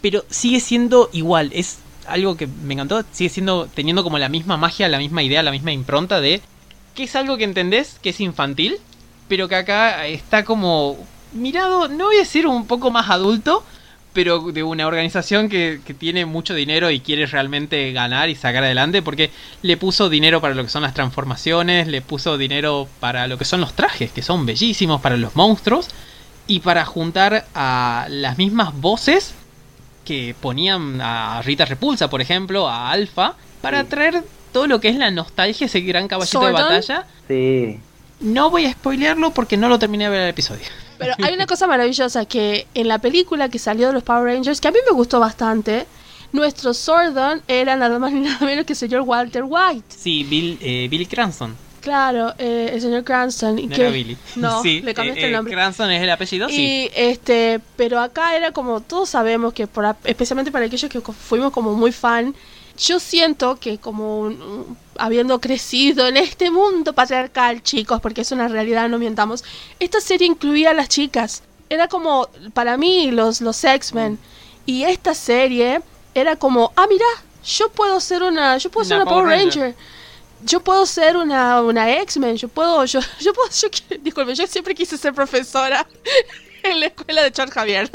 Pero 0.01 0.23
sigue 0.29 0.59
siendo 0.59 1.09
igual. 1.13 1.51
Es 1.53 1.79
algo 2.07 2.37
que 2.37 2.47
me 2.47 2.73
encantó. 2.73 3.03
Sigue 3.11 3.29
siendo 3.29 3.67
teniendo 3.67 4.03
como 4.03 4.17
la 4.17 4.29
misma 4.29 4.57
magia, 4.57 4.87
la 4.87 4.97
misma 4.97 5.23
idea, 5.23 5.43
la 5.43 5.51
misma 5.51 5.71
impronta 5.71 6.21
de 6.21 6.41
que 6.95 7.03
es 7.03 7.15
algo 7.15 7.37
que 7.37 7.43
entendés 7.43 7.97
que 8.01 8.09
es 8.09 8.19
infantil, 8.19 8.77
pero 9.27 9.47
que 9.47 9.55
acá 9.55 10.07
está 10.07 10.43
como 10.43 10.97
mirado, 11.33 11.87
no 11.87 12.05
voy 12.05 12.17
a 12.17 12.19
decir 12.19 12.47
un 12.47 12.65
poco 12.67 12.91
más 12.91 13.09
adulto, 13.09 13.63
pero 14.13 14.39
de 14.51 14.63
una 14.63 14.87
organización 14.87 15.49
que, 15.49 15.81
que 15.85 15.93
tiene 15.93 16.25
mucho 16.25 16.53
dinero 16.55 16.89
y 16.89 16.99
quiere 16.99 17.25
realmente 17.27 17.91
ganar 17.91 18.29
y 18.29 18.35
sacar 18.35 18.63
adelante, 18.63 19.01
porque 19.01 19.29
le 19.61 19.77
puso 19.77 20.09
dinero 20.09 20.41
para 20.41 20.55
lo 20.55 20.63
que 20.63 20.69
son 20.69 20.81
las 20.81 20.93
transformaciones, 20.93 21.87
le 21.87 22.01
puso 22.01 22.37
dinero 22.37 22.87
para 22.99 23.27
lo 23.27 23.37
que 23.37 23.45
son 23.45 23.61
los 23.61 23.73
trajes, 23.73 24.11
que 24.11 24.21
son 24.23 24.45
bellísimos, 24.45 24.99
para 25.01 25.15
los 25.17 25.35
monstruos, 25.35 25.87
y 26.47 26.61
para 26.61 26.83
juntar 26.85 27.45
a 27.53 28.07
las 28.09 28.37
mismas 28.39 28.73
voces 28.79 29.35
que 30.05 30.35
ponían 30.41 30.99
a 31.01 31.41
Rita 31.43 31.65
Repulsa, 31.65 32.09
por 32.09 32.21
ejemplo, 32.21 32.67
a 32.67 32.89
Alpha, 32.89 33.35
para 33.61 33.83
Sí. 33.83 33.89
traer 33.89 34.23
todo 34.51 34.65
lo 34.65 34.81
que 34.81 34.89
es 34.89 34.95
la 34.95 35.11
nostalgia, 35.11 35.67
ese 35.67 35.81
gran 35.81 36.07
caballito 36.07 36.39
de 36.43 36.51
batalla. 36.51 37.05
sí. 37.27 37.79
No 38.21 38.49
voy 38.49 38.65
a 38.65 38.71
spoilearlo 38.73 39.31
porque 39.31 39.55
no 39.55 39.69
lo 39.69 39.79
terminé 39.79 40.05
de 40.05 40.09
ver 40.09 40.21
el 40.23 40.29
episodio. 40.29 40.65
Pero 40.99 41.13
hay 41.23 41.33
una 41.33 41.47
cosa 41.47 41.65
maravillosa 41.65 42.25
que 42.25 42.67
en 42.75 42.87
la 42.87 42.99
película 42.99 43.49
que 43.49 43.57
salió 43.57 43.87
de 43.87 43.93
los 43.93 44.03
Power 44.03 44.25
Rangers, 44.35 44.61
que 44.61 44.67
a 44.67 44.71
mí 44.71 44.77
me 44.85 44.93
gustó 44.95 45.19
bastante, 45.19 45.87
nuestro 46.31 46.73
Sordon 46.73 47.41
era 47.47 47.75
nada 47.75 47.97
más 47.97 48.11
ni 48.11 48.19
nada 48.19 48.45
menos 48.45 48.65
que 48.65 48.73
el 48.73 48.77
señor 48.77 49.01
Walter 49.01 49.43
White. 49.47 49.85
Sí, 49.89 50.23
Bill, 50.23 50.57
eh, 50.61 50.87
Billy 50.89 51.05
Cranston. 51.07 51.55
Claro, 51.81 52.33
eh, 52.37 52.71
el 52.73 52.81
señor 52.81 53.03
Cranston. 53.05 53.57
y 53.57 53.67
No 53.67 53.75
que- 53.75 53.81
era 53.81 53.89
Billy. 53.91 54.17
No, 54.35 54.61
Sí, 54.61 54.81
le 54.81 54.93
cambiaste 54.93 55.21
eh, 55.21 55.25
el 55.27 55.31
eh, 55.31 55.35
nombre. 55.37 55.53
Cranston 55.53 55.89
es 55.91 56.03
el 56.03 56.09
apellido, 56.09 56.49
sí. 56.49 56.55
Y 56.61 56.91
este, 56.93 57.61
pero 57.77 57.99
acá 57.99 58.35
era 58.35 58.51
como 58.51 58.81
todos 58.81 59.09
sabemos 59.09 59.53
que 59.53 59.65
por, 59.65 59.95
especialmente 60.03 60.51
para 60.51 60.65
aquellos 60.65 60.91
que 60.91 60.99
fuimos 61.01 61.51
como 61.51 61.73
muy 61.73 61.91
fan, 61.93 62.35
yo 62.79 62.99
siento 62.99 63.59
que 63.59 63.77
como 63.77 64.19
un- 64.21 64.41
un- 64.41 64.77
habiendo 64.97 65.39
crecido 65.39 66.07
en 66.07 66.17
este 66.17 66.49
mundo 66.51 66.93
patriarcal, 66.93 67.61
chicos, 67.63 67.99
porque 68.01 68.21
es 68.21 68.31
una 68.31 68.47
realidad, 68.47 68.89
no 68.89 68.97
mientamos, 68.99 69.43
esta 69.79 70.01
serie 70.01 70.27
incluía 70.27 70.71
a 70.71 70.73
las 70.73 70.89
chicas. 70.89 71.43
Era 71.69 71.87
como 71.87 72.27
para 72.53 72.77
mí 72.77 73.11
los 73.11 73.41
los 73.41 73.63
X-Men 73.63 74.17
y 74.65 74.83
esta 74.83 75.13
serie 75.13 75.81
era 76.15 76.35
como, 76.35 76.71
ah, 76.75 76.87
mira, 76.89 77.05
yo 77.45 77.69
puedo 77.69 77.99
ser 77.99 78.23
una 78.23 78.57
yo 78.57 78.69
puedo 78.71 78.85
ser 78.85 78.97
Una 78.97 79.05
Power 79.05 79.25
Ranger. 79.45 79.75
Yo 80.41 80.61
puedo 80.61 80.85
ser 80.85 81.17
una, 81.17 81.61
una 81.61 81.91
X-Men, 82.01 82.37
yo 82.37 82.47
puedo, 82.47 82.85
yo, 82.85 83.01
yo 83.19 83.33
puedo, 83.33 83.49
yo, 83.51 83.67
disculpe, 84.01 84.33
yo 84.35 84.47
siempre 84.47 84.73
quise 84.73 84.97
ser 84.97 85.13
profesora. 85.13 85.85
En 86.63 86.79
la 86.79 86.87
escuela 86.87 87.23
de 87.23 87.31
Charles 87.31 87.53
Javier. 87.53 87.89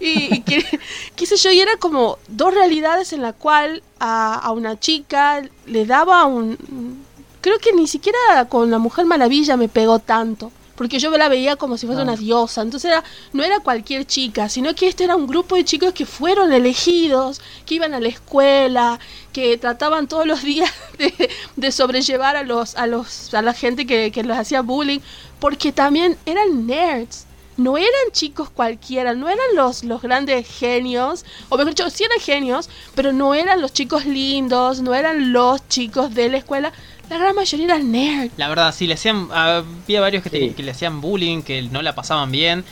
y, 0.00 0.34
y 0.36 0.40
que- 0.42 0.80
qué 1.16 1.26
sé 1.26 1.36
yo, 1.36 1.50
y 1.50 1.60
era 1.60 1.76
como 1.76 2.18
dos 2.28 2.52
realidades 2.54 3.12
en 3.12 3.22
la 3.22 3.32
cual 3.32 3.82
a, 3.98 4.34
a 4.34 4.50
una 4.52 4.78
chica 4.78 5.42
le 5.66 5.86
daba 5.86 6.24
un... 6.24 7.04
Creo 7.40 7.58
que 7.58 7.72
ni 7.74 7.86
siquiera 7.86 8.18
con 8.48 8.70
la 8.70 8.78
Mujer 8.78 9.04
Maravilla 9.04 9.56
me 9.56 9.68
pegó 9.68 9.98
tanto. 9.98 10.50
Porque 10.76 10.98
yo 10.98 11.08
la 11.16 11.28
veía 11.28 11.54
como 11.54 11.76
si 11.78 11.86
fuese 11.86 12.00
Ah. 12.00 12.04
una 12.04 12.16
diosa. 12.16 12.62
Entonces 12.62 12.90
era, 12.90 13.04
no 13.32 13.44
era 13.44 13.60
cualquier 13.60 14.04
chica, 14.06 14.48
sino 14.48 14.74
que 14.74 14.88
este 14.88 15.04
era 15.04 15.14
un 15.14 15.28
grupo 15.28 15.54
de 15.54 15.64
chicos 15.64 15.92
que 15.92 16.04
fueron 16.04 16.52
elegidos, 16.52 17.40
que 17.64 17.76
iban 17.76 17.94
a 17.94 18.00
la 18.00 18.08
escuela, 18.08 18.98
que 19.32 19.56
trataban 19.56 20.08
todos 20.08 20.26
los 20.26 20.42
días 20.42 20.72
de, 20.98 21.30
de 21.54 21.70
sobrellevar 21.70 22.34
a 22.34 22.42
los, 22.42 22.74
a 22.74 22.88
los, 22.88 23.32
a 23.34 23.42
la 23.42 23.52
gente 23.52 23.86
que, 23.86 24.10
que 24.10 24.24
les 24.24 24.36
hacía 24.36 24.62
bullying, 24.62 24.98
porque 25.38 25.70
también 25.70 26.16
eran 26.26 26.66
nerds. 26.66 27.26
No 27.56 27.76
eran 27.76 27.90
chicos 28.12 28.50
cualquiera, 28.50 29.14
no 29.14 29.28
eran 29.28 29.46
los, 29.54 29.84
los 29.84 30.02
grandes 30.02 30.46
genios, 30.48 31.24
o 31.48 31.56
mejor 31.56 31.72
dicho, 31.74 31.88
sí 31.90 32.04
eran 32.04 32.18
genios, 32.20 32.68
pero 32.94 33.12
no 33.12 33.34
eran 33.34 33.60
los 33.60 33.72
chicos 33.72 34.06
lindos, 34.06 34.80
no 34.80 34.94
eran 34.94 35.32
los 35.32 35.66
chicos 35.68 36.14
de 36.14 36.28
la 36.30 36.38
escuela, 36.38 36.72
la 37.10 37.18
gran 37.18 37.34
mayoría 37.34 37.66
eran 37.66 37.92
nerds. 37.92 38.32
La 38.38 38.48
verdad, 38.48 38.74
sí, 38.74 38.86
le 38.86 38.94
hacían. 38.94 39.28
Había 39.30 40.00
varios 40.00 40.22
que, 40.22 40.30
te- 40.30 40.38
Sí. 40.40 40.50
que 40.54 40.62
le 40.62 40.70
hacían 40.70 41.00
bullying, 41.00 41.42
que 41.42 41.62
no 41.62 41.82
la 41.82 41.94
pasaban 41.94 42.32
bien. 42.32 42.64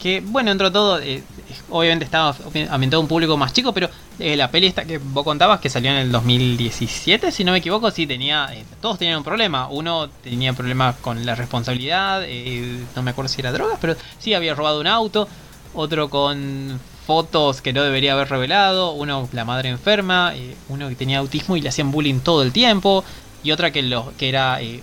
Que, 0.00 0.20
bueno, 0.20 0.50
dentro 0.50 0.68
de 0.68 0.72
todo, 0.74 1.00
eh, 1.00 1.22
obviamente 1.70 2.04
estaba 2.04 2.34
ambientado 2.70 3.00
a 3.00 3.02
un 3.02 3.08
público 3.08 3.36
más 3.36 3.52
chico, 3.52 3.72
pero 3.72 3.88
eh, 4.18 4.36
la 4.36 4.50
peli 4.50 4.66
esta 4.66 4.84
que 4.84 4.98
vos 4.98 5.24
contabas, 5.24 5.58
que 5.60 5.70
salió 5.70 5.90
en 5.90 5.96
el 5.96 6.12
2017, 6.12 7.32
si 7.32 7.44
no 7.44 7.52
me 7.52 7.58
equivoco, 7.58 7.90
sí 7.90 8.06
tenía. 8.06 8.48
eh, 8.52 8.64
todos 8.80 8.98
tenían 8.98 9.18
un 9.18 9.24
problema. 9.24 9.68
Uno 9.68 10.08
tenía 10.22 10.52
problemas 10.52 10.96
con 10.96 11.24
la 11.24 11.34
responsabilidad, 11.34 12.22
eh, 12.26 12.84
no 12.94 13.02
me 13.02 13.10
acuerdo 13.12 13.28
si 13.28 13.40
era 13.40 13.52
drogas, 13.52 13.78
pero 13.80 13.96
sí 14.18 14.34
había 14.34 14.54
robado 14.54 14.80
un 14.80 14.86
auto. 14.86 15.28
Otro 15.74 16.08
con 16.08 16.80
fotos 17.06 17.60
que 17.62 17.72
no 17.72 17.82
debería 17.82 18.12
haber 18.14 18.28
revelado. 18.28 18.92
Uno, 18.92 19.28
la 19.32 19.44
madre 19.44 19.68
enferma. 19.70 20.32
eh, 20.34 20.56
uno 20.68 20.88
que 20.88 20.94
tenía 20.94 21.18
autismo 21.18 21.56
y 21.56 21.60
le 21.60 21.68
hacían 21.68 21.90
bullying 21.90 22.20
todo 22.20 22.42
el 22.42 22.52
tiempo 22.52 23.04
y 23.46 23.52
otra 23.52 23.70
que, 23.70 23.82
lo, 23.82 24.12
que 24.18 24.28
era, 24.28 24.60
eh, 24.60 24.82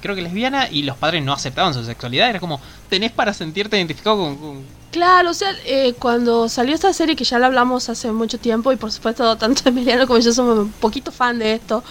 creo 0.00 0.14
que 0.14 0.22
lesbiana, 0.22 0.68
y 0.70 0.82
los 0.84 0.96
padres 0.96 1.24
no 1.24 1.32
aceptaban 1.32 1.74
su 1.74 1.84
sexualidad. 1.84 2.30
Era 2.30 2.38
como, 2.38 2.60
tenés 2.88 3.10
para 3.10 3.34
sentirte 3.34 3.76
identificado 3.76 4.16
con... 4.16 4.36
con- 4.36 4.84
Claro, 4.92 5.30
o 5.30 5.34
sea, 5.34 5.50
eh, 5.66 5.94
cuando 5.98 6.48
salió 6.48 6.72
esta 6.72 6.92
serie, 6.92 7.16
que 7.16 7.24
ya 7.24 7.40
la 7.40 7.46
hablamos 7.46 7.88
hace 7.88 8.12
mucho 8.12 8.38
tiempo, 8.38 8.70
y 8.72 8.76
por 8.76 8.92
supuesto 8.92 9.36
tanto 9.44 9.68
Emiliano 9.68 10.06
como 10.06 10.20
yo 10.20 10.32
somos 10.32 10.56
un 10.56 10.70
poquito 10.70 11.10
fan 11.10 11.40
de 11.40 11.54
esto, 11.54 11.82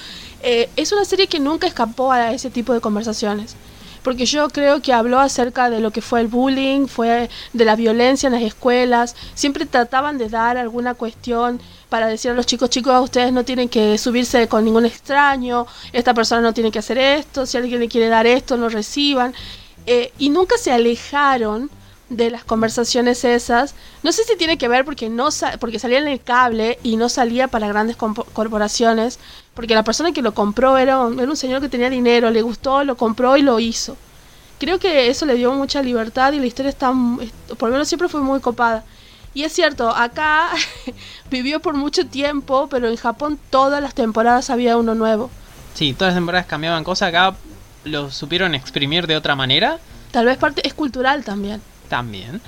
eh, 0.42 0.70
es 0.78 0.94
una 0.94 1.04
serie 1.04 1.28
que 1.28 1.42
nunca 1.42 1.68
escapó 1.68 2.14
a 2.14 2.32
ese 2.32 2.50
tipo 2.50 2.74
de 2.74 2.80
conversaciones. 2.80 3.56
Porque 4.04 4.26
yo 4.26 4.50
creo 4.50 4.82
que 4.82 4.92
habló 4.92 5.20
acerca 5.20 5.70
de 5.70 5.80
lo 5.80 5.92
que 5.92 6.02
fue 6.02 6.20
el 6.20 6.28
bullying, 6.28 6.88
fue 6.88 7.30
de 7.54 7.64
la 7.66 7.78
violencia 7.78 8.28
en 8.28 8.34
las 8.34 8.42
escuelas. 8.44 9.16
Siempre 9.34 9.66
trataban 9.66 10.18
de 10.18 10.28
dar 10.28 10.58
alguna 10.58 10.94
cuestión 10.94 11.62
para 11.94 12.08
decir 12.08 12.32
a 12.32 12.34
los 12.34 12.48
chicos, 12.48 12.72
chicos, 12.72 13.00
ustedes 13.04 13.32
no 13.32 13.46
tienen 13.46 13.70
que 13.70 14.00
subirse 14.00 14.48
con 14.48 14.66
ningún 14.66 14.84
extraño, 14.84 15.68
esta 15.92 16.12
persona 16.16 16.42
no 16.42 16.52
tiene 16.52 16.72
que 16.72 16.80
hacer 16.80 16.98
esto, 16.98 17.46
si 17.46 17.56
alguien 17.56 17.80
le 17.82 17.88
quiere 17.88 18.08
dar 18.08 18.26
esto, 18.26 18.58
no 18.58 18.68
reciban. 18.68 19.32
Eh, 19.86 20.12
y 20.18 20.30
nunca 20.30 20.58
se 20.58 20.72
alejaron 20.72 21.70
de 22.10 22.32
las 22.32 22.44
conversaciones 22.46 23.24
esas. 23.24 23.76
No 24.02 24.12
sé 24.12 24.24
si 24.24 24.36
tiene 24.38 24.58
que 24.58 24.68
ver 24.68 24.86
porque 24.86 25.08
no 25.08 25.30
sa- 25.30 25.58
porque 25.60 25.78
salía 25.78 26.00
en 26.00 26.08
el 26.08 26.20
cable 26.20 26.80
y 26.82 26.98
no 26.98 27.10
salía 27.10 27.48
para 27.48 27.68
grandes 27.68 27.96
corporaciones, 27.96 29.20
porque 29.54 29.76
la 29.76 29.84
persona 29.84 30.12
que 30.14 30.24
lo 30.24 30.34
compró 30.34 30.80
era 30.80 31.00
un, 31.00 31.20
era 31.20 31.30
un 31.30 31.38
señor 31.38 31.62
que 31.62 31.70
tenía 31.70 31.92
dinero, 31.92 32.32
le 32.32 32.42
gustó, 32.42 32.84
lo 32.84 32.98
compró 32.98 33.38
y 33.38 33.44
lo 33.44 33.60
hizo. 33.60 33.96
Creo 34.60 34.80
que 34.80 35.10
eso 35.10 35.28
le 35.28 35.36
dio 35.36 35.54
mucha 35.54 35.84
libertad 35.84 36.34
y 36.34 36.40
la 36.40 36.48
historia 36.48 36.70
está, 36.72 36.92
por 37.60 37.70
lo 37.70 37.74
menos 37.74 37.88
siempre 37.88 38.10
fue 38.10 38.22
muy 38.22 38.40
copada. 38.40 38.84
Y 39.34 39.44
es 39.44 39.54
cierto, 39.54 39.90
acá 39.90 40.50
vivió 41.32 41.60
por 41.60 41.76
mucho 41.76 42.06
tiempo, 42.08 42.68
pero 42.70 42.88
en 42.90 42.96
Japón 42.96 43.40
todas 43.50 43.82
las 43.82 43.94
temporadas 43.96 44.50
había 44.50 44.78
uno 44.78 44.94
nuevo. 44.96 45.30
Sí, 45.74 45.94
todas 45.94 46.14
las 46.14 46.18
temporadas 46.20 46.46
cambiaban 46.46 46.84
cosas. 46.84 47.10
Acá 47.10 47.36
lo 47.84 48.12
supieron 48.12 48.56
exprimir 48.56 49.08
de 49.08 49.18
otra 49.18 49.36
manera 49.36 49.78
Tal 50.12 50.26
vez 50.28 50.38
parte 50.38 50.66
es 50.66 50.74
cultural 50.74 51.24
también. 51.24 51.62
también. 51.90 52.40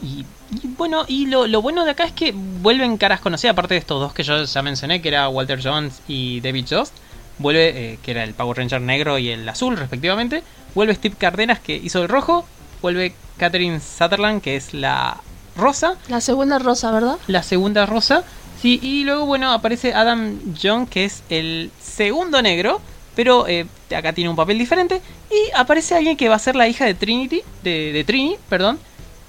Y, 0.00 0.24
y 0.62 0.68
bueno, 0.78 1.04
y 1.08 1.26
lo, 1.26 1.48
lo 1.48 1.60
bueno 1.60 1.84
de 1.84 1.90
acá 1.90 2.04
es 2.04 2.12
que 2.12 2.32
vuelven 2.32 2.96
caras 2.96 3.20
conocidas, 3.20 3.52
aparte 3.54 3.74
de 3.74 3.80
estos 3.80 4.00
dos 4.00 4.12
que 4.14 4.22
yo 4.22 4.44
ya 4.44 4.62
mencioné, 4.62 5.02
que 5.02 5.08
era 5.08 5.28
Walter 5.28 5.60
Jones 5.60 6.00
y 6.06 6.40
David 6.40 6.66
Jost. 6.70 6.94
Vuelve, 7.38 7.92
eh, 7.94 7.98
que 8.02 8.12
era 8.12 8.22
el 8.22 8.34
Power 8.34 8.56
Ranger 8.56 8.80
negro 8.80 9.18
y 9.18 9.30
el 9.30 9.48
azul, 9.48 9.76
respectivamente. 9.76 10.44
Vuelve 10.76 10.94
Steve 10.94 11.16
Cardenas, 11.18 11.58
que 11.58 11.74
hizo 11.74 12.00
el 12.02 12.08
rojo. 12.08 12.46
Vuelve 12.82 13.12
Catherine 13.36 13.80
Sutherland, 13.80 14.40
que 14.40 14.54
es 14.54 14.72
la 14.72 15.18
rosa. 15.58 15.96
La 16.08 16.20
segunda 16.20 16.58
rosa, 16.58 16.90
¿verdad? 16.90 17.18
la 17.26 17.42
segunda 17.42 17.84
rosa. 17.84 18.24
Sí, 18.60 18.80
y 18.82 19.04
luego, 19.04 19.26
bueno, 19.26 19.52
aparece 19.52 19.94
Adam 19.94 20.54
Young, 20.54 20.88
que 20.88 21.04
es 21.04 21.22
el 21.28 21.70
segundo 21.80 22.42
negro, 22.42 22.80
pero 23.14 23.46
eh, 23.46 23.66
acá 23.96 24.12
tiene 24.12 24.30
un 24.30 24.36
papel 24.36 24.58
diferente. 24.58 25.00
Y 25.30 25.54
aparece 25.54 25.94
alguien 25.94 26.16
que 26.16 26.28
va 26.28 26.36
a 26.36 26.40
ser 26.40 26.56
la 26.56 26.66
hija 26.66 26.84
de 26.84 26.94
Trinity, 26.94 27.42
de, 27.62 27.92
de 27.92 28.04
Trini, 28.04 28.36
perdón, 28.48 28.78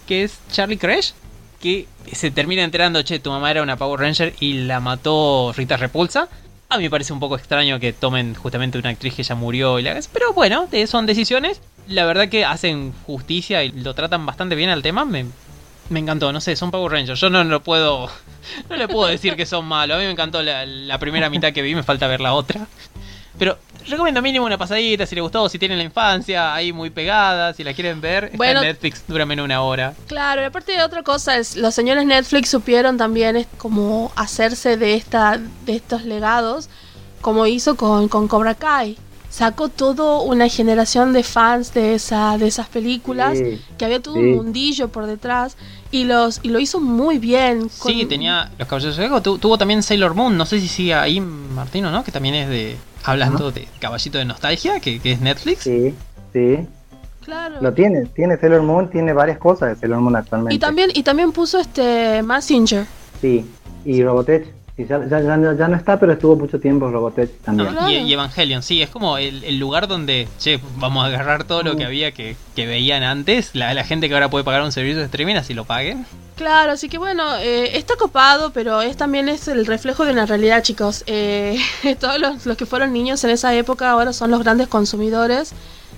que 0.07 0.23
es 0.23 0.39
Charlie 0.51 0.77
Crash, 0.77 1.11
que 1.59 1.87
se 2.11 2.31
termina 2.31 2.63
enterando, 2.63 3.01
che, 3.03 3.19
tu 3.19 3.29
mamá 3.29 3.51
era 3.51 3.61
una 3.61 3.77
Power 3.77 3.99
Ranger 3.99 4.33
y 4.39 4.53
la 4.53 4.79
mató 4.79 5.53
Rita 5.55 5.77
Repulsa. 5.77 6.27
A 6.69 6.77
mí 6.77 6.83
me 6.83 6.89
parece 6.89 7.13
un 7.13 7.19
poco 7.19 7.35
extraño 7.35 7.79
que 7.79 7.93
tomen 7.93 8.35
justamente 8.35 8.77
una 8.77 8.89
actriz 8.89 9.15
que 9.15 9.23
ya 9.23 9.35
murió 9.35 9.79
y 9.79 9.83
la 9.83 9.99
Pero 10.13 10.33
bueno, 10.33 10.67
eh, 10.71 10.87
son 10.87 11.05
decisiones. 11.05 11.61
La 11.87 12.05
verdad 12.05 12.29
que 12.29 12.45
hacen 12.45 12.93
justicia 13.05 13.63
y 13.63 13.71
lo 13.71 13.95
tratan 13.95 14.25
bastante 14.25 14.55
bien 14.55 14.69
al 14.69 14.83
tema. 14.83 15.03
Me, 15.03 15.25
me 15.89 15.99
encantó, 15.99 16.31
no 16.31 16.41
sé, 16.41 16.55
son 16.55 16.71
Power 16.71 16.91
Rangers. 16.91 17.19
Yo 17.19 17.29
no 17.29 17.43
lo 17.43 17.61
puedo. 17.63 18.09
No 18.69 18.77
le 18.77 18.87
puedo 18.87 19.07
decir 19.07 19.35
que 19.35 19.45
son 19.45 19.65
malos. 19.65 19.95
A 19.95 19.99
mí 19.99 20.05
me 20.05 20.11
encantó 20.11 20.41
la, 20.41 20.65
la 20.65 20.97
primera 20.97 21.29
mitad 21.29 21.53
que 21.53 21.61
vi, 21.61 21.75
me 21.75 21.83
falta 21.83 22.07
ver 22.07 22.19
la 22.19 22.33
otra. 22.33 22.65
Pero 23.37 23.57
recomiendo 23.87 24.21
mínimo 24.23 24.45
una 24.45 24.57
pasadita 24.57 25.05
si 25.05 25.13
les 25.13 25.21
gustó, 25.21 25.47
si 25.49 25.59
tienen 25.59 25.77
la 25.77 25.83
infancia 25.83 26.53
ahí 26.55 26.73
muy 26.73 26.89
pegada, 26.89 27.53
si 27.53 27.63
la 27.63 27.73
quieren 27.73 28.01
ver. 28.01 28.23
Está 28.25 28.37
Bueno. 28.37 28.61
en 28.61 28.67
Netflix, 28.67 29.03
dura 29.07 29.25
menos 29.25 29.43
una 29.45 29.61
hora. 29.61 29.93
Claro, 30.07 30.41
y 30.41 30.45
aparte 30.45 30.71
de 30.71 30.81
otra 30.83 31.03
cosa 31.03 31.37
es, 31.37 31.57
los 31.57 31.75
señores 31.75 32.05
Netflix 32.07 32.49
supieron 32.49 32.97
también 32.97 33.35
es 33.35 33.45
como 33.57 34.11
hacerse 34.15 34.77
de 34.77 34.95
esta, 34.95 35.39
de 35.65 35.75
estos 35.75 36.03
legados, 36.05 36.69
como 37.21 37.45
hizo 37.45 37.75
con, 37.75 38.07
con 38.07 38.27
Cobra 38.27 38.55
Kai. 38.55 38.97
Sacó 39.29 39.69
todo 39.69 40.23
una 40.23 40.49
generación 40.49 41.13
de 41.13 41.21
fans 41.23 41.71
de 41.75 41.93
esa, 41.93 42.35
de 42.39 42.47
esas 42.47 42.67
películas, 42.67 43.37
Sí, 43.37 43.61
que 43.77 43.85
había 43.85 44.01
todo 44.01 44.15
sí. 44.15 44.21
un 44.21 44.31
mundillo 44.37 44.87
por 44.87 45.05
detrás, 45.05 45.55
y 45.91 46.03
los, 46.03 46.39
y 46.43 46.49
lo 46.49 46.59
hizo 46.59 46.79
muy 46.79 47.17
bien. 47.17 47.69
con- 47.79 47.91
Sí, 47.91 48.05
tenía 48.05 48.51
Los 48.57 48.67
Caballeros 48.67 48.95
de 48.97 49.03
Zodíaco, 49.03 49.21
tu- 49.21 49.37
tuvo 49.37 49.57
también 49.57 49.81
Sailor 49.83 50.13
Moon, 50.13 50.37
no 50.37 50.45
sé 50.45 50.59
si 50.59 50.67
sigue 50.67 50.93
ahí 50.93 51.19
Martino, 51.19 51.91
¿no? 51.91 52.03
Que 52.03 52.11
también 52.11 52.35
es 52.35 52.49
de. 52.49 52.77
Hablando 53.05 53.51
de 53.51 53.67
Caballito 53.79 54.17
de 54.17 54.25
Nostalgia, 54.25 54.79
que, 54.81 54.99
que 54.99 55.13
es 55.13 55.21
Netflix. 55.21 55.61
Sí, 55.63 55.93
sí. 56.33 56.57
Claro. 57.23 57.55
Lo 57.61 57.73
tiene, 57.73 58.05
tiene 58.07 58.37
Sailor 58.37 58.61
Moon, 58.63 58.89
tiene 58.89 59.13
varias 59.13 59.37
cosas 59.37 59.69
de 59.69 59.75
Sailor 59.77 59.99
Moon 60.01 60.15
actualmente. 60.15 60.53
Y 60.55 60.59
también, 60.59 60.89
y 60.93 61.03
también 61.03 61.31
puso 61.31 61.59
este 61.59 62.21
Massinger. 62.23 62.85
Sí, 63.21 63.45
y 63.85 64.03
Robotech. 64.03 64.47
Sí, 64.79 64.85
ya, 64.87 65.05
ya, 65.05 65.19
ya, 65.19 65.55
ya 65.57 65.67
no 65.67 65.75
está, 65.75 65.99
pero 65.99 66.13
estuvo 66.13 66.37
mucho 66.37 66.57
tiempo 66.57 66.89
Robotech 66.89 67.41
también. 67.41 67.75
No, 67.75 67.91
y, 67.91 67.95
y 67.95 68.13
Evangelion, 68.13 68.63
sí, 68.63 68.81
es 68.81 68.89
como 68.89 69.17
el, 69.17 69.43
el 69.43 69.59
lugar 69.59 69.89
donde, 69.89 70.29
che, 70.37 70.61
vamos 70.77 71.03
a 71.03 71.07
agarrar 71.07 71.43
todo 71.43 71.63
lo 71.63 71.75
que 71.75 71.83
había 71.83 72.13
que, 72.13 72.37
que 72.55 72.65
veían 72.65 73.03
antes, 73.03 73.49
la, 73.55 73.73
la 73.73 73.83
gente 73.83 74.07
que 74.07 74.13
ahora 74.13 74.29
puede 74.29 74.45
pagar 74.45 74.61
un 74.61 74.71
servicio 74.71 74.99
de 74.99 75.05
streaming, 75.07 75.35
así 75.35 75.53
lo 75.53 75.65
paguen. 75.65 76.05
Claro, 76.37 76.71
así 76.71 76.87
que 76.87 76.97
bueno, 76.97 77.35
eh, 77.39 77.77
está 77.77 77.97
copado, 77.97 78.53
pero 78.53 78.81
es 78.81 78.95
también 78.95 79.27
es 79.27 79.49
el 79.49 79.65
reflejo 79.65 80.05
de 80.05 80.13
una 80.13 80.25
realidad, 80.25 80.63
chicos. 80.63 81.03
Eh, 81.07 81.57
todos 81.99 82.17
los, 82.17 82.45
los 82.45 82.55
que 82.55 82.65
fueron 82.65 82.93
niños 82.93 83.21
en 83.25 83.31
esa 83.31 83.53
época 83.53 83.91
ahora 83.91 84.13
son 84.13 84.31
los 84.31 84.41
grandes 84.41 84.69
consumidores, 84.69 85.51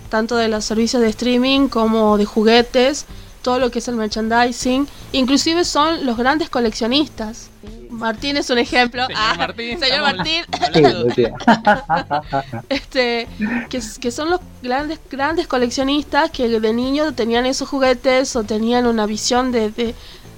tanto 0.10 0.38
de 0.38 0.48
los 0.48 0.66
servicios 0.66 1.04
de 1.04 1.10
streaming 1.10 1.68
como 1.68 2.18
de 2.18 2.26
juguetes, 2.26 3.06
todo 3.44 3.60
lo 3.60 3.70
que 3.70 3.78
es 3.78 3.88
el 3.88 3.96
merchandising, 3.96 4.88
inclusive 5.12 5.66
son 5.66 6.04
los 6.04 6.18
grandes 6.18 6.50
coleccionistas. 6.50 7.52
Martín 7.92 8.38
es 8.38 8.50
un 8.50 8.58
ejemplo. 8.58 9.06
Señor 9.06 9.22
Ah, 9.22 9.36
Martín, 9.38 9.80
señor 9.80 10.02
Martín. 10.02 10.44
este 12.70 13.28
que, 13.70 13.82
que 14.00 14.12
son 14.12 14.30
los 14.30 14.40
grandes 14.64 15.00
grandes 15.10 15.48
coleccionistas 15.48 16.32
que 16.32 16.48
de 16.48 16.74
niños 16.74 17.16
tenían 17.16 17.46
esos 17.46 17.68
juguetes 17.68 18.36
o 18.36 18.44
tenían 18.44 18.88
una 18.88 19.06
visión 19.06 19.52
de, 19.52 19.70
de, 19.72 19.94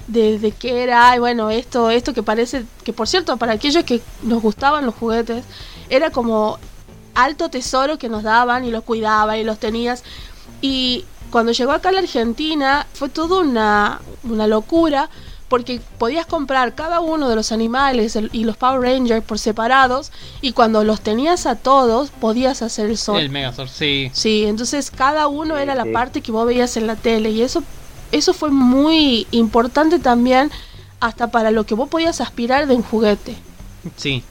de, 0.08 0.38
de 0.38 0.52
qué 0.52 0.82
era 0.82 1.14
y 1.14 1.20
bueno 1.20 1.50
esto 1.50 1.90
esto 1.90 2.12
que 2.12 2.22
parece 2.22 2.64
que 2.82 2.92
por 2.92 3.06
cierto 3.06 3.36
para 3.36 3.52
aquellos 3.52 3.84
que 3.84 4.00
nos 4.22 4.42
gustaban 4.42 4.84
los 4.84 4.94
juguetes 4.94 5.44
era 5.88 6.10
como 6.10 6.58
alto 7.14 7.48
tesoro 7.48 7.98
que 7.98 8.08
nos 8.08 8.24
daban 8.24 8.64
y 8.64 8.70
los 8.70 8.82
cuidaban 8.82 9.38
y 9.38 9.44
los 9.44 9.58
tenías 9.58 10.02
y 10.60 11.04
cuando 11.30 11.52
llegó 11.52 11.72
acá 11.72 11.90
a 11.90 11.92
la 11.92 12.00
Argentina 12.00 12.86
fue 12.92 13.08
toda 13.08 13.40
una, 13.40 14.00
una 14.24 14.46
locura 14.46 15.08
porque 15.54 15.80
podías 15.98 16.26
comprar 16.26 16.74
cada 16.74 16.98
uno 16.98 17.28
de 17.28 17.36
los 17.36 17.52
animales 17.52 18.16
el- 18.16 18.28
y 18.32 18.42
los 18.42 18.56
Power 18.56 18.80
Rangers 18.80 19.24
por 19.24 19.38
separados 19.38 20.10
y 20.40 20.50
cuando 20.50 20.82
los 20.82 21.00
tenías 21.00 21.46
a 21.46 21.54
todos 21.54 22.10
podías 22.10 22.60
hacer 22.60 22.86
el 22.90 22.98
sol. 22.98 23.20
El 23.20 23.30
Megazord, 23.30 23.68
sí. 23.68 24.10
Sí, 24.12 24.46
entonces 24.46 24.90
cada 24.90 25.28
uno 25.28 25.54
Sí, 25.54 25.62
era 25.62 25.76
la 25.76 25.84
parte 25.92 26.22
que 26.22 26.32
vos 26.32 26.44
veías 26.44 26.76
en 26.76 26.88
la 26.88 26.96
tele 26.96 27.30
y 27.30 27.42
eso 27.42 27.62
eso 28.10 28.34
fue 28.34 28.50
muy 28.50 29.28
importante 29.30 30.00
también 30.00 30.50
hasta 30.98 31.28
para 31.30 31.52
lo 31.52 31.62
que 31.64 31.74
vos 31.76 31.88
podías 31.88 32.20
aspirar 32.20 32.66
de 32.66 32.74
un 32.74 32.82
juguete. 32.82 33.36
Sí. 33.96 34.24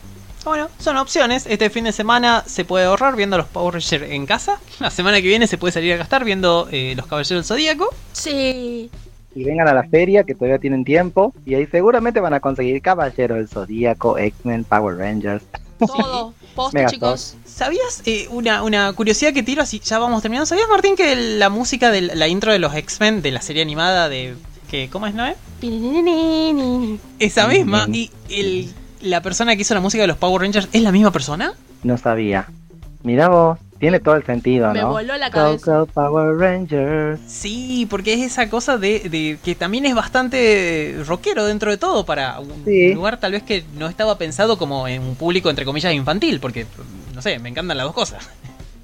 Bueno, 0.43 0.67
son 0.77 0.97
opciones. 0.97 1.45
Este 1.47 1.69
fin 1.69 1.85
de 1.85 1.93
semana 1.93 2.43
se 2.45 2.65
puede 2.65 2.83
ahorrar 2.83 3.15
viendo 3.15 3.37
los 3.37 3.47
Power 3.47 3.75
Rangers 3.75 4.11
en 4.11 4.25
casa. 4.25 4.59
La 4.81 4.91
semana 4.91 5.21
que 5.21 5.27
viene 5.29 5.47
se 5.47 5.57
puede 5.57 5.71
salir 5.71 5.93
a 5.93 5.97
gastar 5.97 6.25
viendo 6.25 6.67
eh, 6.69 6.95
los 6.97 7.05
Caballeros 7.07 7.29
del 7.29 7.45
Zodíaco. 7.45 7.89
Sí. 8.11 8.89
Y 9.35 9.43
vengan 9.43 9.67
a 9.67 9.73
la 9.73 9.83
feria 9.83 10.23
que 10.23 10.35
todavía 10.35 10.59
tienen 10.59 10.83
tiempo 10.83 11.33
y 11.45 11.55
ahí 11.55 11.65
seguramente 11.65 12.19
van 12.19 12.33
a 12.33 12.39
conseguir 12.39 12.81
Caballero 12.81 13.35
del 13.35 13.47
Zodíaco, 13.47 14.17
X-Men, 14.17 14.63
Power 14.63 14.97
Rangers. 14.97 15.43
Todo. 15.79 16.33
Posta, 16.55 16.85
chicos. 16.85 17.35
¿Sabías 17.45 18.03
eh, 18.05 18.27
una, 18.29 18.63
una 18.63 18.93
curiosidad 18.93 19.33
que 19.33 19.41
tiro 19.41 19.63
así 19.63 19.79
ya 19.79 19.97
vamos 19.97 20.21
terminando? 20.21 20.45
¿Sabías, 20.45 20.67
Martín, 20.69 20.95
que 20.95 21.15
la 21.15 21.49
música 21.49 21.89
de 21.91 22.01
la 22.01 22.27
intro 22.27 22.51
de 22.51 22.59
los 22.59 22.75
X-Men 22.75 23.21
de 23.21 23.31
la 23.31 23.41
serie 23.41 23.63
animada 23.63 24.07
de. 24.07 24.35
Que, 24.69 24.89
¿Cómo 24.89 25.07
es, 25.07 25.15
Noé? 25.15 25.35
Esa 27.19 27.47
misma. 27.47 27.87
Y 27.91 28.11
el, 28.29 28.71
la 29.01 29.21
persona 29.21 29.55
que 29.55 29.63
hizo 29.63 29.73
la 29.73 29.81
música 29.81 30.03
de 30.03 30.07
los 30.07 30.17
Power 30.17 30.41
Rangers 30.41 30.69
es 30.73 30.81
la 30.81 30.91
misma 30.91 31.11
persona. 31.11 31.53
No 31.83 31.97
sabía. 31.97 32.47
Mira 33.03 33.27
vos, 33.29 33.59
tiene 33.83 33.99
todo 33.99 34.15
el 34.15 34.25
sentido, 34.25 34.71
Me 34.71 34.79
¿no? 34.79 34.91
voló 34.91 35.17
la 35.17 35.27
Go, 35.27 35.33
cabeza. 35.33 35.79
go, 35.79 35.85
Power 35.87 36.37
Rangers. 36.37 37.19
Sí, 37.27 37.85
porque 37.89 38.13
es 38.13 38.21
esa 38.21 38.49
cosa 38.49 38.77
de, 38.77 39.01
de 39.09 39.37
que 39.43 39.55
también 39.55 39.85
es 39.85 39.93
bastante 39.93 40.95
rockero 41.05 41.43
dentro 41.43 41.69
de 41.69 41.75
todo 41.77 42.05
para 42.05 42.39
un 42.39 42.63
Sí. 42.63 42.93
lugar 42.93 43.19
tal 43.19 43.33
vez 43.33 43.43
que 43.43 43.65
no 43.77 43.87
estaba 43.89 44.17
pensado 44.17 44.57
como 44.57 44.87
en 44.87 45.01
un 45.01 45.15
público 45.15 45.49
entre 45.49 45.65
comillas 45.65 45.93
infantil, 45.93 46.39
porque 46.39 46.65
no 47.13 47.21
sé, 47.21 47.39
me 47.39 47.49
encantan 47.49 47.75
las 47.77 47.85
dos 47.85 47.93
cosas. 47.93 48.29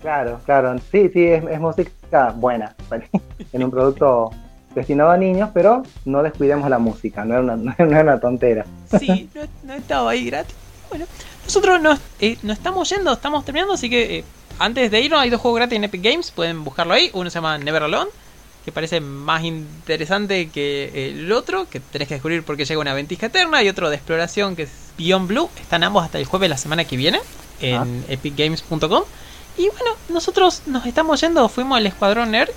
Claro, 0.01 0.41
claro. 0.45 0.75
Sí, 0.91 1.09
sí, 1.13 1.23
es, 1.25 1.43
es 1.49 1.59
música 1.61 2.33
buena. 2.35 2.75
en 3.53 3.63
un 3.63 3.71
producto 3.71 4.31
destinado 4.75 5.11
a 5.11 5.17
niños, 5.17 5.49
pero 5.53 5.83
no 6.03 6.21
descuidemos 6.23 6.69
la 6.69 6.77
música, 6.77 7.23
no 7.23 7.35
era 7.35 7.43
una, 7.43 7.55
no 7.55 7.73
era 7.77 8.01
una 8.01 8.19
tontera. 8.19 8.65
Sí, 8.99 9.29
no, 9.33 9.41
no 9.63 9.73
estaba 9.75 10.11
ahí 10.11 10.25
gratis. 10.25 10.55
Bueno, 10.89 11.05
nosotros 11.45 11.81
nos, 11.81 11.99
eh, 12.19 12.37
nos 12.43 12.57
estamos 12.57 12.89
yendo, 12.89 13.13
estamos 13.13 13.45
terminando, 13.45 13.75
así 13.75 13.89
que 13.89 14.17
eh, 14.19 14.23
antes 14.59 14.91
de 14.91 15.01
irnos 15.01 15.19
hay 15.21 15.29
dos 15.29 15.41
juegos 15.41 15.57
gratis 15.59 15.75
en 15.77 15.83
Epic 15.85 16.01
Games, 16.03 16.31
pueden 16.31 16.63
buscarlo 16.63 16.93
ahí. 16.93 17.09
Uno 17.13 17.29
se 17.29 17.35
llama 17.35 17.57
Never 17.57 17.83
Alone, 17.83 18.09
que 18.65 18.71
parece 18.71 18.99
más 19.01 19.43
interesante 19.43 20.49
que 20.49 21.09
el 21.11 21.31
otro, 21.31 21.67
que 21.69 21.79
tenés 21.79 22.07
que 22.07 22.15
descubrir 22.15 22.43
por 22.43 22.57
qué 22.57 22.65
llega 22.65 22.79
una 22.79 22.93
ventisca 22.93 23.27
eterna, 23.27 23.63
y 23.63 23.69
otro 23.69 23.89
de 23.89 23.95
exploración 23.95 24.55
que 24.55 24.63
es 24.63 24.69
Beyond 24.97 25.27
Blue. 25.27 25.49
Están 25.59 25.83
ambos 25.83 26.03
hasta 26.03 26.19
el 26.19 26.25
jueves 26.25 26.45
de 26.45 26.49
la 26.49 26.57
semana 26.57 26.83
que 26.85 26.97
viene 26.97 27.19
en 27.61 27.75
Ah. 28.07 28.11
epicgames.com. 28.13 29.03
Y 29.57 29.67
bueno, 29.69 29.95
nosotros 30.09 30.61
nos 30.67 30.85
estamos 30.85 31.19
yendo, 31.19 31.49
fuimos 31.49 31.77
al 31.77 31.85
Escuadrón 31.87 32.31
Nerd 32.31 32.49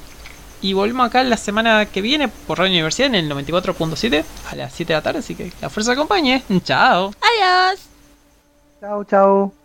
y 0.61 0.73
volvemos 0.75 1.07
acá 1.09 1.25
la 1.25 1.37
semana 1.37 1.87
que 1.87 2.01
viene 2.01 2.29
por 2.29 2.59
Radio 2.59 2.71
Universidad 2.73 3.09
en 3.09 3.15
el 3.17 3.29
94.7 3.29 4.25
a 4.51 4.55
las 4.55 4.73
7 4.73 4.93
de 4.93 4.97
la 4.99 5.03
tarde, 5.03 5.19
así 5.19 5.35
que 5.35 5.51
la 5.61 5.69
fuerza 5.71 5.93
acompañe. 5.93 6.43
Chao. 6.63 7.13
Adiós. 7.21 7.81
Chau, 8.81 9.05
chau. 9.05 9.62